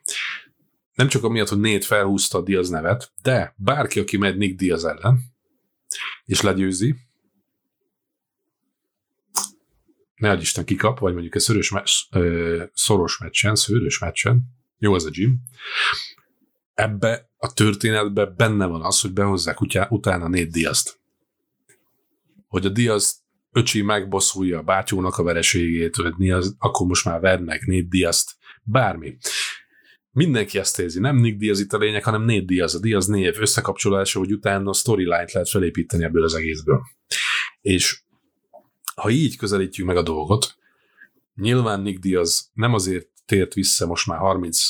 Nem 0.93 1.07
csak 1.07 1.23
amiatt, 1.23 1.49
hogy 1.49 1.59
Nate 1.59 1.85
felhúzta 1.85 2.37
a 2.37 2.41
Diaz 2.41 2.69
nevet, 2.69 3.11
de 3.21 3.53
bárki, 3.57 3.99
aki 3.99 4.17
megy 4.17 4.37
Nick 4.37 4.57
Diaz 4.57 4.85
ellen, 4.85 5.19
és 6.25 6.41
legyőzi, 6.41 6.95
ne 10.19 10.37
Isten 10.37 10.65
kikap, 10.65 10.99
vagy 10.99 11.13
mondjuk 11.13 11.35
egy 11.35 11.41
szörös 11.41 11.71
meccs, 11.71 11.91
szoros 12.73 13.17
meccsen, 13.17 13.55
szőrös 13.55 13.99
meccsen, 13.99 14.41
jó 14.77 14.93
az 14.93 15.05
a 15.05 15.09
gym, 15.09 15.41
ebbe 16.73 17.29
a 17.37 17.53
történetbe 17.53 18.25
benne 18.25 18.65
van 18.65 18.81
az, 18.81 19.01
hogy 19.01 19.13
behozzák 19.13 19.61
utá, 19.61 19.87
utána 19.89 20.27
négy 20.27 20.49
Diazt. 20.49 20.99
Hogy 22.47 22.65
a 22.65 22.69
Diaz 22.69 23.23
öcsi 23.51 23.81
megbosszulja 23.81 24.57
a 24.57 24.63
bátyónak 24.63 25.17
a 25.17 25.23
vereségét, 25.23 25.95
vagy 25.95 26.13
Diaz, 26.13 26.55
akkor 26.59 26.87
most 26.87 27.05
már 27.05 27.19
vernek 27.19 27.65
négy 27.65 27.87
Diazt, 27.87 28.37
bármi. 28.63 29.17
Mindenki 30.11 30.57
ezt 30.57 30.79
érzi, 30.79 30.99
nem 30.99 31.15
Nick 31.15 31.37
Diaz 31.37 31.59
itt 31.59 31.73
a 31.73 31.77
lényeg, 31.77 32.03
hanem 32.03 32.23
négy 32.23 32.45
Diaz, 32.45 32.75
a 32.75 32.79
Diaz 32.79 33.05
név 33.05 33.35
összekapcsolása, 33.39 34.19
hogy 34.19 34.31
utána 34.31 34.69
a 34.69 34.73
storyline-t 34.73 35.31
lehet 35.31 35.49
felépíteni 35.49 36.03
ebből 36.03 36.23
az 36.23 36.33
egészből. 36.33 36.81
És 37.61 38.03
ha 38.99 39.09
így 39.09 39.37
közelítjük 39.37 39.87
meg 39.87 39.97
a 39.97 40.01
dolgot, 40.01 40.55
nyilván 41.35 41.81
Nick 41.81 41.99
Diaz 41.99 42.51
nem 42.53 42.73
azért 42.73 43.07
tért 43.25 43.53
vissza 43.53 43.85
most 43.85 44.07
már 44.07 44.17
30 44.17 44.67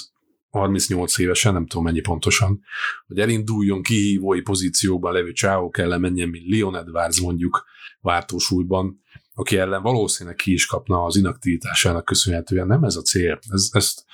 38 0.49 1.17
évesen, 1.17 1.53
nem 1.53 1.67
tudom 1.67 1.83
mennyi 1.83 1.99
pontosan, 1.99 2.61
hogy 3.07 3.19
elinduljon 3.19 3.81
kihívói 3.81 4.41
pozícióban 4.41 5.13
levő 5.13 5.31
csávó 5.31 5.69
kell 5.69 5.97
menjen, 5.97 6.29
mint 6.29 6.49
Leon 6.49 6.75
Edwards 6.75 7.19
mondjuk 7.19 7.65
váltósúlyban, 8.01 9.01
aki 9.33 9.57
ellen 9.57 9.81
valószínűleg 9.81 10.37
ki 10.37 10.53
is 10.53 10.65
kapna 10.65 11.03
az 11.03 11.15
inaktivitásának 11.15 12.05
köszönhetően. 12.05 12.67
Nem 12.67 12.83
ez 12.83 12.95
a 12.95 13.01
cél. 13.01 13.39
Ez, 13.49 13.69
ezt 13.71 14.05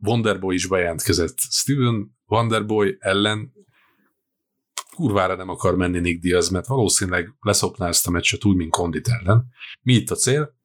Wonderboy 0.00 0.54
is 0.54 0.66
bejelentkezett. 0.66 1.38
Steven 1.38 2.16
Wonderboy 2.26 2.96
ellen 3.00 3.52
kurvára 4.98 5.36
nem 5.36 5.48
akar 5.48 5.76
menni 5.76 5.98
Nick 5.98 6.20
Diaz, 6.20 6.48
mert 6.48 6.66
valószínűleg 6.66 7.34
leszopná 7.40 7.88
ezt 7.88 8.06
a 8.06 8.10
meccset 8.10 8.44
úgy, 8.44 8.56
mint 8.56 8.70
Kondit 8.70 9.08
ellen. 9.08 9.46
Mi 9.82 9.92
itt 9.92 10.10
a 10.10 10.14
cél? 10.14 10.56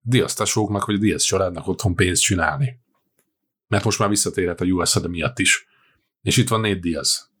Diaz 0.00 0.34
tesóknak, 0.34 0.84
vagy 0.84 0.94
a 0.94 0.98
Diaz 0.98 1.22
családnak 1.22 1.68
otthon 1.68 1.94
pénzt 1.94 2.22
csinálni. 2.22 2.80
Mert 3.68 3.84
most 3.84 3.98
már 3.98 4.08
visszatérhet 4.08 4.60
a 4.60 4.64
US 4.64 4.94
de 4.94 5.08
miatt 5.08 5.38
is. 5.38 5.66
És 6.22 6.36
itt 6.36 6.48
van 6.48 6.60
Nate 6.60 6.74
Diaz. 6.74 7.32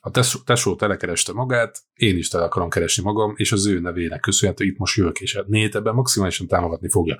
A 0.00 0.10
tesó, 0.44 0.74
telekereste 0.76 1.32
magát, 1.32 1.78
én 1.94 2.16
is 2.16 2.28
tele 2.28 2.44
akarom 2.44 2.68
keresni 2.68 3.02
magam, 3.02 3.32
és 3.36 3.52
az 3.52 3.66
ő 3.66 3.80
nevének 3.80 4.20
köszönhető 4.20 4.64
itt 4.64 4.78
most 4.78 4.96
jövök, 4.96 5.20
és 5.20 5.34
Nate 5.46 5.78
ebben 5.78 5.94
maximálisan 5.94 6.46
támogatni 6.46 6.90
fogja. 6.90 7.18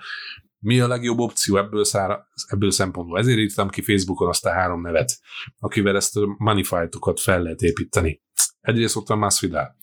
Mi 0.59 0.81
a 0.81 0.89
legjobb 0.89 1.19
opció 1.19 1.57
ebből, 1.57 1.85
szára, 1.85 2.29
ebből 2.47 2.71
szempontból? 2.71 3.19
Ezért 3.19 3.39
írtam 3.39 3.69
ki 3.69 3.83
Facebookon 3.83 4.29
azt 4.29 4.47
a 4.47 4.51
három 4.51 4.81
nevet, 4.81 5.19
akivel 5.59 5.97
ezt 5.97 6.17
a 6.17 6.35
manifájtokat 6.39 7.21
fel 7.21 7.43
lehet 7.43 7.61
építeni. 7.61 8.23
Egyrészt 8.65 8.97
ott 8.97 9.09
van 9.09 9.19
Masvidal. 9.19 9.77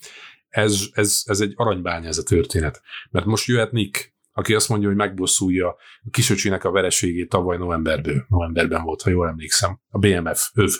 Ez, 0.50 0.82
ez, 0.94 1.22
ez 1.26 1.40
egy 1.40 1.54
aranybánya 1.56 2.08
ez 2.08 2.18
a 2.18 2.24
történet. 2.24 2.82
Mert 3.10 3.26
most 3.26 3.48
jöhet 3.48 3.72
Nick, 3.72 4.14
aki 4.32 4.54
azt 4.54 4.70
mondja, 4.70 4.88
hogy 4.88 4.98
megbosszulja 4.98 5.68
a 6.04 6.10
kisöcsinek 6.12 6.64
a 6.64 6.72
vereségét 6.72 7.30
tavaly 7.30 7.58
novemberből. 7.58 8.26
Novemberben 8.28 8.84
volt, 8.84 9.02
ha 9.02 9.10
jól 9.10 9.28
emlékszem. 9.28 9.80
A 9.90 9.98
BMF, 9.98 10.50
öv. 10.54 10.72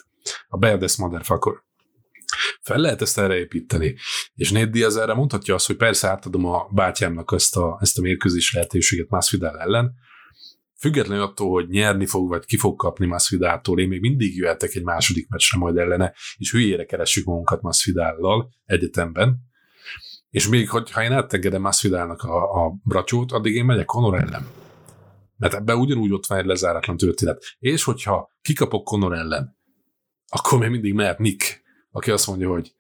A 0.48 0.58
Baddest 0.58 0.98
Motherfucker. 0.98 1.54
Fel 2.62 2.78
lehet 2.78 3.02
ezt 3.02 3.18
erre 3.18 3.38
építeni. 3.38 3.96
És 4.36 4.52
Nate 4.52 4.66
Diaz 4.66 4.98
erre 4.98 5.14
mondhatja 5.14 5.54
azt, 5.54 5.68
hogy 5.68 5.76
persze 5.76 6.08
átadom 6.08 6.46
a 6.46 6.68
bátyámnak 6.72 7.32
ezt 7.36 7.58
a, 7.58 7.78
ezt 7.82 7.98
a 7.98 8.02
mérkőzés 8.02 8.54
lehetőséget 8.54 9.10
Masvidal 9.10 9.60
ellen, 9.60 9.94
függetlenül 10.82 11.24
attól, 11.24 11.50
hogy 11.50 11.68
nyerni 11.68 12.06
fog, 12.06 12.28
vagy 12.28 12.46
ki 12.46 12.58
fog 12.58 12.76
kapni 12.76 13.06
Masvidától, 13.06 13.80
én 13.80 13.88
még 13.88 14.00
mindig 14.00 14.36
jöhetek 14.36 14.76
egy 14.76 14.84
második 14.84 15.30
meccsre 15.30 15.58
majd 15.60 15.78
ellene, 15.78 16.14
és 16.38 16.52
hülyére 16.52 16.86
keressük 16.86 17.26
magunkat 17.26 17.62
Masvidállal 17.62 18.50
egyetemben. 18.66 19.38
És 20.30 20.48
még, 20.48 20.70
hogy, 20.70 20.92
ha 20.92 21.04
én 21.04 21.12
átengedem 21.12 21.62
Masvidálnak 21.62 22.22
a, 22.22 22.66
a 22.66 22.74
bracsót, 22.84 23.32
addig 23.32 23.56
én 23.56 23.66
megyek 23.66 23.86
Conor 23.86 24.18
ellen. 24.18 24.48
Mert 25.38 25.54
ebben 25.54 25.78
ugyanúgy 25.78 26.12
ott 26.12 26.26
van 26.26 26.38
egy 26.38 26.46
lezáratlan 26.46 26.98
történet. 26.98 27.44
És 27.60 27.84
hogyha 27.84 28.32
kikapok 28.42 28.84
Conor 28.84 29.14
ellen, 29.14 29.58
akkor 30.28 30.60
még 30.60 30.70
mindig 30.70 30.94
mehet 30.94 31.20
Nick, 31.20 31.64
aki 31.92 32.12
azt 32.12 32.28
mondja, 32.28 32.50
hogy 32.50 32.74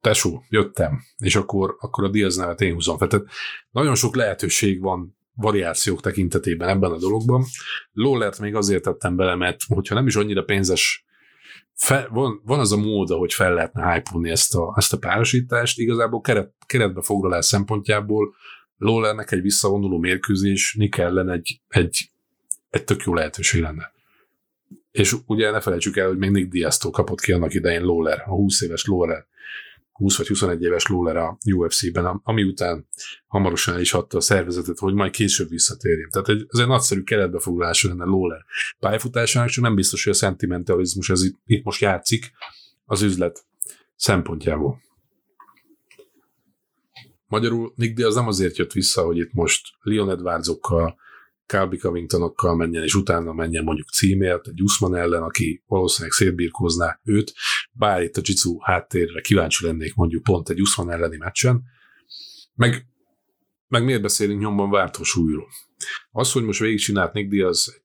tesó, 0.00 0.42
jöttem, 0.48 1.00
és 1.16 1.36
akkor, 1.36 1.76
akkor 1.78 2.04
a 2.04 2.08
Diaz 2.08 2.36
nevet 2.36 2.60
én 2.60 2.72
húzom 2.72 2.98
fel. 2.98 3.08
Tehát 3.08 3.26
nagyon 3.70 3.94
sok 3.94 4.16
lehetőség 4.16 4.80
van 4.80 5.18
variációk 5.34 6.00
tekintetében 6.00 6.68
ebben 6.68 6.90
a 6.90 6.98
dologban. 6.98 7.44
Lollert 7.92 8.38
még 8.38 8.54
azért 8.54 8.82
tettem 8.82 9.16
bele, 9.16 9.34
mert 9.34 9.58
hogyha 9.68 9.94
nem 9.94 10.06
is 10.06 10.16
annyira 10.16 10.42
pénzes, 10.42 11.04
fe, 11.74 12.08
van, 12.10 12.40
van 12.44 12.58
az 12.58 12.72
a 12.72 12.76
mód, 12.76 13.08
hogy 13.08 13.32
fel 13.32 13.54
lehetne 13.54 13.92
hype 13.92 14.30
ezt 14.30 14.54
a, 14.54 14.74
ezt 14.76 14.92
a 14.92 14.98
párosítást, 14.98 15.78
igazából 15.78 16.20
keret, 16.20 16.54
keretbe 16.66 17.02
foglalás 17.02 17.46
szempontjából 17.46 18.34
Lollernek 18.76 19.32
egy 19.32 19.40
visszavonuló 19.40 19.98
mérkőzés 19.98 20.74
Nick 20.78 20.98
ellen 20.98 21.30
egy, 21.30 21.60
egy, 21.68 22.10
egy 22.70 22.84
tök 22.84 23.02
jó 23.02 23.14
lehetőség 23.14 23.60
lenne. 23.60 23.92
És 24.90 25.16
ugye 25.26 25.50
ne 25.50 25.60
felejtsük 25.60 25.96
el, 25.96 26.06
hogy 26.06 26.18
még 26.18 26.30
Nick 26.30 26.50
Diaz-tól 26.50 26.90
kapott 26.90 27.20
ki 27.20 27.32
annak 27.32 27.54
idején 27.54 27.82
Lawler, 27.82 28.22
a 28.26 28.30
20 28.30 28.60
éves 28.60 28.84
Lawler 28.86 29.26
20 30.00 30.16
vagy 30.16 30.28
21 30.28 30.62
éves 30.62 30.86
Lawler 30.86 31.16
a 31.16 31.38
UFC-ben, 31.52 32.20
ami 32.22 32.42
után 32.42 32.86
hamarosan 33.26 33.74
el 33.74 33.80
is 33.80 33.92
adta 33.92 34.16
a 34.16 34.20
szervezetet, 34.20 34.78
hogy 34.78 34.94
majd 34.94 35.10
később 35.10 35.48
visszatérjen. 35.48 36.10
Tehát 36.10 36.28
egy, 36.28 36.46
ez 36.48 36.58
egy 36.58 36.66
nagyszerű 36.66 37.02
keretbefoglalás 37.02 37.84
lenne 37.84 38.04
Lawler 38.04 38.44
pályafutásának, 38.78 39.48
csak 39.48 39.64
nem 39.64 39.74
biztos, 39.74 40.04
hogy 40.04 40.12
a 40.12 40.16
szentimentalizmus 40.16 41.10
ez 41.10 41.22
itt, 41.22 41.38
itt 41.46 41.64
most 41.64 41.80
játszik 41.80 42.32
az 42.84 43.02
üzlet 43.02 43.44
szempontjából. 43.96 44.82
Magyarul 47.26 47.72
Nick 47.76 47.94
Diaz 47.94 48.14
nem 48.14 48.26
azért 48.26 48.56
jött 48.56 48.72
vissza, 48.72 49.02
hogy 49.02 49.18
itt 49.18 49.32
most 49.32 49.68
Leon 49.80 50.10
Edwardsokkal, 50.10 50.96
Calby 51.50 51.76
Covingtonokkal 51.76 52.56
menjen, 52.56 52.82
és 52.82 52.94
utána 52.94 53.32
menjen 53.32 53.64
mondjuk 53.64 53.88
címért, 53.88 54.46
egy 54.46 54.62
Usman 54.62 54.96
ellen, 54.96 55.22
aki 55.22 55.62
valószínűleg 55.66 56.12
szétbírkozná 56.12 57.00
őt, 57.04 57.32
bár 57.72 58.02
itt 58.02 58.16
a 58.16 58.20
Jitsu 58.24 58.60
háttérre 58.60 59.20
kíváncsi 59.20 59.66
lennék 59.66 59.94
mondjuk 59.94 60.22
pont 60.22 60.48
egy 60.48 60.60
Usman 60.60 60.90
elleni 60.90 61.16
meccsen, 61.16 61.62
meg, 62.54 62.86
meg 63.68 63.84
miért 63.84 64.02
beszélünk 64.02 64.40
nyomban 64.40 64.70
vártósúlyról? 64.70 65.48
Az, 66.10 66.32
hogy 66.32 66.44
most 66.44 66.60
végigcsinált 66.60 67.12
Nick 67.12 67.28
Diaz 67.28 67.80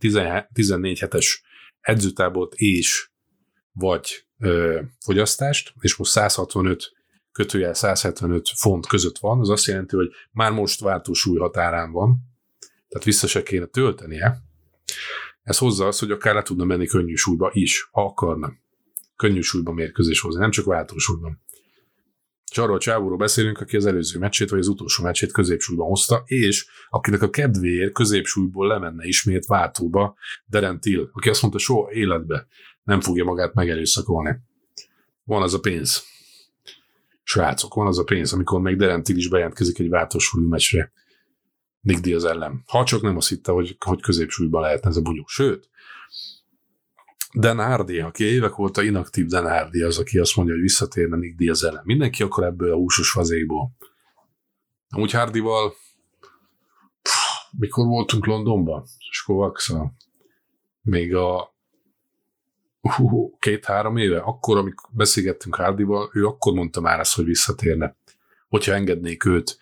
14 0.53 0.99
hetes 0.99 1.43
edzőtábort 1.79 2.53
és 2.53 3.09
vagy 3.71 4.25
ö, 4.39 4.81
fogyasztást, 4.99 5.73
és 5.79 5.95
most 5.95 6.11
165 6.11 6.91
kötőjel 7.31 7.73
175 7.73 8.49
font 8.55 8.87
között 8.87 9.17
van, 9.17 9.39
az 9.39 9.49
azt 9.49 9.65
jelenti, 9.65 9.95
hogy 9.95 10.09
már 10.31 10.51
most 10.51 10.79
váltósúly 10.79 11.37
határán 11.37 11.91
van, 11.91 12.34
tehát 12.95 13.09
vissza 13.09 13.27
se 13.27 13.43
kéne 13.43 13.65
töltenie. 13.65 14.41
Ez 15.43 15.57
hozza 15.57 15.87
azt, 15.87 15.99
hogy 15.99 16.11
akár 16.11 16.33
le 16.33 16.41
tudna 16.41 16.63
menni 16.63 16.85
könnyű 16.85 17.15
súlyba 17.15 17.49
is, 17.53 17.89
ha 17.91 18.05
akarna. 18.05 18.53
Könnyű 19.15 19.41
súlyba 19.41 19.71
mérkőzés 19.71 20.19
hozni, 20.19 20.39
nem 20.39 20.51
csak 20.51 20.65
váltósúlyban. 20.65 21.41
És 22.51 22.57
arról 22.57 22.75
a 22.75 22.79
csávóról 22.79 23.17
beszélünk, 23.17 23.59
aki 23.59 23.75
az 23.75 23.85
előző 23.85 24.19
meccsét, 24.19 24.49
vagy 24.49 24.59
az 24.59 24.67
utolsó 24.67 25.03
meccsét 25.03 25.31
középsúlyban 25.31 25.87
hozta, 25.87 26.23
és 26.25 26.67
akinek 26.89 27.21
a 27.21 27.29
kedvéért 27.29 27.93
középsúlyból 27.93 28.67
lemenne 28.67 29.05
ismét 29.05 29.45
váltóba 29.45 30.15
Darren 30.49 30.79
Till, 30.79 31.09
aki 31.13 31.29
azt 31.29 31.41
mondta, 31.41 31.59
soha 31.59 31.91
életbe 31.91 32.47
nem 32.83 33.01
fogja 33.01 33.23
magát 33.23 33.53
megerőszakolni. 33.53 34.37
Van 35.23 35.41
az 35.41 35.53
a 35.53 35.59
pénz. 35.59 36.03
Srácok, 37.23 37.73
van 37.73 37.87
az 37.87 37.99
a 37.99 38.03
pénz, 38.03 38.33
amikor 38.33 38.61
még 38.61 38.75
Darren 38.75 39.03
Till 39.03 39.17
is 39.17 39.29
bejelentkezik 39.29 39.79
egy 39.79 39.89
váltósúlyú 39.89 40.47
meccsre. 40.47 40.91
Nick 41.85 42.01
Diaz 42.01 42.23
ellen. 42.23 42.63
Ha 42.67 42.83
csak 42.83 43.01
nem 43.01 43.17
azt 43.17 43.29
hitte, 43.29 43.51
hogy, 43.51 43.75
hogy 43.85 44.01
középsúlyban 44.01 44.61
lehetne 44.61 44.89
ez 44.89 44.97
a 44.97 45.01
bunyó. 45.01 45.23
Sőt, 45.27 45.69
Dan 47.33 47.57
Hardy, 47.57 47.99
aki 47.99 48.23
évek 48.23 48.59
óta 48.59 48.83
inaktív 48.83 49.25
Dan 49.25 49.49
Hardy, 49.49 49.81
az, 49.81 49.97
aki 49.97 50.17
azt 50.17 50.35
mondja, 50.35 50.53
hogy 50.53 50.63
visszatérne 50.63 51.15
Nick 51.15 51.37
Diaz 51.37 51.63
ellen. 51.63 51.81
Mindenki 51.85 52.23
akkor 52.23 52.43
ebből 52.43 52.71
a 52.71 52.75
húsos 52.75 53.11
fazékból. 53.11 53.71
Amúgy 54.89 55.11
Hardyval 55.11 55.73
mikor 57.57 57.85
voltunk 57.85 58.25
Londonban, 58.25 58.85
Skovaxa, 59.11 59.93
még 60.81 61.15
a 61.15 61.55
uh, 62.81 63.39
két-három 63.39 63.97
éve, 63.97 64.19
akkor, 64.19 64.57
amikor 64.57 64.89
beszélgettünk 64.93 65.55
Hardyval, 65.55 66.09
ő 66.13 66.25
akkor 66.25 66.53
mondta 66.53 66.81
már 66.81 66.99
azt, 66.99 67.15
hogy 67.15 67.25
visszatérne, 67.25 67.95
hogyha 68.47 68.73
engednék 68.73 69.25
őt 69.25 69.57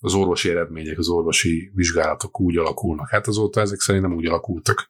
az 0.00 0.14
orvosi 0.14 0.50
eredmények, 0.50 0.98
az 0.98 1.08
orvosi 1.08 1.70
vizsgálatok 1.74 2.40
úgy 2.40 2.56
alakulnak. 2.56 3.08
Hát 3.08 3.26
azóta 3.26 3.60
ezek 3.60 3.80
szerint 3.80 4.04
nem 4.04 4.14
úgy 4.14 4.26
alakultak. 4.26 4.88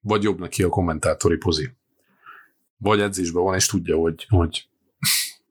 Vagy 0.00 0.22
jobb 0.22 0.38
neki 0.38 0.62
a 0.62 0.68
kommentátori 0.68 1.36
pozi. 1.36 1.70
Vagy 2.76 3.00
edzésben 3.00 3.42
van, 3.42 3.54
és 3.54 3.66
tudja, 3.66 3.96
hogy, 3.96 4.26
hogy 4.28 4.68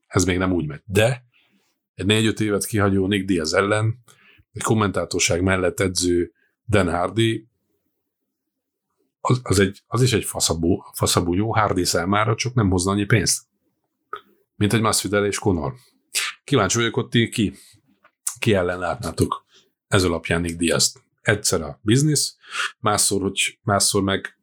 ez 0.08 0.24
még 0.24 0.38
nem 0.38 0.52
úgy 0.52 0.68
megy. 0.68 0.82
De 0.86 1.26
egy 1.96 2.06
négy-öt 2.06 2.40
évet 2.40 2.66
kihagyó 2.66 3.08
Nick 3.08 3.26
Diaz 3.26 3.54
ellen, 3.54 4.04
egy 4.54 4.62
kommentátorság 4.62 5.42
mellett 5.42 5.80
edző 5.80 6.32
Dan 6.68 6.90
Hardy, 6.90 7.48
az, 9.22 9.40
az, 9.44 9.60
egy, 9.60 9.82
az 9.88 10.02
is 10.02 10.14
egy 10.14 10.24
faszabú, 10.24 10.84
faszabú 10.94 11.34
jó 11.34 11.54
Hardy 11.54 11.84
számára, 11.84 12.36
csak 12.36 12.54
nem 12.54 12.70
hozna 12.70 12.92
annyi 12.92 13.06
pénzt. 13.06 13.44
Mint 14.56 14.74
egy 14.74 14.82
Masvidal 14.82 15.26
és 15.26 15.40
Conor. 15.40 15.74
Kíváncsi 16.44 16.78
vagyok 16.78 16.98
ott 16.98 17.12
ki 17.12 17.54
ki 18.42 18.54
ellen 18.54 18.80
látnátok 18.80 19.46
ez 19.88 20.04
alapján 20.04 20.42
Nick 20.42 20.58
Diaz-t. 20.58 21.04
Egyszer 21.22 21.62
a 21.62 21.80
biznisz, 21.82 22.38
másszor, 22.80 23.22
hogy 23.22 23.60
másszor 23.64 24.04
meg 24.04 24.38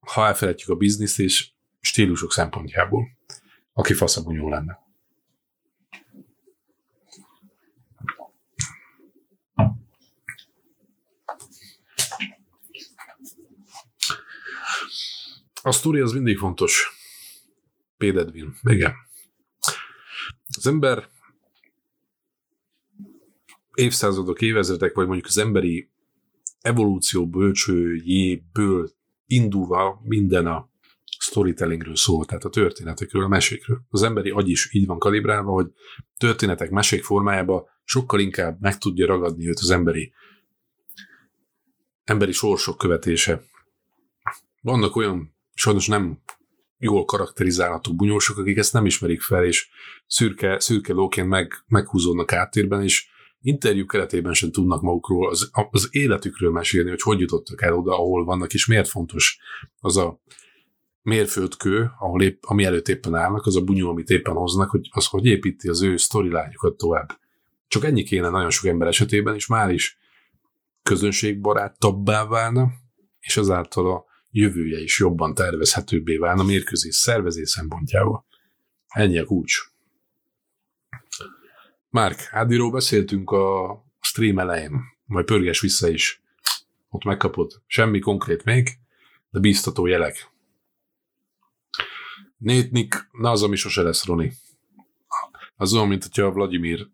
ha 0.00 0.26
elfelejtjük 0.26 0.68
a 0.68 0.74
biznisz 0.74 1.18
és 1.18 1.50
stílusok 1.80 2.32
szempontjából, 2.32 3.08
aki 3.72 3.94
faszabunyó 3.94 4.48
lenne. 4.48 4.86
A 15.62 15.72
sztori 15.72 16.00
az 16.00 16.12
mindig 16.12 16.38
fontos. 16.38 16.92
Pédedvin. 17.96 18.54
Igen. 18.62 18.94
Az 20.56 20.66
ember 20.66 21.08
évszázadok, 23.78 24.40
évezredek, 24.40 24.94
vagy 24.94 25.06
mondjuk 25.06 25.26
az 25.26 25.38
emberi 25.38 25.90
evolúció 26.60 27.28
bölcsőjéből 27.28 28.90
indulva 29.26 30.00
minden 30.04 30.46
a 30.46 30.70
storytellingről 31.18 31.96
szól, 31.96 32.24
tehát 32.24 32.44
a 32.44 32.48
történetekről, 32.48 33.24
a 33.24 33.28
mesékről. 33.28 33.80
Az 33.88 34.02
emberi 34.02 34.30
agy 34.30 34.48
is 34.48 34.74
így 34.74 34.86
van 34.86 34.98
kalibrálva, 34.98 35.52
hogy 35.52 35.66
történetek, 36.16 36.70
mesék 36.70 37.04
formájában 37.04 37.64
sokkal 37.84 38.20
inkább 38.20 38.60
meg 38.60 38.78
tudja 38.78 39.06
ragadni 39.06 39.48
őt 39.48 39.58
az 39.58 39.70
emberi 39.70 40.12
emberi 42.04 42.32
sorsok 42.32 42.78
követése. 42.78 43.42
Vannak 44.60 44.96
olyan, 44.96 45.34
sajnos 45.54 45.86
nem 45.86 46.22
jól 46.78 47.04
karakterizálható 47.04 47.94
bunyósok, 47.94 48.38
akik 48.38 48.56
ezt 48.56 48.72
nem 48.72 48.86
ismerik 48.86 49.20
fel, 49.20 49.44
és 49.44 49.68
szürke, 50.06 50.60
szürke 50.60 50.92
lóként 50.92 51.28
meg, 51.28 51.52
meghúzódnak 51.66 52.32
áttérben, 52.32 52.82
és 52.82 53.08
interjú 53.40 53.86
keretében 53.86 54.32
sem 54.32 54.50
tudnak 54.50 54.82
magukról, 54.82 55.28
az, 55.28 55.50
az 55.70 55.88
életükről 55.90 56.50
mesélni, 56.50 56.88
hogy 56.88 57.02
hogy 57.02 57.20
jutottak 57.20 57.62
el 57.62 57.74
oda, 57.74 57.92
ahol 57.92 58.24
vannak, 58.24 58.54
és 58.54 58.66
miért 58.66 58.88
fontos 58.88 59.38
az 59.80 59.96
a 59.96 60.20
mérföldkő, 61.02 61.90
ahol 61.98 62.22
épp, 62.22 62.42
ami 62.46 62.64
előtt 62.64 62.88
éppen 62.88 63.14
állnak, 63.14 63.46
az 63.46 63.56
a 63.56 63.60
bunyó, 63.60 63.90
amit 63.90 64.08
éppen 64.10 64.34
hoznak, 64.34 64.70
hogy 64.70 64.88
az 64.90 65.06
hogy 65.06 65.24
építi 65.24 65.68
az 65.68 65.82
ő 65.82 65.96
sztorilányokat 65.96 66.76
tovább. 66.76 67.18
Csak 67.68 67.84
ennyi 67.84 68.02
kéne 68.02 68.28
nagyon 68.28 68.50
sok 68.50 68.66
ember 68.66 68.88
esetében, 68.88 69.34
és 69.34 69.46
már 69.46 69.70
is 69.70 69.98
közönségbarátabbá 70.82 72.26
válna, 72.26 72.70
és 73.20 73.36
azáltal 73.36 73.90
a 73.90 74.04
jövője 74.30 74.80
is 74.80 74.98
jobban 74.98 75.34
tervezhetőbbé 75.34 76.16
válna 76.16 76.42
mérkőzés 76.42 76.94
szervezés 76.94 77.50
szempontjából. 77.50 78.26
Ennyi 78.88 79.18
a 79.18 79.24
kulcs. 79.24 79.58
Márk, 81.90 82.28
Ádiról 82.30 82.70
beszéltünk 82.70 83.30
a 83.30 83.76
stream 84.00 84.38
elején, 84.38 84.80
majd 85.04 85.24
pörges 85.24 85.60
vissza 85.60 85.88
is. 85.88 86.22
Ott 86.88 87.04
megkapod. 87.04 87.62
Semmi 87.66 87.98
konkrét 87.98 88.44
még, 88.44 88.68
de 89.30 89.38
bíztató 89.38 89.86
jelek. 89.86 90.30
Nétnik, 92.36 93.08
na 93.12 93.30
az, 93.30 93.42
ami 93.42 93.56
sose 93.56 93.82
lesz, 93.82 94.04
Roni. 94.04 94.32
Az 95.56 95.74
olyan, 95.74 95.88
mint 95.88 96.02
hogyha 96.02 96.32
Vladimir 96.32 96.88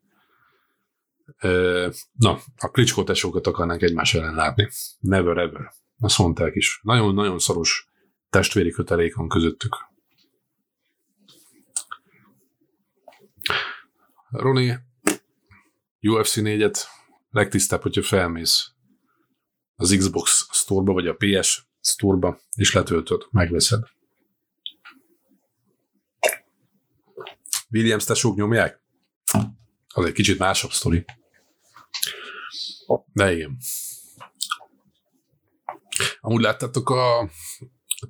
Na, 2.13 2.39
a 2.57 2.69
Klitschko 2.71 3.05
tesókat 3.05 3.47
akarnánk 3.47 3.83
egymás 3.83 4.15
ellen 4.15 4.35
látni. 4.35 4.69
Never 5.01 5.37
ever. 5.37 5.73
Azt 6.01 6.19
mondták 6.19 6.55
is. 6.55 6.81
Nagyon-nagyon 6.83 7.39
szoros 7.39 7.89
testvéri 8.31 8.71
kötelék 8.71 9.15
van 9.15 9.29
közöttük. 9.29 9.77
Roni, 14.35 14.79
UFC 16.01 16.35
4-et 16.37 16.79
legtisztább, 17.31 17.83
hogyha 17.83 18.03
felmész 18.03 18.73
az 19.77 19.95
Xbox 19.99 20.49
Store-ba, 20.53 20.93
vagy 20.93 21.07
a 21.07 21.17
PS 21.19 21.69
Store-ba, 21.81 22.41
és 22.57 22.73
letöltöd, 22.73 23.27
megveszed. 23.31 23.83
Williams 27.71 28.05
tesók 28.05 28.37
nyomják? 28.37 28.83
Az 29.89 30.05
egy 30.05 30.13
kicsit 30.13 30.39
másabb 30.39 30.71
sztori. 30.71 31.05
De 33.13 33.33
igen. 33.33 33.57
Amúgy 36.21 36.43
láttátok 36.43 36.91
a 36.91 37.31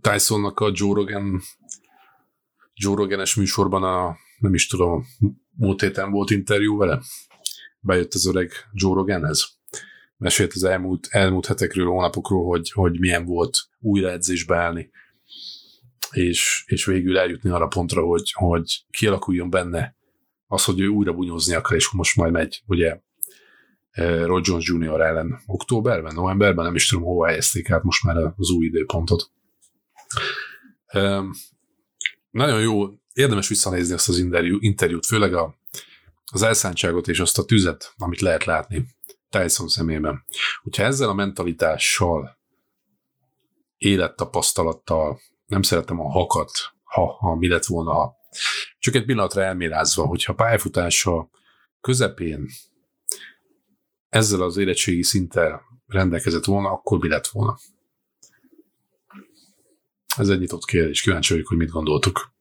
Tysonnak 0.01 0.61
a 0.61 0.71
Joe 0.75 0.95
Rogan 0.95 1.43
Joe 2.75 2.95
Rogan-es 2.95 3.35
műsorban 3.35 3.83
a, 3.83 4.17
nem 4.39 4.55
is 4.55 4.67
tudom, 4.67 5.07
múlt 5.57 5.81
héten 5.81 6.11
volt 6.11 6.31
interjú 6.31 6.77
vele? 6.77 7.01
Bejött 7.81 8.15
az 8.15 8.27
öreg 8.27 8.53
Joe 8.73 8.95
Roganhez. 8.95 9.47
Mesélt 10.17 10.53
az 10.53 10.65
elmúlt, 10.65 11.07
elmúlt 11.11 11.47
hetekről, 11.47 11.87
hónapokról, 11.87 12.47
hogy, 12.47 12.71
hogy 12.71 13.01
milyen 13.01 13.25
volt 13.25 13.59
újra 13.81 14.11
edzésbe 14.11 14.57
állni, 14.57 14.91
és, 16.11 16.65
és 16.67 16.85
végül 16.85 17.19
eljutni 17.19 17.51
arra 17.51 17.67
pontra, 17.67 18.03
hogy, 18.03 18.33
hogy 18.33 18.85
kialakuljon 18.91 19.51
benne 19.51 19.97
az, 20.47 20.65
hogy 20.65 20.81
ő 20.81 20.87
újra 20.87 21.13
bunyózni 21.13 21.55
akar, 21.55 21.77
és 21.77 21.91
most 21.91 22.17
majd 22.17 22.33
megy, 22.33 22.63
ugye 22.67 22.99
Eh, 23.95 24.25
Roy 24.27 24.41
Jones 24.45 24.69
Jr. 24.69 25.01
ellen 25.01 25.43
októberben, 25.47 26.15
novemberben, 26.15 26.65
nem 26.65 26.75
is 26.75 26.89
tudom, 26.89 27.05
hova 27.05 27.27
helyezték 27.27 27.71
át 27.71 27.83
most 27.83 28.05
már 28.05 28.17
az 28.37 28.51
új 28.51 28.65
időpontot. 28.65 29.31
Nagyon 32.31 32.61
jó, 32.61 32.87
érdemes 33.15 33.49
visszanézni 33.49 33.95
azt 33.95 34.09
az 34.09 34.19
interjú, 34.19 34.57
interjút, 34.61 35.07
főleg 35.07 35.35
a, 35.35 35.55
az 36.33 36.43
elszántságot 36.43 37.09
és 37.09 37.21
azt 37.21 37.39
a 37.39 37.45
tüzet, 37.45 37.95
amit 37.97 38.21
lehet 38.21 38.45
látni 38.45 38.87
Tyson 39.29 39.69
szemében. 39.69 40.25
Hogyha 40.63 40.83
ezzel 40.83 41.09
a 41.09 41.15
mentalitással, 41.15 42.39
élettapasztalattal, 43.79 45.21
nem 45.47 45.63
szeretem 45.63 46.01
a 46.01 46.11
hakat, 46.11 46.51
ha, 46.83 47.07
ha 47.07 47.35
mi 47.35 47.49
lett 47.49 47.65
volna, 47.65 48.13
csak 48.79 48.95
egy 48.95 49.05
pillanatra 49.05 49.43
elmélázva, 49.43 50.07
hogyha 50.07 50.35
pályafutása 50.35 51.31
közepén 51.81 52.49
ezzel 54.09 54.41
az 54.41 54.57
érettségi 54.57 55.03
szinttel 55.03 55.63
rendelkezett 55.87 56.45
volna, 56.45 56.71
akkor 56.71 56.99
mi 56.99 57.09
lett 57.09 57.27
volna? 57.27 57.59
Ez 60.17 60.29
egy 60.29 60.39
nyitott 60.39 60.65
kérdés, 60.65 61.03
kíváncsi 61.03 61.33
vagyok, 61.33 61.49
hogy 61.49 61.57
mit 61.57 61.71
gondoltuk 61.71 62.34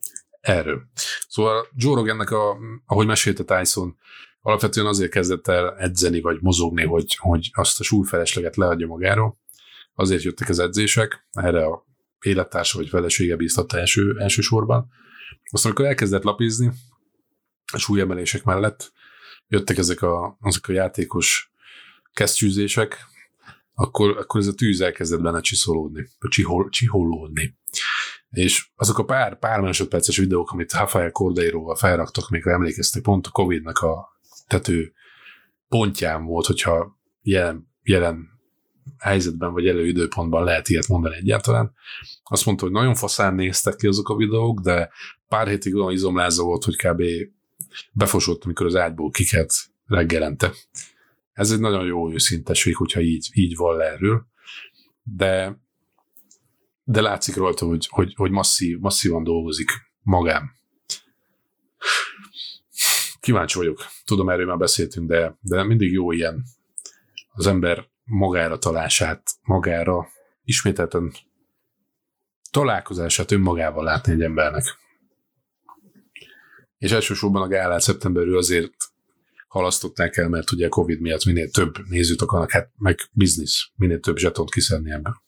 erről. 0.43 0.81
Szóval 1.27 1.67
Joe 1.75 1.95
Rogannek, 1.95 2.31
a, 2.31 2.57
ahogy 2.85 3.07
mesélte 3.07 3.43
Tyson, 3.43 3.97
alapvetően 4.41 4.85
azért 4.85 5.11
kezdett 5.11 5.47
el 5.47 5.77
edzeni, 5.77 6.21
vagy 6.21 6.37
mozogni, 6.41 6.85
hogy, 6.85 7.15
hogy 7.19 7.49
azt 7.53 7.79
a 7.79 7.83
súlyfelesleget 7.83 8.55
leadja 8.55 8.87
magáról. 8.87 9.37
Azért 9.95 10.23
jöttek 10.23 10.49
az 10.49 10.59
edzések, 10.59 11.27
erre 11.31 11.65
a 11.65 11.85
élettársa 12.19 12.77
vagy 12.77 12.89
felesége 12.89 13.35
bíztatta 13.35 13.77
első, 13.77 14.15
elsősorban. 14.19 14.89
Aztán, 15.51 15.71
amikor 15.71 15.89
elkezdett 15.89 16.23
lapizni, 16.23 16.71
a 17.73 17.77
súlyemelések 17.77 18.43
mellett 18.43 18.91
jöttek 19.47 19.77
ezek 19.77 20.01
a, 20.01 20.37
azok 20.41 20.67
a 20.67 20.71
játékos 20.71 21.51
kesztyűzések, 22.13 23.07
akkor, 23.73 24.17
akkor 24.17 24.39
ez 24.39 24.47
a 24.47 24.53
tűz 24.53 24.81
elkezdett 24.81 25.21
benne 25.21 25.41
csiszolódni, 25.41 26.07
csihol, 26.29 26.69
csiholódni. 26.69 27.57
És 28.33 28.69
azok 28.75 28.97
a 28.97 29.03
pár, 29.03 29.39
pár 29.39 29.59
másodperces 29.59 30.17
videók, 30.17 30.51
amit 30.51 30.73
Rafael 30.73 31.11
Cordeiroval 31.11 31.75
felraktak, 31.75 32.29
még 32.29 32.47
emlékeztek, 32.47 33.01
pont 33.01 33.27
a 33.27 33.31
Covid-nak 33.31 33.77
a 33.77 34.19
tető 34.47 34.93
pontján 35.67 36.25
volt, 36.25 36.45
hogyha 36.45 36.97
jelen, 37.21 37.67
jelen 37.83 38.29
helyzetben 38.97 39.53
vagy 39.53 39.67
előidőpontban 39.67 40.43
lehet 40.43 40.69
ilyet 40.69 40.87
mondani 40.87 41.15
egyáltalán. 41.15 41.73
Azt 42.23 42.45
mondta, 42.45 42.63
hogy 42.63 42.73
nagyon 42.73 42.95
faszán 42.95 43.35
néztek 43.35 43.75
ki 43.75 43.87
azok 43.87 44.09
a 44.09 44.15
videók, 44.15 44.59
de 44.59 44.89
pár 45.27 45.47
hétig 45.47 45.75
olyan 45.75 45.91
izomláza 45.91 46.43
volt, 46.43 46.63
hogy 46.63 46.75
kb. 46.75 47.03
befosott, 47.91 48.43
amikor 48.43 48.65
az 48.65 48.75
ágyból 48.75 49.09
kiket 49.09 49.53
reggelente. 49.85 50.51
Ez 51.33 51.51
egy 51.51 51.59
nagyon 51.59 51.85
jó 51.85 52.11
őszinteség, 52.11 52.75
hogyha 52.75 53.01
így, 53.01 53.29
így 53.33 53.55
van 53.55 53.77
le 53.77 53.85
erről, 53.85 54.25
de, 55.03 55.61
de 56.83 57.01
látszik 57.01 57.35
rajta, 57.35 57.65
hogy, 57.65 57.87
hogy, 57.89 58.13
hogy 58.15 58.31
masszív, 58.31 58.79
masszívan 58.79 59.23
dolgozik 59.23 59.71
magán. 60.01 60.51
Kíváncsi 63.19 63.57
vagyok. 63.57 63.85
Tudom, 64.05 64.29
erről 64.29 64.45
már 64.45 64.57
beszéltünk, 64.57 65.09
de, 65.09 65.37
de 65.41 65.63
mindig 65.63 65.91
jó 65.91 66.11
ilyen 66.11 66.43
az 67.31 67.47
ember 67.47 67.87
magára 68.03 68.57
talását, 68.57 69.31
magára 69.41 70.07
ismételten 70.43 71.13
találkozását 72.51 73.31
önmagával 73.31 73.83
látni 73.83 74.11
egy 74.11 74.21
embernek. 74.21 74.63
És 76.77 76.91
elsősorban 76.91 77.41
a 77.41 77.47
gálát 77.47 77.81
szeptemberről 77.81 78.37
azért 78.37 78.73
halasztották 79.47 80.17
el, 80.17 80.29
mert 80.29 80.51
ugye 80.51 80.67
Covid 80.67 80.99
miatt 80.99 81.25
minél 81.25 81.49
több 81.49 81.75
nézőt 81.89 82.21
akarnak, 82.21 82.51
hát 82.51 82.71
meg 82.77 82.99
biznisz, 83.11 83.69
minél 83.75 83.99
több 83.99 84.17
zsetont 84.17 84.51
kiszedni 84.51 84.91
ebből. 84.91 85.21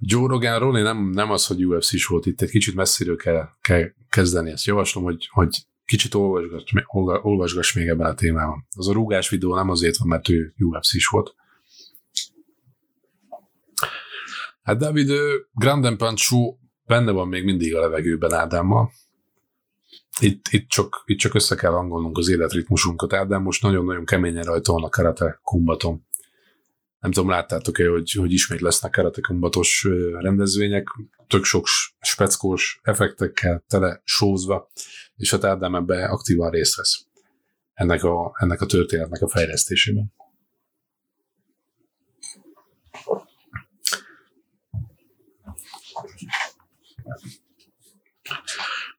Joe 0.00 0.26
Rogan 0.26 0.58
Ronnie 0.58 0.82
nem, 0.82 1.10
nem 1.10 1.30
az, 1.30 1.46
hogy 1.46 1.66
UFC 1.66 1.92
is 1.92 2.06
volt 2.06 2.26
itt, 2.26 2.40
egy 2.40 2.50
kicsit 2.50 2.74
messziről 2.74 3.16
kell, 3.16 3.48
kell 3.60 3.92
kezdeni. 4.08 4.50
Ezt 4.50 4.66
javaslom, 4.66 5.04
hogy, 5.04 5.28
hogy 5.30 5.56
kicsit 5.84 6.14
olvasgass, 6.14 6.72
olvasgass 7.22 7.72
még 7.72 7.88
ebben 7.88 8.06
a 8.06 8.14
témában. 8.14 8.66
Az 8.76 8.88
a 8.88 8.92
rúgás 8.92 9.28
videó 9.28 9.54
nem 9.54 9.70
azért 9.70 9.96
van, 9.96 10.08
mert 10.08 10.28
ő 10.28 10.54
UFC 10.58 10.94
is 10.94 11.06
volt, 11.06 11.34
Hát 14.68 14.76
David 14.76 15.10
Granden 15.52 15.96
Pancho 15.96 16.56
benne 16.86 17.10
van 17.10 17.28
még 17.28 17.44
mindig 17.44 17.76
a 17.76 17.80
levegőben 17.80 18.32
Ádámmal. 18.32 18.90
Itt, 20.20 20.46
itt, 20.50 20.68
csak, 20.68 21.02
itt 21.06 21.18
csak 21.18 21.34
össze 21.34 21.54
kell 21.54 21.72
hangolnunk 21.72 22.18
az 22.18 22.28
életritmusunkat. 22.28 23.12
Ádám 23.12 23.42
most 23.42 23.62
nagyon-nagyon 23.62 24.04
keményen 24.04 24.44
rajta 24.44 24.72
van 24.72 24.84
a 24.84 24.88
karate 24.88 25.40
kumbaton. 25.42 26.06
Nem 27.00 27.10
tudom, 27.10 27.30
láttátok-e, 27.30 27.88
hogy, 27.88 28.12
hogy 28.12 28.32
ismét 28.32 28.60
lesznek 28.60 28.90
karate 28.90 29.20
kumbatos 29.20 29.86
rendezvények, 30.12 30.88
tök 31.26 31.44
sok 31.44 31.66
speckós 32.00 32.80
effektekkel 32.82 33.64
tele 33.66 34.00
sózva, 34.04 34.70
és 35.16 35.30
hát 35.30 35.44
Ádám 35.44 35.74
ebbe 35.74 36.04
aktívan 36.04 36.50
részt 36.50 36.76
vesz 36.76 37.06
ennek 37.74 38.02
a, 38.02 38.32
ennek 38.38 38.60
a 38.60 38.66
történetnek 38.66 39.22
a 39.22 39.28
fejlesztésében. 39.28 40.12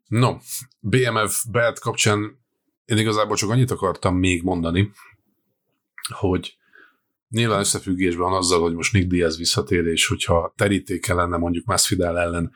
No, 0.07 0.37
BMF 0.79 1.43
belt 1.51 1.79
kapcsán 1.79 2.39
én 2.85 2.97
igazából 2.97 3.35
csak 3.35 3.49
annyit 3.49 3.71
akartam 3.71 4.15
még 4.15 4.43
mondani, 4.43 4.91
hogy 6.09 6.58
nyilván 7.29 7.59
összefüggésben 7.59 8.31
azzal, 8.31 8.61
hogy 8.61 8.73
most 8.73 8.93
Nick 8.93 9.07
Diaz 9.07 9.37
visszatér, 9.37 9.85
és 9.85 10.07
hogyha 10.07 10.53
terítéke 10.57 11.13
lenne 11.13 11.37
mondjuk 11.37 11.65
Masvidal 11.65 12.19
ellen, 12.19 12.51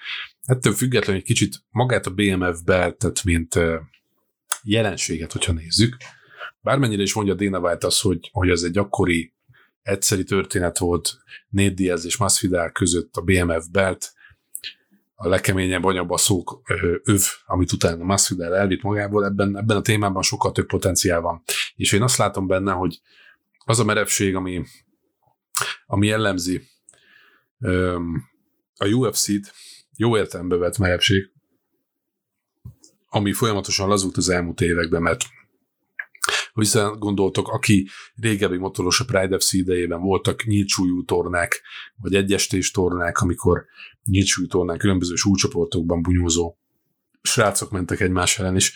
ettől 0.45 0.73
függetlenül 0.73 1.21
egy 1.21 1.27
kicsit 1.27 1.63
magát 1.69 2.05
a 2.05 2.13
BMF 2.13 2.61
beltet, 2.65 3.23
mint 3.23 3.59
jelenséget, 4.63 5.31
hogyha 5.31 5.53
nézzük, 5.53 5.97
bármennyire 6.61 7.01
is 7.01 7.13
mondja 7.13 7.33
Dana 7.33 7.59
White 7.59 7.87
az, 7.87 7.99
hogy, 7.99 8.29
hogy 8.31 8.49
ez 8.49 8.63
egy 8.63 8.77
akkori 8.77 9.33
egyszeri 9.81 10.23
történet 10.23 10.77
volt 10.77 11.17
Nate 11.49 11.73
Diaz 11.73 12.05
és 12.05 12.17
Masvidal 12.17 12.71
között 12.71 13.15
a 13.15 13.21
BMF 13.21 13.65
belt, 13.71 14.13
a 15.15 15.27
legkeményebb 15.27 15.83
anyabaszók 15.83 16.61
öv, 17.03 17.21
amit 17.45 17.71
utána 17.71 18.03
Masvidal 18.03 18.55
elvitt 18.55 18.81
magából, 18.81 19.25
ebben, 19.25 19.57
ebben 19.57 19.77
a 19.77 19.81
témában 19.81 20.21
sokkal 20.21 20.51
több 20.51 20.65
potenciál 20.65 21.21
van. 21.21 21.43
És 21.75 21.91
én 21.91 22.01
azt 22.01 22.17
látom 22.17 22.47
benne, 22.47 22.71
hogy 22.71 23.01
az 23.65 23.79
a 23.79 23.83
merevség, 23.83 24.35
ami, 24.35 24.63
ami 25.85 26.07
jellemzi 26.07 26.61
a 28.77 28.87
UFC-t, 28.87 29.53
jó 29.97 30.17
értelembe 30.17 30.55
vett 30.55 30.77
merevség, 30.77 31.31
ami 33.07 33.33
folyamatosan 33.33 33.87
lazult 33.87 34.17
az 34.17 34.29
elmúlt 34.29 34.61
években, 34.61 35.01
mert 35.01 35.25
Hiszen 36.53 36.99
gondoltok, 36.99 37.47
aki 37.47 37.89
régebbi 38.15 38.57
motoros 38.57 38.99
a 38.99 39.05
Pride 39.05 39.39
FC 39.39 39.53
idejében 39.53 40.01
voltak 40.01 40.43
nyíltsúlyú 40.43 41.03
tornák, 41.05 41.61
vagy 41.95 42.15
egyestés 42.15 42.71
tornák, 42.71 43.17
amikor 43.17 43.65
nyíltsúlyú 44.05 44.47
tornák 44.47 44.77
különböző 44.77 45.15
súlycsoportokban 45.15 46.01
bunyózó 46.01 46.55
srácok 47.21 47.71
mentek 47.71 47.99
egymás 47.99 48.39
ellen 48.39 48.55
is. 48.55 48.75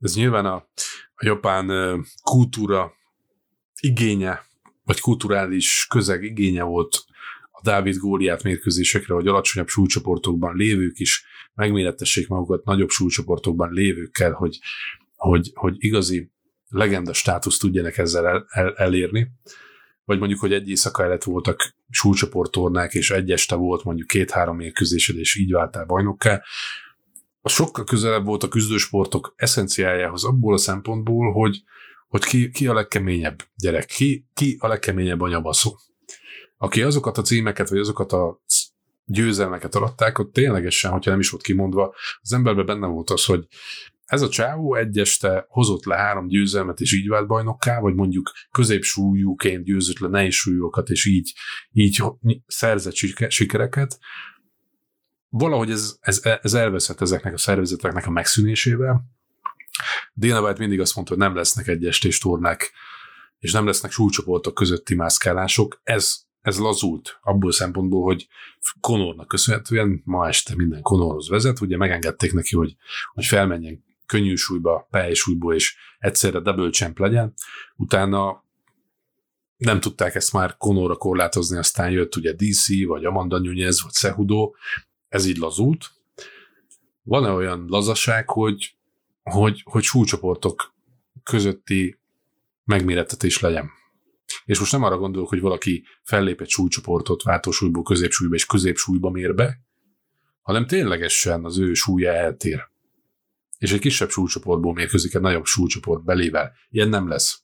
Ez 0.00 0.14
nyilván 0.14 0.46
a, 0.46 0.54
a 1.14 1.24
japán 1.24 1.66
kultúra 2.22 2.92
igénye, 3.80 4.44
vagy 4.84 5.00
kulturális 5.00 5.86
közeg 5.90 6.22
igénye 6.22 6.62
volt 6.62 7.04
a 7.50 7.60
Dávid 7.62 7.96
Góliát 7.96 8.42
mérkőzésekre, 8.42 9.14
hogy 9.14 9.26
alacsonyabb 9.26 9.68
súlycsoportokban 9.68 10.56
lévők 10.56 10.98
is 10.98 11.24
megméretessék 11.54 12.28
magukat 12.28 12.64
nagyobb 12.64 12.88
súlycsoportokban 12.88 13.72
lévőkkel, 13.72 14.32
hogy, 14.32 14.58
hogy, 15.16 15.50
hogy 15.54 15.74
igazi 15.78 16.30
legenda 16.68 17.12
státuszt 17.12 17.60
tudjanak 17.60 17.98
ezzel 17.98 18.26
el, 18.26 18.46
el, 18.48 18.74
elérni. 18.74 19.30
Vagy 20.04 20.18
mondjuk, 20.18 20.40
hogy 20.40 20.52
egy 20.52 20.68
éjszaka 20.68 21.02
előtt 21.02 21.24
voltak 21.24 21.74
súlycsoporttornák, 21.90 22.94
és 22.94 23.10
egy 23.10 23.30
este 23.30 23.54
volt 23.54 23.84
mondjuk 23.84 24.06
két-három 24.06 24.56
mérkőzésed, 24.56 25.16
és 25.16 25.36
így 25.36 25.52
váltál 25.52 25.84
bajnokká. 25.84 26.42
A 27.40 27.48
sokkal 27.48 27.84
közelebb 27.84 28.24
volt 28.24 28.42
a 28.42 28.48
küzdősportok 28.48 29.34
eszenciájához 29.36 30.24
abból 30.24 30.54
a 30.54 30.58
szempontból, 30.58 31.32
hogy, 31.32 31.62
hogy 32.08 32.24
ki, 32.24 32.50
ki 32.50 32.66
a 32.66 32.74
legkeményebb 32.74 33.42
gyerek, 33.56 33.86
ki, 33.86 34.26
ki 34.34 34.56
a 34.60 34.66
legkeményebb 34.66 35.20
anyabaszó. 35.20 35.76
Aki 36.56 36.82
azokat 36.82 37.18
a 37.18 37.22
címeket, 37.22 37.68
vagy 37.68 37.78
azokat 37.78 38.12
a 38.12 38.42
győzelmeket 39.04 39.74
aratták, 39.74 40.18
ott 40.18 40.32
ténylegesen, 40.32 40.90
hogyha 40.90 41.10
nem 41.10 41.20
is 41.20 41.30
volt 41.30 41.42
kimondva, 41.42 41.94
az 42.20 42.32
emberben 42.32 42.66
benne 42.66 42.86
volt 42.86 43.10
az, 43.10 43.24
hogy 43.24 43.46
ez 44.06 44.22
a 44.22 44.28
csávó 44.28 44.74
egy 44.74 44.98
este 44.98 45.46
hozott 45.48 45.84
le 45.84 45.96
három 45.96 46.28
győzelmet, 46.28 46.80
és 46.80 46.92
így 46.92 47.08
vált 47.08 47.26
bajnokká, 47.26 47.80
vagy 47.80 47.94
mondjuk 47.94 48.32
középsúlyúként 48.50 49.64
győzött 49.64 49.98
le 49.98 50.08
nehéz 50.08 50.34
súlyokat, 50.34 50.88
és 50.88 51.06
így, 51.06 51.32
így 51.72 52.02
szerzett 52.46 52.94
sikereket. 53.28 53.98
Valahogy 55.28 55.70
ez, 55.70 55.96
ez, 56.00 56.20
ez 56.42 56.54
elveszett 56.54 57.00
ezeknek 57.00 57.32
a 57.32 57.38
szervezeteknek 57.38 58.06
a 58.06 58.10
megszűnésével. 58.10 59.15
White 60.20 60.58
mindig 60.58 60.80
azt 60.80 60.94
mondta, 60.94 61.14
hogy 61.14 61.22
nem 61.22 61.34
lesznek 61.34 61.66
egyestés 61.66 62.18
tornák, 62.18 62.72
és 63.38 63.52
nem 63.52 63.66
lesznek 63.66 63.92
súlycsoportok 63.92 64.54
közötti 64.54 64.94
mászkálások. 64.94 65.80
Ez 65.82 66.24
ez 66.46 66.58
lazult 66.58 67.18
abból 67.22 67.52
szempontból, 67.52 68.02
hogy 68.02 68.28
Konornak 68.80 69.28
köszönhetően 69.28 70.02
ma 70.04 70.28
este 70.28 70.54
minden 70.56 70.82
Konorhoz 70.82 71.28
vezet, 71.28 71.60
ugye 71.60 71.76
megengedték 71.76 72.32
neki, 72.32 72.56
hogy, 72.56 72.76
hogy 73.14 73.24
felmenjen 73.24 73.84
könnyű 74.06 74.34
súlyba, 74.34 74.88
súlyba, 75.12 75.54
és 75.54 75.76
egyszerre 75.98 76.40
double 76.40 76.70
champ 76.70 76.98
legyen. 76.98 77.34
Utána 77.76 78.44
nem 79.56 79.80
tudták 79.80 80.14
ezt 80.14 80.32
már 80.32 80.56
Konorra 80.56 80.96
korlátozni, 80.96 81.56
aztán 81.56 81.90
jött 81.90 82.16
ugye 82.16 82.32
DC, 82.32 82.86
vagy 82.86 83.04
Amanda 83.04 83.38
Nunez, 83.38 83.82
vagy 83.82 83.92
Cehudo, 83.92 84.52
ez 85.08 85.26
így 85.26 85.36
lazult. 85.36 85.90
Van-e 87.02 87.30
olyan 87.30 87.64
lazaság, 87.68 88.30
hogy, 88.30 88.75
hogy, 89.30 89.62
hogy 89.64 89.82
súlycsoportok 89.82 90.74
közötti 91.22 91.98
megmérettetés 92.64 93.40
legyen? 93.40 93.70
És 94.44 94.58
most 94.58 94.72
nem 94.72 94.82
arra 94.82 94.98
gondolok, 94.98 95.28
hogy 95.28 95.40
valaki 95.40 95.84
fellép 96.02 96.40
egy 96.40 96.48
súlycsoportot 96.48 97.22
váltósúlyból 97.22 97.82
középsúlyba 97.82 98.34
és 98.34 98.46
középsúlyba 98.46 99.10
mér 99.10 99.34
be, 99.34 99.60
hanem 100.42 100.66
ténylegesen 100.66 101.44
az 101.44 101.58
ő 101.58 101.74
súlya 101.74 102.12
eltér. 102.12 102.68
És 103.58 103.72
egy 103.72 103.80
kisebb 103.80 104.10
súlycsoportból 104.10 104.72
mérkőzik 104.72 105.14
egy 105.14 105.20
nagyobb 105.20 105.44
súlycsoport 105.44 106.04
belével. 106.04 106.52
Ilyen 106.70 106.88
nem 106.88 107.08
lesz. 107.08 107.40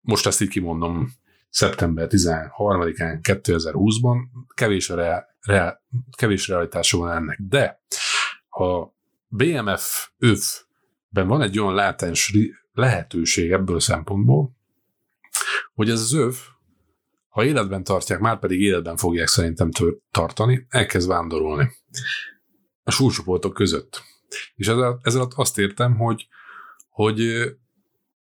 Most 0.00 0.26
ezt 0.26 0.40
így 0.40 0.48
kimondom, 0.48 1.12
szeptember 1.50 2.08
13-án 2.10 3.18
2020-ban 3.22 4.16
kevés, 4.54 4.88
rea, 4.88 5.24
rea, 5.40 5.82
kevés 6.16 6.48
realitása 6.48 6.98
van 6.98 7.10
ennek. 7.10 7.38
De 7.40 7.82
a 8.48 8.94
BMF 9.28 10.08
övben 10.18 11.26
van 11.26 11.42
egy 11.42 11.58
olyan 11.58 11.74
látens 11.74 12.36
lehetőség 12.72 13.50
ebből 13.50 13.80
szempontból, 13.80 14.56
hogy 15.74 15.90
ez 15.90 16.00
az 16.00 16.12
öv, 16.12 16.34
ha 17.28 17.44
életben 17.44 17.84
tartják, 17.84 18.18
már 18.18 18.38
pedig 18.38 18.60
életben 18.60 18.96
fogják 18.96 19.26
szerintem 19.26 19.70
tartani, 20.10 20.66
elkezd 20.68 21.08
vándorolni 21.08 21.68
a 22.82 22.90
súlycsoportok 22.90 23.54
között. 23.54 24.02
És 24.54 24.68
ezzel, 24.68 25.00
ezzel 25.02 25.28
azt 25.34 25.58
értem, 25.58 25.96
hogy, 25.96 26.28
hogy 26.88 27.20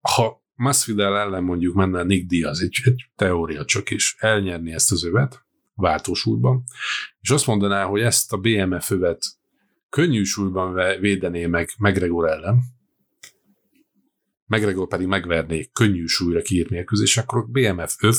ha 0.02 0.44
Masvidal 0.56 1.18
ellen 1.18 1.44
mondjuk 1.44 1.76
menne 1.76 2.04
Nick 2.04 2.28
Diaz, 2.28 2.62
egy, 2.62 2.82
egy 2.84 3.10
teória 3.16 3.66
csak 3.66 3.90
is, 3.90 4.16
elnyerni 4.20 4.72
ezt 4.72 4.92
az 4.92 5.06
övet, 5.06 5.46
váltósúlyban, 5.74 6.64
és 7.22 7.30
azt 7.30 7.48
mondaná, 7.48 7.86
hogy 7.86 8.02
ezt 8.02 8.34
a 8.34 8.38
BMF 8.38 8.92
övet 8.92 9.24
könnyű 9.96 10.24
súlyban 10.24 11.00
védené 11.00 11.46
meg 11.46 11.70
McGregor 11.78 12.30
ellen, 12.30 12.60
McGregor 14.46 14.88
pedig 14.88 15.08
megverné 15.08 15.70
könnyű 15.74 16.06
súlyra 16.06 16.42
kiírt 16.42 16.70
mérkőzés, 16.70 17.18
akkor 17.18 17.38
a 17.38 17.46
BMF 17.46 17.96
öv 18.00 18.16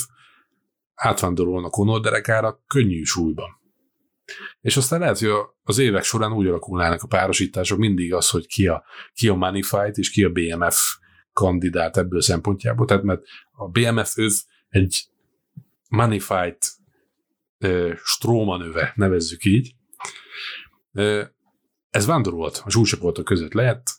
átvándorolnak 0.94 1.70
Conor 1.70 2.00
derekára 2.00 2.62
könnyű 2.66 3.02
súlyban. 3.02 3.48
És 4.60 4.76
aztán 4.76 5.00
lehet, 5.00 5.18
hogy 5.18 5.30
az 5.62 5.78
évek 5.78 6.02
során 6.02 6.32
úgy 6.32 6.46
alakulnának 6.46 7.02
a 7.02 7.06
párosítások 7.06 7.78
mindig 7.78 8.14
az, 8.14 8.30
hogy 8.30 8.46
ki 8.46 8.66
a, 8.66 8.84
ki 9.12 9.28
a 9.28 9.34
Money 9.34 9.62
Fight 9.62 9.96
és 9.96 10.10
ki 10.10 10.24
a 10.24 10.30
BMF 10.30 10.96
kandidát 11.32 11.96
ebből 11.96 12.20
szempontjából. 12.20 12.86
Tehát 12.86 13.02
mert 13.02 13.22
a 13.52 13.68
BMF 13.68 14.16
öv 14.16 14.32
egy 14.68 15.06
Money 15.88 16.20
Fight 16.20 16.58
e, 17.58 17.96
strómanöve, 18.04 18.92
nevezzük 18.94 19.44
így. 19.44 19.74
E, 20.92 21.34
ez 21.97 22.07
vándorolt 22.07 22.62
a 22.64 22.70
súlycsoportok 22.70 23.24
között 23.24 23.53
lehet, 23.53 23.90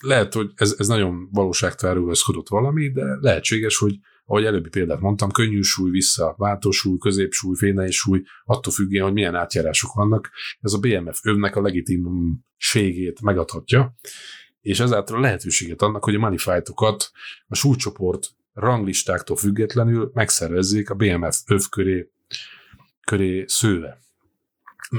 lehet, 0.00 0.34
hogy 0.34 0.50
ez, 0.54 0.74
ez 0.78 0.88
nagyon 0.88 1.28
valóságtárulózkodott 1.32 2.48
valami, 2.48 2.90
de 2.90 3.04
lehetséges, 3.20 3.78
hogy 3.78 3.98
ahogy 4.24 4.44
előbbi 4.44 4.68
példát 4.68 5.00
mondtam, 5.00 5.30
könnyű 5.30 5.60
súly 5.60 5.90
vissza, 5.90 6.34
váltósúly, 6.38 6.98
középsúly, 6.98 7.56
fényes 7.56 7.96
súly, 7.96 8.22
attól 8.44 8.72
függően, 8.72 9.04
hogy 9.04 9.12
milyen 9.12 9.34
átjárások 9.34 9.92
vannak, 9.92 10.30
ez 10.60 10.72
a 10.72 10.78
BMF 10.78 11.20
önnek 11.24 11.56
a 11.56 11.60
legitimségét 11.60 13.20
megadhatja, 13.20 13.94
és 14.60 14.80
ezáltal 14.80 15.20
lehetőséget 15.20 15.82
annak, 15.82 16.04
hogy 16.04 16.14
a 16.14 16.18
manifájtokat 16.18 17.10
a 17.48 17.54
súlycsoport 17.54 18.30
ranglistáktól 18.52 19.36
függetlenül 19.36 20.10
megszervezzék 20.14 20.90
a 20.90 20.94
BMF 20.94 21.40
öv 21.46 21.62
köré, 21.70 22.10
köré 23.06 23.44
szőve. 23.46 23.98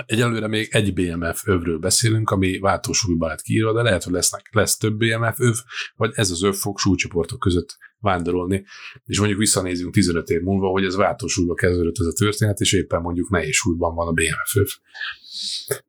Egyelőre 0.06 0.48
még 0.48 0.68
egy 0.72 0.94
BMF 0.94 1.48
övről 1.48 1.80
beszélünk, 1.80 2.30
ami 2.30 2.60
váltósúlyban 2.60 3.30
lett 3.30 3.42
kiírva, 3.42 3.74
de 3.74 3.82
lehet, 3.82 4.04
hogy 4.04 4.14
lesznek, 4.14 4.50
lesz 4.52 4.78
több 4.78 4.98
BMF 4.98 5.40
öv, 5.40 5.56
vagy 5.96 6.12
ez 6.16 6.32
az 6.32 6.44
öv 6.44 6.54
fog 6.54 6.78
súlycsoportok 6.78 7.40
között 7.40 7.78
vándorolni, 8.00 8.66
és 9.06 9.18
mondjuk 9.18 9.40
visszanézünk 9.40 9.94
15 9.94 10.30
év 10.30 10.42
múlva, 10.42 10.70
hogy 10.70 10.84
ez 10.84 10.96
váltósúlyba 10.96 11.54
kezdődött 11.54 12.00
ez 12.00 12.06
a 12.06 12.14
történet, 12.14 12.60
és 12.60 12.74
éppen 12.74 13.02
mondjuk 13.02 13.30
nehéz 13.30 13.56
súlyban 13.56 13.96
van 13.96 14.08
a 14.08 14.12
BMF 14.12 14.56
öv. 14.56 14.68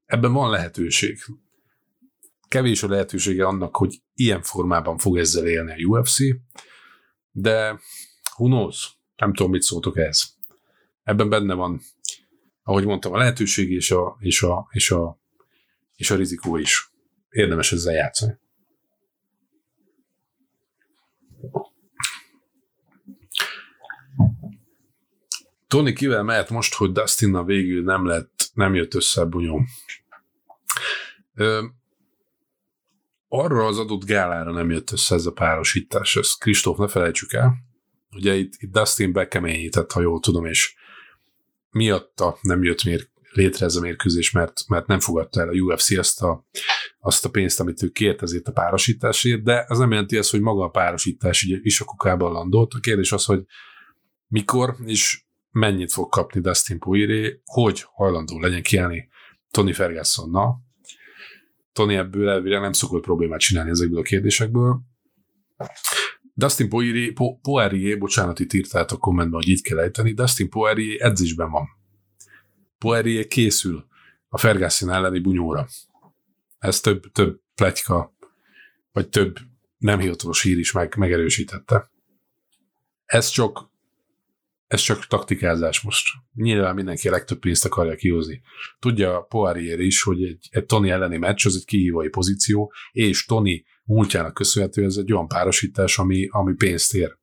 Ebben 0.05 0.32
van 0.32 0.50
lehetőség. 0.50 1.18
Kevés 2.48 2.82
a 2.82 2.88
lehetősége 2.88 3.46
annak, 3.46 3.76
hogy 3.76 4.03
ilyen 4.14 4.42
formában 4.42 4.98
fog 4.98 5.18
ezzel 5.18 5.46
élni 5.46 5.72
a 5.72 5.86
UFC, 5.86 6.18
de 7.30 7.80
who 8.36 8.46
knows? 8.46 8.90
Nem 9.16 9.34
tudom, 9.34 9.50
mit 9.50 9.62
szóltok 9.62 9.98
ez. 9.98 10.22
Ebben 11.03 11.28
benne 11.28 11.55
van 11.55 11.80
ahogy 12.62 12.84
mondtam, 12.84 13.12
a 13.12 13.18
lehetőség 13.18 13.70
és 13.70 13.90
a, 13.90 14.16
és 14.20 14.42
a, 14.42 14.68
és 14.70 14.90
a, 14.90 15.18
és 15.96 16.10
a 16.10 16.16
rizikó 16.16 16.56
is. 16.56 16.90
Érdemes 17.30 17.72
ezzel 17.72 17.94
játszani. 17.94 18.40
Tony 25.66 25.94
kivel 25.94 26.22
mehet 26.22 26.50
most, 26.50 26.74
hogy 26.74 26.92
Dustin 26.92 27.44
végül 27.44 27.84
nem 27.84 28.06
lett, 28.06 28.50
nem 28.54 28.74
jött 28.74 28.94
össze 28.94 29.20
a 29.20 29.26
bunyom? 29.26 29.66
Ö, 31.34 31.66
arra 33.28 33.66
az 33.66 33.78
adott 33.78 34.04
gálára 34.04 34.52
nem 34.52 34.70
jött 34.70 34.90
össze 34.90 35.14
ez 35.14 35.26
a 35.26 35.32
párosítás, 35.32 36.16
ezt 36.16 36.38
Kristóf 36.38 36.78
ne 36.78 36.88
felejtsük 36.88 37.32
el. 37.32 37.54
Ugye 38.10 38.34
itt, 38.34 38.52
itt 38.58 38.72
Dustin 38.72 39.12
bekeményített, 39.12 39.92
ha 39.92 40.00
jól 40.00 40.20
tudom, 40.20 40.44
és 40.44 40.74
miatta 41.72 42.38
nem 42.40 42.62
jött 42.62 42.84
mér, 42.84 43.10
létre 43.32 43.66
ez 43.66 43.76
a 43.76 43.80
mérkőzés, 43.80 44.30
mert, 44.30 44.68
mert 44.68 44.86
nem 44.86 45.00
fogadta 45.00 45.40
el 45.40 45.48
a 45.48 45.52
UFC 45.52 45.90
azt 45.90 46.22
a, 46.22 46.46
azt 46.98 47.24
a 47.24 47.30
pénzt, 47.30 47.60
amit 47.60 47.82
ő 47.82 47.88
kért 47.88 48.22
ezért 48.22 48.48
a 48.48 48.52
párosításért, 48.52 49.42
de 49.42 49.64
az 49.68 49.78
nem 49.78 49.90
jelenti 49.90 50.16
ezt, 50.16 50.30
hogy 50.30 50.40
maga 50.40 50.64
a 50.64 50.68
párosítás 50.68 51.42
is 51.42 51.80
a 51.80 51.84
kukában 51.84 52.32
landolt. 52.32 52.74
A 52.74 52.80
kérdés 52.80 53.12
az, 53.12 53.24
hogy 53.24 53.44
mikor 54.26 54.76
és 54.84 55.24
mennyit 55.50 55.92
fog 55.92 56.08
kapni 56.08 56.40
Dustin 56.40 56.78
Poirier, 56.78 57.32
hogy 57.44 57.84
hajlandó 57.86 58.40
legyen 58.40 58.62
kiállni 58.62 59.08
Tony 59.50 59.74
Fergusonnal. 59.74 60.60
Tony 61.72 61.94
ebből 61.94 62.28
elvileg 62.28 62.60
nem 62.60 62.72
szokott 62.72 63.02
problémát 63.02 63.40
csinálni 63.40 63.70
ezekből 63.70 63.98
a 63.98 64.02
kérdésekből. 64.02 64.80
Dustin 66.34 66.68
Poirier, 66.68 67.12
po, 67.12 67.36
Poirier, 67.36 67.98
bocsánat, 67.98 68.40
itt 68.40 68.52
írtál 68.52 68.86
a 68.88 68.96
kommentben, 68.96 69.40
hogy 69.40 69.48
így 69.48 69.62
kell 69.62 69.78
ejteni, 69.78 70.12
Dustin 70.12 70.48
Poirier 70.48 71.06
edzésben 71.06 71.50
van. 71.50 71.68
Poirier 72.78 73.26
készül 73.26 73.86
a 74.28 74.38
Ferguson 74.38 74.90
elleni 74.90 75.18
bunyóra. 75.18 75.66
Ez 76.58 76.80
több, 76.80 77.12
több 77.12 77.40
pletyka, 77.54 78.16
vagy 78.92 79.08
több 79.08 79.38
nem 79.78 79.98
hivatalos 79.98 80.42
hír 80.42 80.58
is 80.58 80.72
meg, 80.72 80.96
megerősítette. 80.96 81.90
Ez 83.04 83.28
csak 83.28 83.70
ez 84.72 84.80
csak 84.80 85.06
taktikázás 85.06 85.80
most. 85.80 86.08
Nyilván 86.34 86.74
mindenki 86.74 87.08
a 87.08 87.10
legtöbb 87.10 87.38
pénzt 87.38 87.64
akarja 87.64 87.94
kihozni. 87.94 88.42
Tudja 88.78 89.20
Poirier 89.20 89.80
is, 89.80 90.02
hogy 90.02 90.24
egy, 90.24 90.48
egy 90.50 90.64
Tony 90.64 90.90
elleni 90.90 91.16
meccs 91.16 91.46
az 91.46 91.56
egy 91.56 91.64
kihívói 91.64 92.08
pozíció, 92.08 92.72
és 92.92 93.24
Tony 93.24 93.64
múltjának 93.84 94.34
köszönhető 94.34 94.84
ez 94.84 94.96
egy 94.96 95.12
olyan 95.12 95.28
párosítás, 95.28 95.98
ami, 95.98 96.28
ami 96.30 96.54
pénzt 96.54 96.94
ér. 96.94 97.16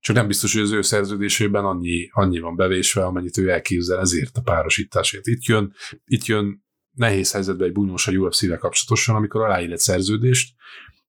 Csak 0.00 0.16
nem 0.16 0.26
biztos, 0.26 0.52
hogy 0.52 0.62
az 0.62 0.70
ő 0.70 0.82
szerződésében 0.82 1.64
annyi, 1.64 2.08
annyi 2.12 2.38
van 2.38 2.56
bevésve, 2.56 3.04
amennyit 3.04 3.36
ő 3.36 3.48
elképzel 3.48 4.00
ezért 4.00 4.36
a 4.36 4.42
párosításért. 4.42 5.26
Itt 5.26 5.44
jön, 5.44 5.74
itt 6.04 6.24
jön 6.24 6.64
nehéz 6.90 7.32
helyzetbe 7.32 7.64
egy 7.64 7.72
bunyós 7.72 8.06
a 8.06 8.12
UFC-vel 8.12 8.58
kapcsolatosan, 8.58 9.16
amikor 9.16 9.42
aláír 9.42 9.72
egy 9.72 9.78
szerződést, 9.78 10.54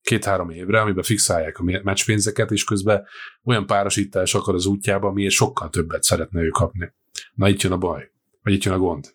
két-három 0.01 0.49
évre, 0.49 0.81
amiben 0.81 1.03
fixálják 1.03 1.59
a 1.59 1.63
meccspénzeket, 1.63 2.51
és 2.51 2.63
közben 2.63 3.05
olyan 3.43 3.65
párosítás 3.65 4.35
akar 4.35 4.53
az 4.53 4.65
útjába, 4.65 5.07
amiért 5.07 5.33
sokkal 5.33 5.69
többet 5.69 6.03
szeretne 6.03 6.41
ő 6.41 6.49
kapni. 6.49 6.93
Na 7.33 7.49
itt 7.49 7.61
jön 7.61 7.71
a 7.71 7.77
baj, 7.77 8.11
vagy 8.41 8.53
itt 8.53 8.63
jön 8.63 8.73
a 8.73 8.77
gond. 8.77 9.14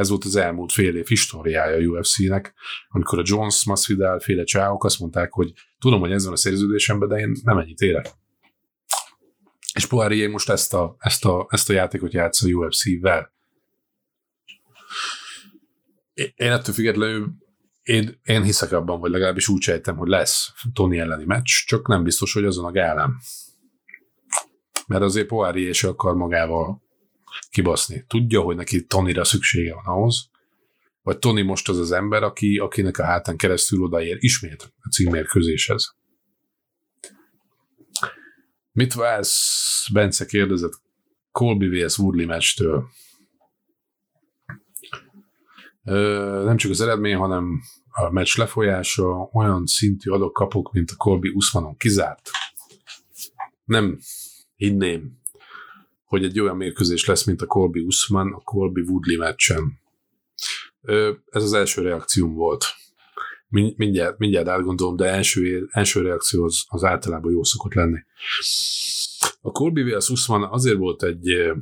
Ez 0.00 0.08
volt 0.08 0.24
az 0.24 0.36
elmúlt 0.36 0.72
fél 0.72 0.96
év 0.96 1.06
históriája 1.06 1.76
a 1.76 1.98
UFC-nek, 1.98 2.54
amikor 2.88 3.18
a 3.18 3.22
Jones, 3.26 3.64
Masvidal 3.64 4.20
féle 4.20 4.44
csáok 4.44 4.84
azt 4.84 4.98
mondták, 4.98 5.32
hogy 5.32 5.52
tudom, 5.78 6.00
hogy 6.00 6.12
ez 6.12 6.24
van 6.24 6.32
a 6.32 6.36
szerződésemben, 6.36 7.08
de 7.08 7.16
én 7.16 7.32
nem 7.42 7.58
ennyit 7.58 7.80
érek. 7.80 8.06
És 9.74 9.86
Poirier 9.86 10.28
most 10.28 10.48
ezt 10.48 10.74
a, 10.74 10.96
ezt 10.98 11.24
a, 11.24 11.46
ezt 11.50 11.70
a 11.70 11.72
játékot 11.72 12.12
játsza 12.12 12.46
a 12.46 12.50
UFC-vel. 12.50 13.32
Én 16.14 16.50
ettől 16.50 16.74
függetlenül 16.74 17.32
én, 17.82 18.20
én 18.24 18.42
hiszek 18.42 18.72
abban, 18.72 19.00
vagy 19.00 19.10
legalábbis 19.10 19.48
úgy 19.48 19.62
sejtem, 19.62 19.96
hogy 19.96 20.08
lesz 20.08 20.52
Tony 20.72 20.98
elleni 20.98 21.24
meccs, 21.24 21.64
csak 21.66 21.88
nem 21.88 22.02
biztos, 22.02 22.32
hogy 22.32 22.44
azon 22.44 22.64
a 22.64 22.70
gálám. 22.70 23.18
Mert 24.86 25.02
azért 25.02 25.26
Poirier 25.26 25.74
se 25.74 25.88
akar 25.88 26.14
magával 26.14 26.82
kibaszni. 27.50 28.04
Tudja, 28.08 28.40
hogy 28.40 28.56
neki 28.56 28.84
Tonyra 28.84 29.24
szüksége 29.24 29.74
van 29.74 29.84
ahhoz, 29.84 30.30
vagy 31.02 31.18
Tony 31.18 31.44
most 31.44 31.68
az 31.68 31.78
az 31.78 31.92
ember, 31.92 32.22
aki, 32.22 32.58
akinek 32.58 32.98
a 32.98 33.04
hátán 33.04 33.36
keresztül 33.36 33.82
odaér 33.82 34.16
ismét 34.20 34.72
a 34.80 34.88
címmérkőzéshez. 34.88 35.94
Mit 38.72 38.94
válsz? 38.94 39.86
Bence 39.92 40.26
kérdezett 40.26 40.72
Colby 41.30 41.68
vs. 41.68 41.98
Woodley 41.98 42.26
meccstől. 42.26 42.88
Nem 46.44 46.56
csak 46.56 46.70
az 46.70 46.80
eredmény, 46.80 47.16
hanem 47.16 47.60
a 47.90 48.10
meccs 48.10 48.36
lefolyása 48.36 49.30
olyan 49.32 49.66
szintű 49.66 50.10
adok-kapok, 50.10 50.72
mint 50.72 50.90
a 50.90 50.96
Colby 50.96 51.28
Usmanon 51.28 51.76
kizárt. 51.76 52.30
Nem 53.64 53.98
hinném, 54.56 55.19
hogy 56.10 56.24
egy 56.24 56.40
olyan 56.40 56.56
mérkőzés 56.56 57.06
lesz, 57.06 57.24
mint 57.24 57.42
a 57.42 57.46
Colby 57.46 57.80
Usman, 57.80 58.32
a 58.32 58.40
Colby 58.40 58.80
Woodley 58.80 59.18
meccsen. 59.18 59.80
Ez 61.30 61.42
az 61.42 61.52
első 61.52 61.82
reakcióm 61.82 62.34
volt. 62.34 62.64
Mindjárt, 63.48 64.18
mindjárt 64.18 64.48
átgondolom, 64.48 64.96
de 64.96 65.04
első, 65.04 65.68
első 65.70 66.00
reakció 66.02 66.44
az, 66.44 66.64
az 66.68 66.84
általában 66.84 67.32
jó 67.32 67.44
szokott 67.44 67.74
lenni. 67.74 67.98
A 69.40 69.50
Colby 69.50 69.82
vs. 69.82 70.08
Usman 70.08 70.42
azért 70.42 70.76
volt 70.76 71.02
egy 71.02 71.52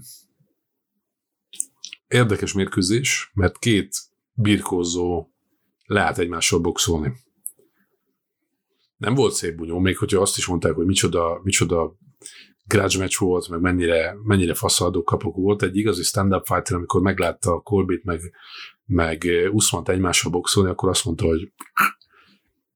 érdekes 2.09 2.53
mérkőzés, 2.53 3.31
mert 3.35 3.59
két 3.59 3.97
birkózó 4.33 5.29
lehet 5.85 6.19
egymással 6.19 6.59
boxolni. 6.59 7.13
Nem 8.97 9.15
volt 9.15 9.35
szép 9.35 9.57
bunyó, 9.57 9.79
még 9.79 9.99
hogyha 9.99 10.21
azt 10.21 10.39
is 10.39 10.47
mondták, 10.47 10.73
hogy 10.73 10.87
micsoda, 10.87 11.41
micsoda 11.43 11.97
grudge 12.69 12.99
match 12.99 13.21
volt, 13.21 13.49
meg 13.49 13.61
mennyire, 13.61 14.17
mennyire 14.23 14.55
faszadó 14.55 15.03
kapok 15.03 15.37
volt. 15.37 15.63
Egy 15.63 15.77
igazi 15.77 16.03
stand-up 16.03 16.47
fighter, 16.47 16.77
amikor 16.77 17.01
meglátta 17.01 17.53
a 17.53 17.61
Corbett, 17.61 18.05
meg, 18.05 18.21
meg 18.85 19.27
Usmant 19.51 19.89
egymással 19.89 20.31
boxolni, 20.31 20.71
akkor 20.71 20.89
azt 20.89 21.05
mondta, 21.05 21.27
hogy 21.27 21.53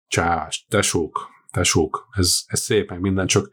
csás, 0.09 0.66
tesók, 0.68 1.28
tesók, 1.51 2.09
ez, 2.12 2.43
ez 2.47 2.61
szép, 2.61 2.90
meg 2.90 3.01
minden, 3.01 3.26
csak 3.26 3.51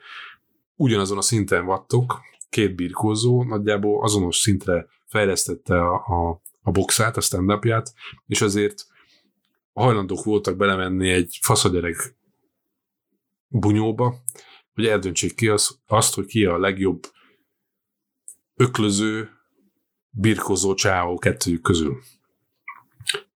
ugyanazon 0.75 1.17
a 1.17 1.21
szinten 1.21 1.65
vattok, 1.65 2.19
két 2.49 2.75
birkózó, 2.75 3.43
nagyjából 3.43 4.03
azonos 4.03 4.37
szintre 4.37 4.87
fejlesztette 5.05 5.81
a, 5.81 5.93
a, 5.93 6.41
a 6.61 6.71
boxát, 6.71 7.17
a 7.17 7.21
stand 7.21 7.61
és 8.27 8.41
azért 8.41 8.85
hajlandók 9.73 10.23
voltak 10.23 10.55
belemenni 10.57 11.09
egy 11.09 11.37
faszagyerek 11.41 12.15
bunyóba, 13.47 14.15
hogy 14.79 14.89
eldöntsék 14.89 15.35
ki 15.35 15.47
az, 15.47 15.79
azt, 15.87 16.13
hogy 16.13 16.25
ki 16.25 16.45
a 16.45 16.57
legjobb 16.57 17.01
öklöző, 18.55 19.29
birkozó 20.09 20.73
csáó 20.73 21.17
kettőjük 21.17 21.61
közül. 21.61 21.97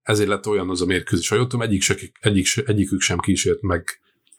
Ezért 0.01 0.29
lett 0.29 0.47
olyan 0.47 0.69
az 0.69 0.81
a 0.81 0.85
mérkőzés, 0.85 1.29
ha 1.29 1.35
jöttem, 1.35 1.61
egyik, 1.61 1.81
se, 1.81 1.95
egyik, 2.19 2.45
se, 2.45 2.63
egyikük 2.65 3.01
sem 3.01 3.17
kísért 3.17 3.61
meg, 3.61 3.87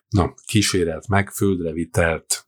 na, 0.08 0.34
kísérelt 0.46 1.08
meg, 1.08 1.30
földre 1.30 1.72
vitelt. 1.72 2.46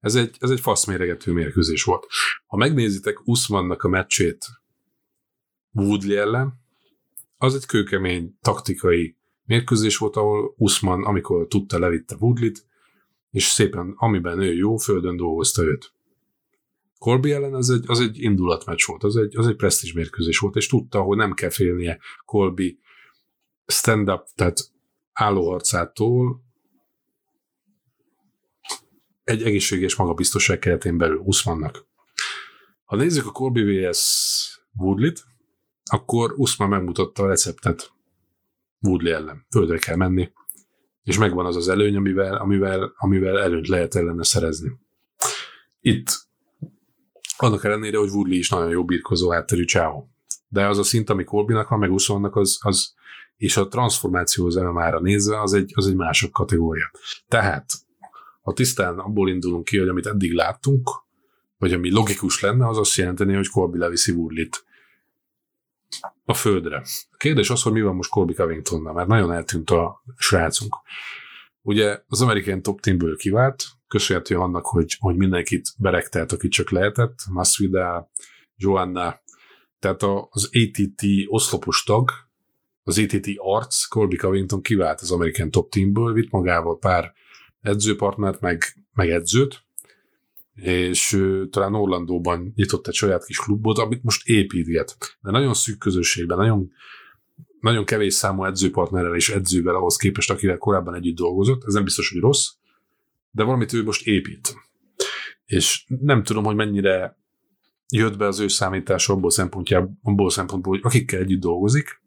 Ez 0.00 0.14
egy, 0.14 0.36
ez 0.40 0.50
egy 0.50 0.60
faszméregető 0.60 1.32
mérkőzés 1.32 1.82
volt. 1.82 2.06
Ha 2.46 2.56
megnézitek 2.56 3.26
Usmannak 3.26 3.82
a 3.82 3.88
meccsét 3.88 4.44
Woodley 5.72 6.16
ellen, 6.16 6.60
az 7.36 7.54
egy 7.54 7.66
kőkemény 7.66 8.38
taktikai 8.40 9.16
mérkőzés 9.44 9.96
volt, 9.96 10.16
ahol 10.16 10.54
Usman, 10.56 11.04
amikor 11.04 11.46
tudta, 11.46 11.78
levitte 11.78 12.16
Woodlit, 12.18 12.68
és 13.30 13.44
szépen, 13.44 13.94
amiben 13.96 14.40
ő 14.40 14.54
jó, 14.54 14.76
földön 14.76 15.16
dolgozta 15.16 15.62
őt. 15.62 15.92
Corby 16.98 17.32
ellen 17.32 17.54
az 17.54 17.70
egy, 17.70 17.84
az 17.86 18.00
egy 18.00 18.22
indulatmeccs 18.22 18.86
volt, 18.86 19.04
az 19.04 19.16
egy, 19.16 19.36
az 19.36 19.46
egy 19.46 19.56
presztis 19.56 19.92
mérkőzés 19.92 20.38
volt, 20.38 20.56
és 20.56 20.66
tudta, 20.66 21.02
hogy 21.02 21.16
nem 21.16 21.32
kell 21.32 21.50
félnie 21.50 21.98
Colby 22.24 22.78
stand-up, 23.66 24.26
tehát 24.34 24.70
állóharcától 25.12 26.42
egy 29.24 29.42
egészséges 29.42 29.96
magabiztosság 29.96 30.58
keretén 30.58 30.98
belül 30.98 31.18
Usmannak. 31.18 31.86
Ha 32.84 32.96
nézzük 32.96 33.26
a 33.26 33.32
Colby 33.32 33.62
vs. 33.62 34.60
Woodlit, 34.76 35.24
akkor 35.84 36.34
Usman 36.36 36.68
megmutatta 36.68 37.22
a 37.22 37.26
receptet 37.26 37.92
Woodley 38.80 39.12
ellen. 39.12 39.46
Földre 39.50 39.78
kell 39.78 39.96
menni, 39.96 40.32
és 41.02 41.18
megvan 41.18 41.46
az 41.46 41.56
az 41.56 41.68
előny, 41.68 41.96
amivel, 41.96 42.34
amivel, 42.34 42.92
amivel 42.96 43.38
előnyt 43.38 43.68
lehet 43.68 43.94
ellene 43.94 44.24
szerezni. 44.24 44.72
Itt 45.80 46.28
annak 47.36 47.64
ellenére, 47.64 47.98
hogy 47.98 48.10
Woodley 48.10 48.38
is 48.38 48.48
nagyon 48.48 48.70
jó 48.70 48.84
birkozó 48.84 49.30
hátterű 49.30 49.64
csáó. 49.64 50.10
De 50.48 50.66
az 50.66 50.78
a 50.78 50.82
szint, 50.82 51.10
ami 51.10 51.24
Colbynak 51.24 51.68
van, 51.68 51.78
meg 51.78 51.92
Usmannak, 51.92 52.36
az, 52.36 52.58
az 52.60 52.94
és 53.36 53.56
a 53.56 53.68
transformáció 53.68 54.46
az 54.46 54.54
MMA-ra 54.54 55.00
nézve, 55.00 55.40
az 55.40 55.52
egy, 55.52 55.72
az 55.74 55.86
egy 55.86 55.94
mások 55.94 56.32
kategória. 56.32 56.90
Tehát, 57.28 57.72
ha 58.42 58.52
tisztán 58.52 58.98
abból 58.98 59.28
indulunk 59.28 59.64
ki, 59.64 59.78
hogy 59.78 59.88
amit 59.88 60.06
eddig 60.06 60.32
láttunk, 60.32 60.90
vagy 61.58 61.72
ami 61.72 61.92
logikus 61.92 62.40
lenne, 62.40 62.68
az 62.68 62.78
azt 62.78 62.96
jelenteni, 62.96 63.34
hogy 63.34 63.48
Colby 63.48 63.78
leviszi 63.78 64.12
Woodley-t 64.12 64.64
a 66.24 66.34
földre. 66.34 66.76
A 67.10 67.16
kérdés 67.16 67.50
az, 67.50 67.62
hogy 67.62 67.72
mi 67.72 67.82
van 67.82 67.94
most 67.94 68.10
Colby 68.10 68.32
Covingtonnal, 68.32 68.92
mert 68.92 69.08
nagyon 69.08 69.32
eltűnt 69.32 69.70
a 69.70 70.02
srácunk. 70.16 70.76
Ugye 71.62 72.02
az 72.08 72.22
American 72.22 72.62
Top 72.62 72.80
Teamből 72.80 73.16
kivált, 73.16 73.64
köszönhető 73.88 74.38
annak, 74.38 74.66
hogy, 74.66 74.96
hogy 74.98 75.16
mindenkit 75.16 75.68
beregtelt, 75.78 76.32
aki 76.32 76.48
csak 76.48 76.70
lehetett, 76.70 77.18
Masvidal, 77.30 78.10
Joanna, 78.56 79.20
tehát 79.78 80.02
az 80.30 80.50
ATT 80.52 81.02
oszlopos 81.26 81.82
tag, 81.82 82.10
az 82.82 82.98
ATT 82.98 83.26
arc, 83.36 83.84
Colby 83.84 84.16
Covington 84.16 84.62
kivált 84.62 85.00
az 85.00 85.10
American 85.10 85.50
Top 85.50 85.70
Teamből, 85.70 86.12
vitt 86.12 86.30
magával 86.30 86.78
pár 86.78 87.12
edzőpartnert, 87.60 88.40
meg, 88.40 88.62
meg 88.92 89.10
edzőt, 89.10 89.62
és 90.60 91.12
ő, 91.12 91.48
talán 91.48 91.74
Orlandóban 91.74 92.52
nyitott 92.56 92.86
egy 92.86 92.94
saját 92.94 93.24
kis 93.24 93.38
klubot, 93.38 93.78
amit 93.78 94.02
most 94.02 94.28
építget. 94.28 94.96
De 95.20 95.30
nagyon 95.30 95.54
szűk 95.54 95.78
közösségben, 95.78 96.38
nagyon, 96.38 96.72
nagyon 97.60 97.84
kevés 97.84 98.14
számú 98.14 98.44
edzőpartnerrel 98.44 99.14
és 99.14 99.30
edzővel 99.30 99.74
ahhoz 99.74 99.96
képest, 99.96 100.30
akivel 100.30 100.58
korábban 100.58 100.94
együtt 100.94 101.16
dolgozott. 101.16 101.64
Ez 101.66 101.74
nem 101.74 101.84
biztos, 101.84 102.10
hogy 102.10 102.20
rossz, 102.20 102.48
de 103.30 103.42
valamit 103.42 103.72
ő 103.72 103.82
most 103.82 104.06
épít. 104.06 104.54
És 105.46 105.84
nem 106.00 106.22
tudom, 106.22 106.44
hogy 106.44 106.56
mennyire 106.56 107.18
jött 107.88 108.16
be 108.16 108.26
az 108.26 108.38
ő 108.38 108.48
számítás 108.48 109.08
abból 109.08 109.30
abból 110.02 110.30
szempontból, 110.30 110.72
hogy 110.72 110.84
akikkel 110.84 111.20
együtt 111.20 111.40
dolgozik, 111.40 112.02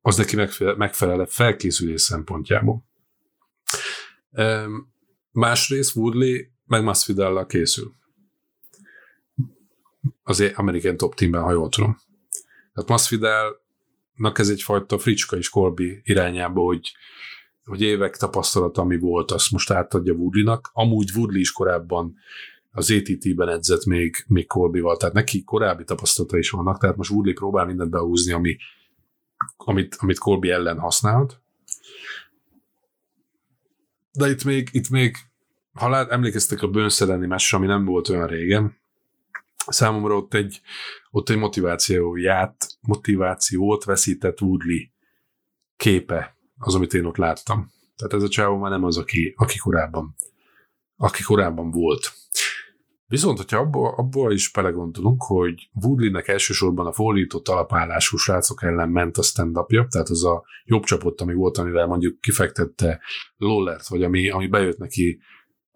az 0.00 0.16
neki 0.16 0.36
megfelel, 0.36 0.74
megfelel 0.74 1.26
felkészülés 1.26 2.00
szempontjából. 2.00 2.84
Másrészt 5.32 5.96
Woodley 5.96 6.36
meg 6.70 6.82
Masvidal 6.82 7.46
készül. 7.46 7.92
Az 10.22 10.52
American 10.54 10.96
Top 10.96 11.14
Teamben, 11.14 11.42
ha 11.42 11.52
jól 11.52 11.68
tudom. 11.68 11.96
Tehát 12.72 12.88
Masvidalnak 12.88 14.38
ez 14.38 14.48
egyfajta 14.48 14.98
fricska 14.98 15.36
is 15.36 15.48
Corby 15.48 16.00
irányába, 16.04 16.62
hogy, 16.62 16.92
hogy 17.64 17.82
évek 17.82 18.16
tapasztalata, 18.16 18.82
ami 18.82 18.98
volt, 18.98 19.30
azt 19.30 19.50
most 19.50 19.70
átadja 19.70 20.12
Woodley-nak. 20.12 20.70
Amúgy 20.72 21.10
Woodley 21.14 21.40
is 21.40 21.52
korábban 21.52 22.14
az 22.70 22.90
ATT-ben 22.90 23.48
edzett 23.48 23.84
még, 23.84 24.24
még 24.26 24.46
Colby-val, 24.46 24.96
tehát 24.96 25.14
neki 25.14 25.44
korábbi 25.44 25.84
tapasztalata 25.84 26.38
is 26.38 26.50
vannak, 26.50 26.78
tehát 26.78 26.96
most 26.96 27.10
Woodley 27.10 27.34
próbál 27.34 27.66
mindent 27.66 27.90
behúzni, 27.90 28.32
ami, 28.32 28.56
amit, 29.56 29.96
amit 29.98 30.18
Colby 30.18 30.50
ellen 30.50 30.78
használt. 30.78 31.40
De 34.12 34.28
itt 34.28 34.44
még, 34.44 34.68
itt 34.72 34.88
még 34.88 35.16
ha 35.72 35.88
lát, 35.88 36.10
emlékeztek 36.10 36.62
a 36.62 36.70
elleni 36.98 37.26
másra, 37.26 37.58
ami 37.58 37.66
nem 37.66 37.84
volt 37.84 38.08
olyan 38.08 38.26
régen, 38.26 38.78
számomra 39.66 40.16
ott 40.16 40.34
egy, 40.34 40.60
ott 41.10 41.28
egy 41.28 41.38
motivációját, 41.38 42.66
motivációt 42.80 43.84
veszített 43.84 44.40
Woodley 44.40 44.78
képe, 45.76 46.36
az, 46.58 46.74
amit 46.74 46.94
én 46.94 47.04
ott 47.04 47.16
láttam. 47.16 47.70
Tehát 47.96 48.12
ez 48.12 48.22
a 48.22 48.28
csávó 48.28 48.56
már 48.56 48.70
nem 48.70 48.84
az, 48.84 48.98
aki, 48.98 49.34
aki 49.36 49.58
korábban 49.58 50.14
aki 51.00 51.22
korábban 51.22 51.70
volt. 51.70 52.12
Viszont, 53.06 53.36
hogyha 53.36 53.58
abból, 53.58 53.94
abból 53.96 54.32
is 54.32 54.50
belegondolunk, 54.50 55.22
hogy 55.22 55.70
Woodley-nek 55.72 56.28
elsősorban 56.28 56.86
a 56.86 56.92
fordított 56.92 57.48
alapállású 57.48 58.16
srácok 58.16 58.62
ellen 58.62 58.88
ment 58.88 59.16
a 59.16 59.22
stand 59.22 59.58
tehát 59.68 60.08
az 60.08 60.24
a 60.24 60.44
jobb 60.64 60.84
csapott, 60.84 61.20
ami 61.20 61.34
volt, 61.34 61.58
amivel 61.58 61.86
mondjuk 61.86 62.20
kifektette 62.20 63.00
Lollert, 63.36 63.88
vagy 63.88 64.02
ami, 64.02 64.28
ami 64.28 64.46
bejött 64.46 64.78
neki, 64.78 65.20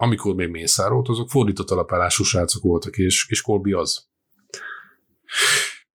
amikor 0.05 0.35
még 0.35 0.49
Mészárolt, 0.49 1.09
azok 1.09 1.31
fordított 1.31 1.71
alapállású 1.71 2.25
srácok 2.25 2.63
voltak, 2.63 2.97
és, 2.97 3.27
és 3.29 3.41
Colby 3.41 3.73
az. 3.73 4.07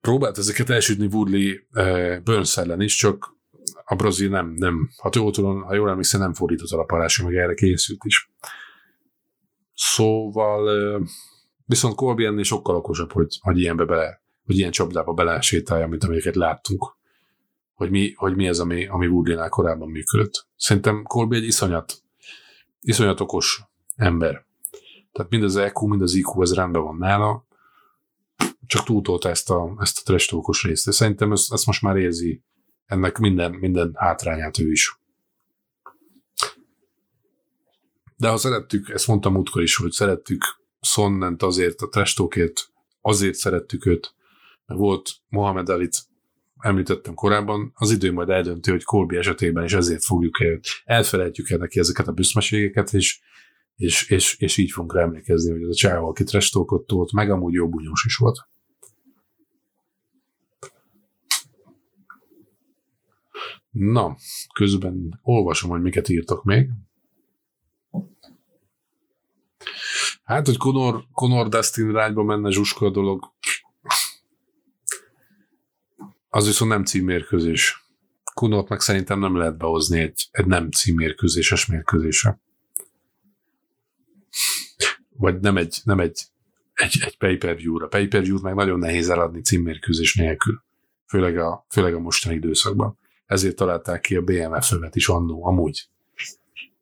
Próbált 0.01 0.37
ezeket 0.37 0.69
elsütni 0.69 1.05
Woodley 1.05 1.55
eh, 1.71 2.19
Burns 2.19 2.57
ellen 2.57 2.81
is, 2.81 2.95
csak 2.95 3.37
a 3.83 3.95
brazil 3.95 4.29
nem, 4.29 4.53
nem, 4.55 4.89
ha 4.97 5.09
jól 5.13 5.31
tudom, 5.31 5.61
ha 5.61 5.75
jól 5.75 5.89
emlékszem, 5.89 6.19
nem 6.19 6.33
fordított 6.33 6.71
alapállású, 6.71 7.25
meg 7.25 7.35
erre 7.35 7.53
készült 7.53 8.01
is. 8.03 8.31
Szóval 9.73 11.01
viszont 11.65 11.95
Colby 11.95 12.25
ennél 12.25 12.43
sokkal 12.43 12.75
okosabb, 12.75 13.11
hogy, 13.11 13.37
hogy 13.41 13.59
ilyenbe 13.59 13.85
bele, 13.85 14.21
hogy 14.45 14.57
ilyen 14.57 14.71
csapdába 14.71 15.13
belesétálja, 15.13 15.87
mint 15.87 16.03
amiket 16.03 16.35
láttunk. 16.35 16.97
Hogy 17.73 17.89
mi, 17.89 18.13
hogy 18.15 18.35
mi 18.35 18.47
ez, 18.47 18.59
ami, 18.59 18.87
ami 18.87 19.07
Woodley-nál 19.07 19.49
korábban 19.49 19.89
működött. 19.89 20.47
Szerintem 20.55 21.03
Colby 21.03 21.35
egy 21.35 21.43
iszonyat, 21.43 21.93
iszonyat 22.81 23.19
okos 23.19 23.61
ember. 23.99 24.45
Tehát 25.11 25.31
mind 25.31 25.43
az 25.43 25.55
EQ, 25.55 25.87
mind 25.87 26.01
az 26.01 26.13
IQ, 26.13 26.41
ez 26.41 26.53
rendben 26.53 26.81
van 26.81 26.97
nála, 26.97 27.47
csak 28.65 28.85
túltolta 28.85 29.29
ezt 29.29 29.49
a, 29.49 29.75
ezt 29.79 29.99
a 29.99 30.01
trestókos 30.03 30.63
részt. 30.63 30.85
De 30.85 30.91
szerintem 30.91 31.31
ezt, 31.31 31.53
ezt 31.53 31.65
most 31.65 31.81
már 31.81 31.95
érzi 31.95 32.43
ennek 32.85 33.17
minden, 33.17 33.51
minden 33.51 33.91
hátrányát 33.95 34.59
ő 34.59 34.71
is. 34.71 34.99
De 38.15 38.29
ha 38.29 38.37
szerettük, 38.37 38.89
ezt 38.89 39.07
mondtam 39.07 39.37
útkor 39.37 39.61
is, 39.61 39.75
hogy 39.75 39.91
szerettük 39.91 40.43
Sonnent 40.81 41.43
azért, 41.43 41.81
a 41.81 41.87
Trestókért, 41.87 42.69
azért 43.01 43.35
szerettük 43.35 43.85
őt, 43.85 44.13
mert 44.65 44.79
volt 44.79 45.11
Mohamed 45.29 45.69
Alit, 45.69 45.97
említettem 46.59 47.13
korábban, 47.13 47.71
az 47.75 47.91
idő 47.91 48.11
majd 48.11 48.29
eldönti, 48.29 48.71
hogy 48.71 48.83
Colby 48.83 49.17
esetében 49.17 49.63
is 49.63 49.73
ezért 49.73 50.03
fogjuk 50.03 50.41
el, 50.41 50.59
elfelejtjük 50.85 51.49
el 51.49 51.57
neki 51.57 51.79
ezeket 51.79 52.07
a 52.07 52.11
büszmeségeket, 52.11 52.93
és, 52.93 53.19
és, 53.79 54.09
és, 54.09 54.35
és 54.39 54.57
így 54.57 54.71
fogunk 54.71 54.93
rá 54.93 55.01
emlékezni, 55.01 55.51
hogy 55.51 55.61
ez 55.61 55.67
a 55.67 55.73
csávó, 55.73 56.07
aki 56.07 56.23
Trestókot 56.23 56.87
tolt, 56.87 57.11
meg 57.11 57.29
amúgy 57.29 57.53
jó 57.53 57.69
bunyós 57.69 58.05
is 58.05 58.15
volt. 58.15 58.47
Na, 63.69 64.15
közben 64.53 65.19
olvasom, 65.23 65.69
hogy 65.69 65.81
miket 65.81 66.09
írtok 66.09 66.43
még. 66.43 66.69
Hát, 70.23 70.45
hogy 70.45 70.57
Conor, 70.57 71.03
Conor 71.11 71.47
Dustin 71.47 71.89
irányba 71.89 72.23
menne 72.23 72.51
zsuska 72.51 72.85
a 72.85 72.91
dolog, 72.91 73.33
az 76.29 76.45
viszont 76.45 76.71
nem 76.71 76.83
címmérkőzés. 76.83 77.87
Kunort 78.33 78.69
meg 78.69 78.79
szerintem 78.79 79.19
nem 79.19 79.35
lehet 79.35 79.57
behozni 79.57 79.99
egy, 79.99 80.27
egy 80.31 80.45
nem 80.45 80.71
címmérkőzéses 80.71 81.65
mérkőzése. 81.65 82.41
Vagy 85.19 85.39
nem 85.39 85.57
egy, 85.57 85.79
nem 85.83 85.99
egy, 85.99 86.21
egy, 86.73 86.97
egy 87.05 87.17
pay-per-view-ra. 87.17 87.87
Pay-per-view-t 87.87 88.41
meg 88.41 88.55
nagyon 88.55 88.79
nehéz 88.79 89.09
eladni 89.09 89.41
címmérkőzés 89.41 90.15
nélkül. 90.15 90.63
Főleg 91.07 91.37
a, 91.37 91.65
főleg 91.69 91.93
a 91.93 91.99
mostani 91.99 92.35
időszakban. 92.35 92.97
Ezért 93.25 93.55
találták 93.55 94.01
ki 94.01 94.15
a 94.15 94.21
BMF-övet 94.21 94.95
is 94.95 95.07
annó, 95.07 95.45
amúgy. 95.45 95.89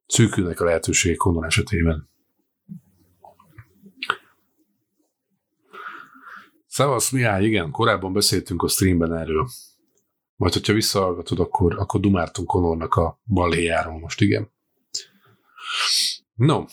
Szűkülnek 0.07 0.59
a 0.59 0.65
lehetőségek 0.65 1.17
Conor 1.17 1.45
esetében. 1.45 2.09
Szevasz, 6.67 7.11
Mihály, 7.11 7.45
igen, 7.45 7.71
korábban 7.71 8.13
beszéltünk 8.13 8.63
a 8.63 8.67
streamben 8.67 9.15
erről. 9.15 9.47
Majd, 10.35 10.53
hogyha 10.53 10.73
visszahallgatod, 10.73 11.39
akkor, 11.39 11.79
akkor 11.79 11.99
dumártunk 11.99 12.47
Konornak 12.47 12.95
a 12.95 13.21
balhéjáról 13.25 13.99
most, 13.99 14.21
igen. 14.21 14.51
No, 16.35 16.65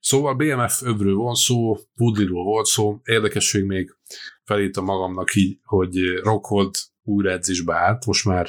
szóval 0.00 0.34
BMF 0.34 0.82
övről 0.82 1.14
van 1.16 1.34
szó, 1.34 1.76
Woodley-ról 1.96 2.44
volt 2.44 2.66
szó, 2.66 3.00
érdekesség 3.04 3.64
még 3.64 3.96
felírtam 4.44 4.84
magamnak 4.84 5.34
így, 5.34 5.58
hogy 5.64 6.14
Rockhold 6.22 6.74
újra 7.02 7.30
edzésbe 7.30 7.74
állt, 7.74 8.06
most 8.06 8.24
már 8.24 8.48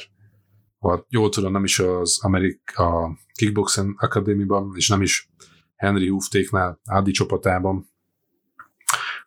ha 0.78 1.06
jól 1.08 1.28
tudom, 1.28 1.52
nem 1.52 1.64
is 1.64 1.78
az 1.78 2.18
Amerika 2.22 3.16
Kickboxing 3.32 3.94
Academy-ban, 3.98 4.72
és 4.76 4.88
nem 4.88 5.02
is 5.02 5.30
Henry 5.76 6.08
Huftéknál, 6.08 6.80
Ádi 6.84 7.10
csapatában, 7.10 7.88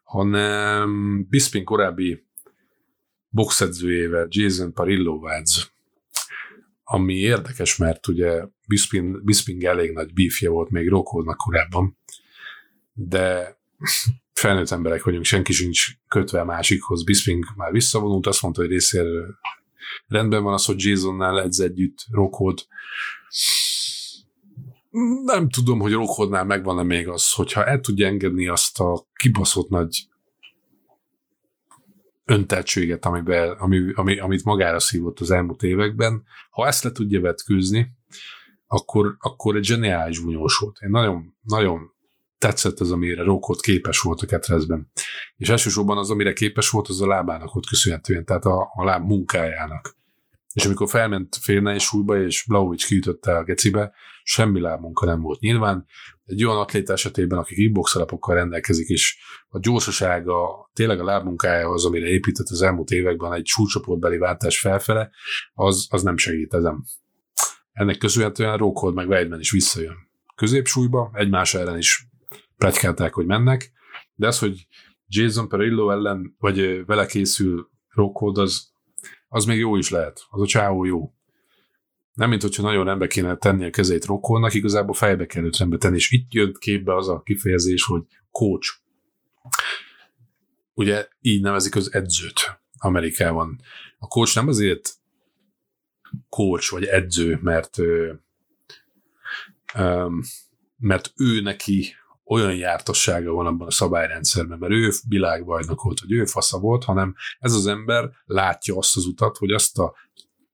hanem 0.04 1.26
Bisping 1.30 1.64
korábbi 1.64 2.26
boxedzőjével, 3.30 4.28
Jason 4.30 4.74
Parillo 4.74 5.20
vádz, 5.20 5.72
ami 6.90 7.14
érdekes, 7.14 7.76
mert 7.76 8.08
ugye 8.08 8.44
Bisping, 8.68 9.24
Bisping 9.24 9.64
elég 9.64 9.92
nagy 9.92 10.14
bífje 10.14 10.50
volt 10.50 10.70
még 10.70 10.90
Rockholdnak 10.90 11.38
korábban, 11.38 11.98
de 12.94 13.58
felnőtt 14.42 14.70
emberek 14.70 15.04
vagyunk, 15.04 15.26
senki 15.26 15.54
sincs 15.54 15.86
kötve 16.08 16.40
a 16.40 16.46
másikhoz. 16.46 17.04
Bisping 17.04 17.46
már 17.56 17.72
visszavonult, 17.72 18.28
azt 18.28 18.42
mondta, 18.42 18.62
hogy 18.62 18.70
részéről 18.70 19.36
rendben 20.08 20.44
van 20.44 20.54
az, 20.54 20.66
hogy 20.66 20.84
Jasonnál 20.84 21.42
edz 21.42 21.60
együtt 21.60 22.06
Rockhold. 22.12 22.60
Nem 25.24 25.50
tudom, 25.50 25.80
hogy 25.80 25.92
Rockholdnál 25.92 26.46
megvan-e 26.46 26.84
még 26.84 27.08
az, 27.08 27.34
hogyha 27.34 27.66
el 27.66 27.80
tudja 27.80 28.08
engedni 28.08 28.48
azt 28.48 28.80
a 28.80 29.08
kibaszott 29.14 29.70
nagy 29.70 30.08
önteltséget, 32.28 33.06
amiben, 33.06 33.50
ami, 33.50 33.92
ami, 33.94 34.20
amit 34.20 34.44
magára 34.44 34.80
szívott 34.80 35.20
az 35.20 35.32
elmúlt 35.32 35.64
években, 35.64 36.24
ha 36.50 36.68
ezt 36.68 36.84
le 36.84 36.92
tudja 36.92 37.22
vetkőzni, 37.22 37.96
akkor, 38.68 39.16
akkor 39.20 39.56
egy 39.56 39.64
zseniális 39.64 40.20
bunyós 40.20 40.58
volt. 40.58 40.78
Én 40.80 40.90
nagyon, 40.90 41.36
nagyon 41.42 41.80
tetszett 42.38 42.80
az, 42.80 42.92
amire 42.92 43.24
Rókot 43.24 43.62
képes 43.62 44.00
volt 44.00 44.22
a 44.22 44.26
ketrezben. 44.26 44.92
És 45.36 45.50
elsősorban 45.50 45.98
az, 45.98 46.10
amire 46.10 46.34
képes 46.34 46.70
volt, 46.70 46.88
az 46.88 47.02
a 47.02 47.08
lábának 47.08 47.56
ott 47.56 47.66
köszönhetően, 47.66 48.26
tehát 48.26 48.46
a, 48.46 48.72
a 48.76 48.84
láb 48.84 49.06
munkájának. 49.06 49.97
És 50.58 50.66
amikor 50.66 50.90
felment 50.90 51.36
félnei 51.42 51.80
súlyba, 51.80 52.22
és 52.22 52.46
Blaovic 52.48 52.86
kiütötte 52.86 53.38
a 53.38 53.44
gecibe, 53.44 53.94
semmi 54.24 54.60
lábmunka 54.60 55.06
nem 55.06 55.22
volt. 55.22 55.40
Nyilván 55.40 55.86
egy 56.26 56.44
olyan 56.44 56.58
atléta 56.58 56.94
esetében, 56.94 57.40
aki 57.40 57.56
kickbox 57.56 57.96
alapokkal 57.96 58.36
rendelkezik, 58.36 58.88
és 58.88 59.18
a 59.48 59.60
gyorsasága 59.60 60.70
tényleg 60.74 61.00
a 61.00 61.04
lábmunkájához, 61.04 61.86
amire 61.86 62.08
épített 62.08 62.48
az 62.50 62.62
elmúlt 62.62 62.90
években 62.90 63.34
egy 63.34 63.46
súlycsoportbeli 63.46 64.18
váltás 64.18 64.60
felfele, 64.60 65.10
az, 65.54 65.88
az 65.90 66.04
nem 66.04 66.18
segít 66.18 66.54
ezen. 66.54 66.84
Ennek 67.72 67.98
köszönhetően 67.98 68.58
Rockhold 68.58 68.94
meg 68.94 69.08
Weidman 69.08 69.40
is 69.40 69.52
visszajön 69.52 69.96
középsúlyba, 70.36 71.12
egymás 71.14 71.54
ellen 71.54 71.78
is 71.78 72.08
pletykálták, 72.58 73.14
hogy 73.14 73.26
mennek, 73.26 73.72
de 74.16 74.28
az, 74.28 74.40
hogy 74.40 74.68
Jason 75.08 75.48
Perillo 75.48 75.90
ellen, 75.90 76.36
vagy 76.40 76.86
vele 76.86 77.06
készül 77.06 77.70
Rockhold, 77.90 78.38
az, 78.38 78.76
az 79.28 79.46
még 79.46 79.58
jó 79.58 79.76
is 79.76 79.90
lehet. 79.90 80.26
Az 80.30 80.42
a 80.42 80.46
csáó 80.46 80.86
jó. 80.86 81.12
Nem, 82.14 82.30
mint 82.30 82.42
hogyha 82.42 82.64
nagyon 82.64 82.86
rendbe 82.86 83.08
kéne 83.08 83.36
tenni 83.36 83.66
a 83.66 83.70
kezét 83.70 84.06
Rockholnak, 84.06 84.54
igazából 84.54 84.94
fejbe 84.94 85.26
kell 85.26 85.44
őt 85.44 85.58
rendbe 85.58 85.78
tenni, 85.78 85.96
és 85.96 86.12
itt 86.12 86.34
jön 86.34 86.56
képbe 86.60 86.96
az 86.96 87.08
a 87.08 87.22
kifejezés, 87.22 87.84
hogy 87.84 88.04
coach. 88.32 88.70
Ugye 90.74 91.08
így 91.22 91.42
nevezik 91.42 91.76
az 91.76 91.94
edzőt 91.94 92.60
Amerikában. 92.78 93.60
A 94.00 94.08
coach 94.08 94.36
nem 94.36 94.48
azért 94.48 94.94
coach 96.30 96.72
vagy 96.72 96.86
edző, 96.86 97.40
mert 97.42 97.78
mert 100.78 101.14
ő 101.16 101.42
neki 101.42 101.94
olyan 102.28 102.56
jártassága 102.56 103.32
van 103.32 103.46
abban 103.46 103.68
a 103.68 103.72
szabályrendszerben, 103.72 104.58
mert 104.58 104.74
ő 104.74 104.92
világbajnok 105.08 105.82
volt, 105.82 106.00
hogy 106.00 106.12
ő 106.12 106.26
fasza 106.26 106.60
volt, 106.60 106.84
hanem 106.84 107.16
ez 107.40 107.54
az 107.54 107.68
ember 107.68 108.10
látja 108.26 108.78
azt 108.78 108.96
az 108.96 109.06
utat, 109.06 109.38
hogy 109.38 109.52
azt 109.52 109.78
a 109.78 109.96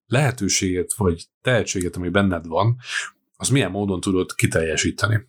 lehetőséget 0.07 0.93
vagy 0.93 1.25
tehetséget, 1.41 1.95
ami 1.95 2.09
benned 2.09 2.47
van, 2.47 2.77
az 3.37 3.49
milyen 3.49 3.71
módon 3.71 3.99
tudod 3.99 4.35
kiteljesíteni. 4.35 5.27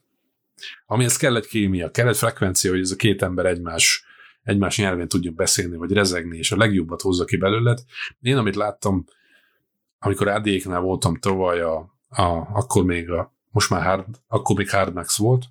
Amihez 0.86 1.16
kell 1.16 1.36
egy 1.36 1.46
kémia, 1.46 1.90
kell 1.90 2.08
egy 2.08 2.16
frekvencia, 2.16 2.70
hogy 2.70 2.80
ez 2.80 2.90
a 2.90 2.96
két 2.96 3.22
ember 3.22 3.46
egymás, 3.46 4.04
egymás 4.42 4.78
nyelvén 4.78 5.08
tudjon 5.08 5.34
beszélni, 5.34 5.76
vagy 5.76 5.92
rezegni, 5.92 6.38
és 6.38 6.52
a 6.52 6.56
legjobbat 6.56 7.00
hozza 7.00 7.24
ki 7.24 7.36
belőled. 7.36 7.78
Én, 8.20 8.36
amit 8.36 8.56
láttam, 8.56 9.04
amikor 9.98 10.28
AD-knál 10.28 10.80
voltam 10.80 11.18
tavaly, 11.18 11.60
a, 11.60 11.76
a, 12.08 12.48
akkor 12.52 12.84
még 12.84 13.10
a, 13.10 13.34
most 13.50 13.70
már 13.70 13.82
hard, 13.82 14.06
akkor 14.26 14.56
még 14.56 14.70
Hard 14.70 14.94
Max 14.94 15.18
volt, 15.18 15.44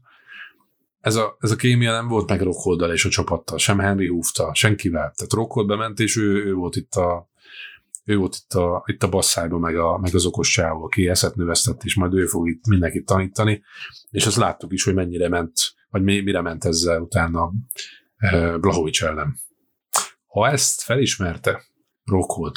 ez 1.04 1.16
a, 1.16 1.38
ez 1.40 1.52
a 1.52 1.56
kémia 1.56 1.92
nem 1.92 2.08
volt 2.08 2.30
meg 2.30 2.42
Rockholdal 2.42 2.92
és 2.92 3.06
a 3.06 3.10
csapattal, 3.10 3.58
sem 3.58 3.80
Henry 3.80 4.08
húfta, 4.08 4.54
senkivel. 4.54 5.14
Tehát 5.16 5.34
Rockhold 5.34 5.68
bement, 5.68 6.00
és 6.00 6.18
ő, 6.18 6.46
ő 6.46 6.54
volt 6.54 6.76
itt 6.76 6.94
a, 6.94 7.30
ő 8.04 8.18
volt 8.18 8.36
itt 8.36 8.54
a, 8.54 8.84
itt 8.86 9.04
a 9.04 9.10
basszájban, 9.10 9.60
meg, 9.60 9.78
a, 9.78 9.98
meg 9.98 10.16
az 10.16 10.26
okos 10.26 10.50
csávó, 10.50 10.84
aki 10.84 11.08
eszet 11.08 11.36
növesztett, 11.36 11.84
és 11.84 11.96
majd 11.96 12.14
ő 12.14 12.26
fog 12.26 12.48
itt 12.48 12.68
mindenkit 12.68 13.06
tanítani, 13.06 13.64
és 14.10 14.26
azt 14.26 14.36
láttuk 14.36 14.74
is, 14.74 14.84
hogy 14.84 14.94
mennyire 14.94 15.30
ment, 15.30 15.54
vagy 15.90 16.04
mire 16.04 16.42
ment 16.42 16.66
ezzel 16.66 17.02
utána 17.02 17.52
eh, 18.18 18.58
Blahovics 18.58 19.04
ellen. 19.04 19.38
Ha 20.28 20.48
ezt 20.48 20.82
felismerte 20.82 21.64
Rockhold, 22.06 22.56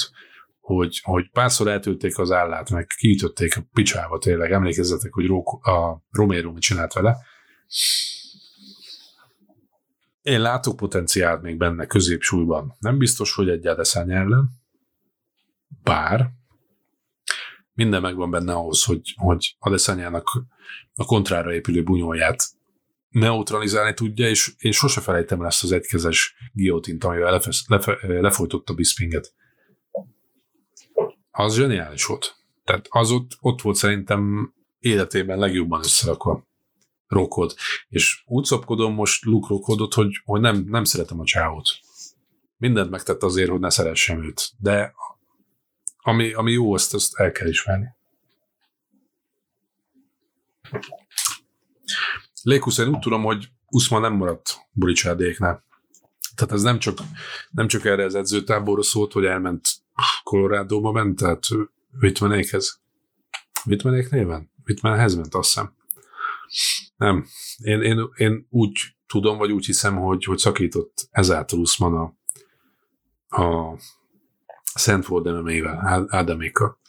hogy, 0.59 0.99
hogy 1.03 1.29
párszor 1.29 1.67
eltölték 1.67 2.17
az 2.17 2.31
állát, 2.31 2.69
meg 2.69 2.87
kiütötték 2.97 3.57
a 3.57 3.65
picsába 3.73 4.17
tényleg, 4.17 4.51
emlékezzetek, 4.51 5.13
hogy 5.13 5.25
a 5.61 6.01
Romero 6.11 6.51
mit 6.51 6.61
csinált 6.61 6.93
vele, 6.93 7.17
én 10.27 10.41
látok 10.41 10.75
potenciált 10.75 11.41
még 11.41 11.57
benne 11.57 11.85
középsúlyban. 11.85 12.75
Nem 12.79 12.97
biztos, 12.97 13.33
hogy 13.33 13.49
egy 13.49 13.67
Adesanya 13.67 14.15
ellen, 14.15 14.49
bár 15.83 16.29
minden 17.73 18.01
megvan 18.01 18.31
benne 18.31 18.53
ahhoz, 18.53 18.83
hogy, 18.83 19.13
hogy 19.15 19.55
Adesanyának 19.59 20.43
a 20.95 21.05
kontrára 21.05 21.53
épülő 21.53 21.83
bunyóját 21.83 22.43
neutralizálni 23.09 23.93
tudja, 23.93 24.29
és 24.29 24.53
én 24.57 24.71
sose 24.71 25.01
felejtem 25.01 25.41
el 25.41 25.47
ezt 25.47 25.63
az 25.63 25.71
egykezes 25.71 26.35
giotint, 26.53 27.03
amivel 27.03 27.31
lefe, 27.31 27.51
lefe, 27.67 27.97
lefolytotta 28.21 28.73
Bispinget. 28.73 29.33
Az 31.31 31.55
zseniális 31.55 32.05
volt. 32.05 32.35
Tehát 32.63 32.87
az 32.89 33.11
ott, 33.11 33.37
ott 33.39 33.61
volt 33.61 33.75
szerintem 33.75 34.53
életében 34.79 35.39
legjobban 35.39 35.79
összerakva. 35.79 36.47
Rokod. 37.07 37.55
És 37.89 38.23
úgy 38.25 38.45
szopkodom 38.45 38.93
most 38.93 39.25
Luke 39.25 39.47
Rokodot, 39.49 39.93
hogy, 39.93 40.21
hogy 40.25 40.41
nem, 40.41 40.65
nem 40.67 40.83
szeretem 40.83 41.19
a 41.19 41.25
csávot. 41.25 41.67
Mindent 42.57 42.89
megtett 42.89 43.23
azért, 43.23 43.49
hogy 43.49 43.59
ne 43.59 43.69
szeressem 43.69 44.23
őt. 44.23 44.51
De 44.57 44.93
ami, 45.97 46.33
ami 46.33 46.51
jó, 46.51 46.73
azt, 46.73 46.93
azt 46.93 47.15
el 47.15 47.31
kell 47.31 47.47
ismerni. 47.47 47.95
Lékusz, 52.41 52.77
én 52.77 52.87
úgy 52.87 52.99
tudom, 52.99 53.23
hogy 53.23 53.49
Usman 53.69 54.01
nem 54.01 54.13
maradt 54.13 54.67
Buricsádéknál. 54.71 55.63
Tehát 56.35 56.53
ez 56.53 56.61
nem 56.61 56.79
csak, 56.79 56.97
nem 57.51 57.67
csak 57.67 57.85
erre 57.85 58.03
az 58.03 58.15
edzőtáborra 58.15 58.83
szólt, 58.83 59.11
hogy 59.11 59.25
elment 59.25 59.69
Colorado-ba 60.23 60.91
ment, 60.91 61.19
tehát 61.19 61.47
Vitmenékhez. 61.91 62.79
Vitmenék 63.63 64.09
néven? 64.09 64.51
Vitmenhez 64.63 65.15
ment, 65.15 65.35
azt 65.35 65.47
hiszem. 65.47 65.73
Nem. 66.97 67.25
Én, 67.57 67.81
én, 67.81 68.09
én 68.15 68.47
úgy 68.49 68.79
tudom, 69.07 69.37
vagy 69.37 69.51
úgy 69.51 69.65
hiszem, 69.65 69.95
hogy, 69.95 70.23
hogy 70.23 70.37
szakított 70.37 71.07
ezáltal 71.11 71.59
Usman 71.59 71.93
a, 71.93 72.15
a 73.43 73.77
Szentford 74.73 75.25
MMA-vel, 75.25 76.05
Ádamékkal. 76.07 76.79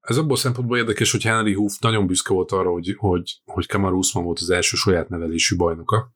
Ez 0.00 0.16
abból 0.16 0.36
szempontból 0.36 0.78
érdekes, 0.78 1.10
hogy 1.10 1.22
Henry 1.22 1.52
Hoof 1.52 1.78
nagyon 1.78 2.06
büszke 2.06 2.32
volt 2.32 2.52
arra, 2.52 2.70
hogy, 2.70 2.94
hogy, 2.98 3.40
hogy 3.44 3.66
Kamaru 3.66 3.96
Usman 3.96 4.24
volt 4.24 4.38
az 4.38 4.50
első 4.50 4.76
saját 4.76 5.08
nevelésű 5.08 5.56
bajnoka, 5.56 6.12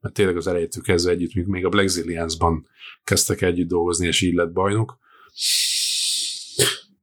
mert 0.00 0.14
tényleg 0.14 0.36
az 0.36 0.46
elejétől 0.46 0.82
kezdve 0.82 1.12
együtt, 1.12 1.46
még 1.46 1.64
a 1.64 1.68
Black 1.68 2.04
kezdtek 3.04 3.42
együtt 3.42 3.68
dolgozni, 3.68 4.06
és 4.06 4.20
így 4.20 4.34
lett 4.34 4.52
bajnok. 4.52 4.98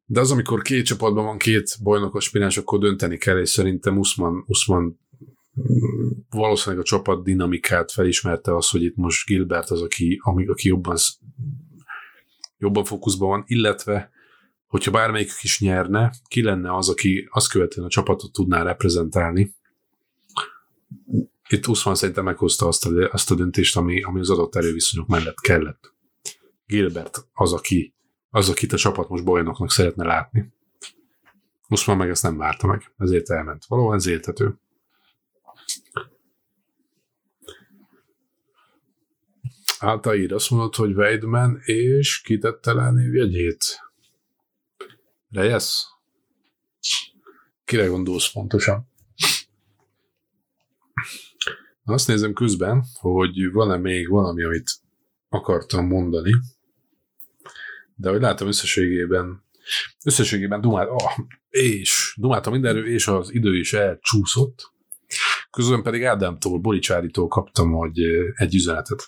De 0.10 0.20
az, 0.20 0.32
amikor 0.32 0.62
két 0.62 0.86
csapatban 0.86 1.26
van 1.26 1.38
két 1.38 1.78
bajnokos 1.84 2.26
aspiráns, 2.26 2.58
akkor 2.58 2.80
dönteni 2.80 3.18
kell, 3.18 3.40
és 3.40 3.50
szerintem 3.50 3.98
Usman, 3.98 4.44
Usman 4.48 5.00
valószínűleg 6.30 6.84
a 6.84 6.88
csapat 6.88 7.24
dinamikát 7.24 7.92
felismerte 7.92 8.56
az, 8.56 8.70
hogy 8.70 8.84
itt 8.84 8.96
most 8.96 9.26
Gilbert 9.26 9.70
az, 9.70 9.82
aki, 9.82 10.20
ami, 10.24 10.48
aki 10.48 10.68
jobban, 10.68 10.98
jobban 12.58 12.84
fókuszban 12.84 13.30
van, 13.30 13.44
illetve 13.48 14.12
hogyha 14.68 14.92
bármelyikük 14.92 15.44
is 15.44 15.60
nyerne, 15.60 16.12
ki 16.28 16.44
lenne 16.44 16.76
az, 16.76 16.90
aki 16.90 17.28
azt 17.32 17.50
követően 17.50 17.86
a 17.86 17.90
csapatot 17.90 18.32
tudná 18.32 18.64
reprezentálni. 18.64 19.56
Itt 21.50 21.68
Usman 21.68 21.96
szerintem 21.96 22.24
meghozta 22.24 22.68
azt 22.68 22.86
a, 22.86 23.10
azt 23.12 23.32
a 23.32 23.36
döntést, 23.36 23.78
ami, 23.78 24.02
ami 24.02 24.20
az 24.20 24.30
adott 24.30 24.56
erőviszonyok 24.56 25.08
mellett 25.08 25.40
kellett. 25.40 25.94
Gilbert 26.66 27.28
az, 27.34 27.54
aki 27.54 27.96
az, 28.30 28.50
akit 28.50 28.74
a 28.74 28.78
csapat 28.78 29.10
most 29.10 29.24
bajnoknak 29.24 29.72
szeretne 29.72 30.06
látni. 30.06 30.54
Most 31.68 31.88
már 31.88 31.98
meg 31.98 32.10
ezt 32.10 32.24
nem 32.24 32.38
várta 32.38 32.68
meg, 32.68 32.94
ezért 32.98 33.30
elment. 33.30 33.66
Valóban 33.66 33.96
ez 33.96 34.08
érthető. 34.08 34.60
Áltaír 39.80 40.34
azt 40.34 40.50
mondod, 40.50 40.76
hogy 40.76 40.94
Weidman 40.94 41.60
és 41.64 42.22
kitette 42.22 42.74
le 42.74 42.92
névjegyét. 42.92 43.64
Reyes? 45.30 45.86
Kire 47.66 47.86
gondolsz 47.88 48.32
pontosan? 48.32 48.90
Azt 51.84 52.08
nézem 52.08 52.34
közben, 52.34 52.84
hogy 53.00 53.52
van-e 53.52 53.78
még 53.78 54.10
valami, 54.10 54.44
amit 54.44 54.72
akartam 55.30 55.88
mondani 55.88 56.32
de 58.00 58.10
hogy 58.10 58.22
látom 58.22 58.48
összességében, 58.48 59.44
összességében 60.06 60.62
Dumát, 60.62 60.88
oh, 60.90 61.18
és 61.50 62.14
dumáltam 62.18 62.54
mindenről, 62.54 62.88
és 62.88 63.08
az 63.08 63.34
idő 63.34 63.58
is 63.58 63.74
elcsúszott. 63.74 64.72
Közben 65.52 65.84
pedig 65.84 66.04
Ádámtól, 66.04 66.60
Boricsárítól 66.60 67.28
kaptam 67.28 67.72
hogy 67.72 68.00
egy 68.34 68.56
üzenetet. 68.56 69.08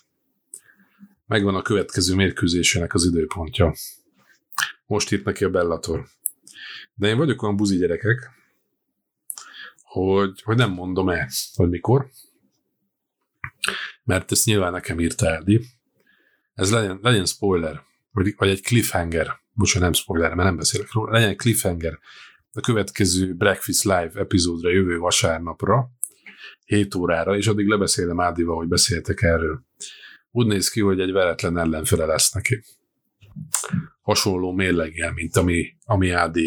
Megvan 1.26 1.56
a 1.56 1.62
következő 1.62 2.16
mérkőzésének 2.16 2.94
az 2.94 3.06
időpontja. 3.06 3.74
Most 4.86 5.12
írt 5.12 5.24
neki 5.24 5.44
a 5.44 5.50
Bellator. 5.50 6.06
De 6.94 7.08
én 7.08 7.18
vagyok 7.18 7.42
olyan 7.42 7.56
buzi 7.56 7.78
gyerekek, 7.78 8.30
hogy, 9.82 10.42
hogy 10.42 10.56
nem 10.56 10.72
mondom 10.72 11.10
el, 11.10 11.30
hogy 11.56 11.70
mikor, 11.70 12.10
mert 14.04 14.32
ezt 14.32 14.46
nyilván 14.46 14.72
nekem 14.72 15.00
írta 15.00 15.28
Eldi. 15.28 15.66
Ez 16.54 16.72
legyen, 16.72 17.00
legyen 17.02 17.26
spoiler 17.26 17.88
vagy, 18.12 18.34
vagy 18.38 18.50
egy 18.50 18.62
cliffhanger, 18.62 19.40
bocsánat, 19.54 19.84
nem 19.84 19.94
spoiler, 19.94 20.34
mert 20.34 20.48
nem 20.48 20.58
beszélek 20.58 20.92
róla, 20.92 21.12
legyen 21.12 21.30
egy 21.30 21.38
cliffhanger 21.38 22.00
a 22.52 22.60
következő 22.60 23.34
Breakfast 23.34 23.84
Live 23.84 24.12
epizódra 24.14 24.70
jövő 24.70 24.98
vasárnapra, 24.98 25.92
7 26.66 26.96
órára, 26.96 27.38
és 27.38 27.48
addig 27.48 27.68
lebeszélem 27.68 28.20
Ádival, 28.20 28.56
hogy 28.56 28.68
beszéltek 28.68 29.22
erről. 29.22 29.64
Úgy 30.32 30.48
néz 30.48 30.70
ki, 30.70 30.82
hogy 30.82 31.00
egy 31.00 31.12
veretlen 31.12 31.58
ellenfele 31.58 32.06
lesz 32.06 32.32
neki. 32.32 32.64
Hasonló 34.02 34.52
mérleggel, 34.52 35.14
mint 35.14 35.36
ami, 35.36 35.78
ami 35.86 36.12
AD. 36.12 36.38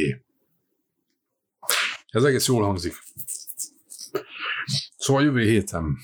Ez 2.07 2.25
egész 2.25 2.47
jól 2.47 2.63
hangzik. 2.63 2.95
Szóval 4.97 5.23
jövő 5.23 5.43
héten 5.43 5.97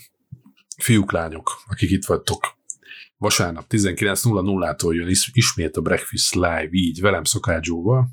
fiúk, 0.77 1.11
lányok, 1.11 1.61
akik 1.65 1.89
itt 1.89 2.05
vagytok, 2.05 2.58
vasárnap 3.19 3.65
19.00-tól 3.69 4.93
jön 4.93 5.15
ismét 5.31 5.77
a 5.77 5.81
Breakfast 5.81 6.33
Live, 6.33 6.69
így 6.71 7.01
velem 7.01 7.23
Szakácsóval, 7.23 8.09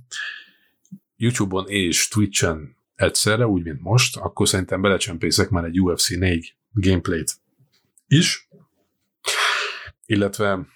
YouTube-on 1.17 1.69
és 1.69 2.09
Twitch-en 2.09 2.77
egyszerre, 2.95 3.47
úgy, 3.47 3.63
mint 3.63 3.81
most, 3.81 4.17
akkor 4.17 4.49
szerintem 4.49 4.81
belecsempészek 4.81 5.49
már 5.49 5.65
egy 5.65 5.81
UFC 5.81 6.09
4 6.09 6.57
gameplayt 6.73 7.35
is, 8.07 8.49
illetve 10.07 10.67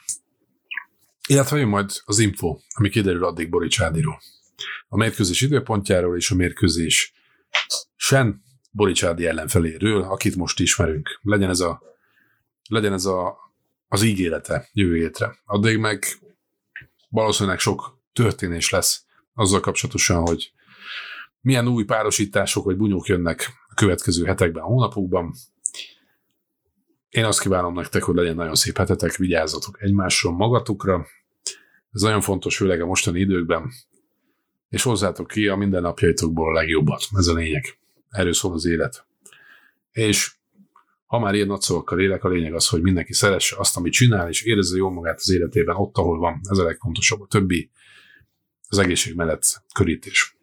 illetve 1.28 1.58
jön 1.58 1.68
majd 1.68 1.90
az 2.04 2.18
info, 2.18 2.58
ami 2.74 2.88
kiderül 2.88 3.24
addig 3.24 3.50
Boricsádiról. 3.50 4.20
A 4.88 4.96
mérkőzés 4.96 5.40
időpontjáról 5.40 6.16
és 6.16 6.30
a 6.30 6.34
mérkőzés 6.34 7.12
sen 7.96 8.42
Boricsádi 8.70 9.26
ellenfeléről, 9.26 10.02
akit 10.02 10.36
most 10.36 10.60
ismerünk. 10.60 11.20
Legyen 11.22 11.50
ez 11.50 11.60
a, 11.60 11.82
legyen 12.68 12.92
ez 12.92 13.04
a 13.04 13.36
az 13.92 14.02
ígérete 14.02 14.68
jövő 14.72 14.96
hétre. 14.96 15.38
Addig 15.44 15.78
meg 15.78 16.04
valószínűleg 17.08 17.58
sok 17.58 17.98
történés 18.12 18.70
lesz 18.70 19.04
azzal 19.34 19.60
kapcsolatosan, 19.60 20.20
hogy 20.20 20.52
milyen 21.40 21.68
új 21.68 21.84
párosítások 21.84 22.64
vagy 22.64 22.76
bunyók 22.76 23.06
jönnek 23.06 23.50
a 23.68 23.74
következő 23.74 24.24
hetekben, 24.24 24.62
hónapokban. 24.62 25.34
Én 27.08 27.24
azt 27.24 27.40
kívánom 27.40 27.74
nektek, 27.74 28.02
hogy 28.02 28.14
legyen 28.14 28.34
nagyon 28.34 28.54
szép 28.54 28.76
hetetek, 28.76 29.16
vigyázzatok 29.16 29.82
egymásról, 29.82 30.32
magatokra. 30.32 31.06
Ez 31.92 32.00
nagyon 32.00 32.20
fontos, 32.20 32.56
főleg 32.56 32.80
a 32.80 32.86
mostani 32.86 33.20
időkben. 33.20 33.70
És 34.68 34.82
hozzátok 34.82 35.26
ki 35.26 35.48
a 35.48 35.56
mindennapjaitokból 35.56 36.48
a 36.48 36.52
legjobbat. 36.52 37.08
Ez 37.16 37.26
a 37.26 37.34
lényeg. 37.34 37.78
Erről 38.10 38.32
szól 38.32 38.52
az 38.52 38.64
élet. 38.64 39.06
És 39.92 40.34
ha 41.10 41.18
már 41.18 41.34
ilyen 41.34 41.46
nagy 41.46 41.60
szavakkal 41.60 42.00
élek, 42.00 42.24
a 42.24 42.28
lényeg 42.28 42.54
az, 42.54 42.68
hogy 42.68 42.82
mindenki 42.82 43.12
szeresse 43.12 43.56
azt, 43.58 43.76
amit 43.76 43.92
csinál, 43.92 44.28
és 44.28 44.42
érezze 44.42 44.76
jól 44.76 44.92
magát 44.92 45.18
az 45.18 45.30
életében, 45.30 45.76
ott, 45.76 45.96
ahol 45.96 46.18
van. 46.18 46.40
Ez 46.50 46.58
a 46.58 46.64
legfontosabb. 46.64 47.20
A 47.20 47.26
többi 47.26 47.70
az 48.68 48.78
egészség 48.78 49.14
mellett 49.14 49.62
körítés. 49.74 50.36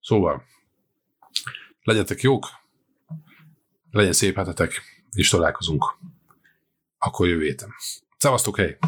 Szóval, 0.00 0.42
legyetek 1.82 2.20
jók, 2.20 2.46
legyen 3.90 4.12
szép 4.12 4.36
hetetek, 4.36 4.82
és 5.10 5.28
találkozunk 5.28 5.98
akkor 6.98 7.28
jövő 7.28 7.44
héten. 7.44 7.70
Szevasztok, 8.18 8.56
hely! 8.56 8.78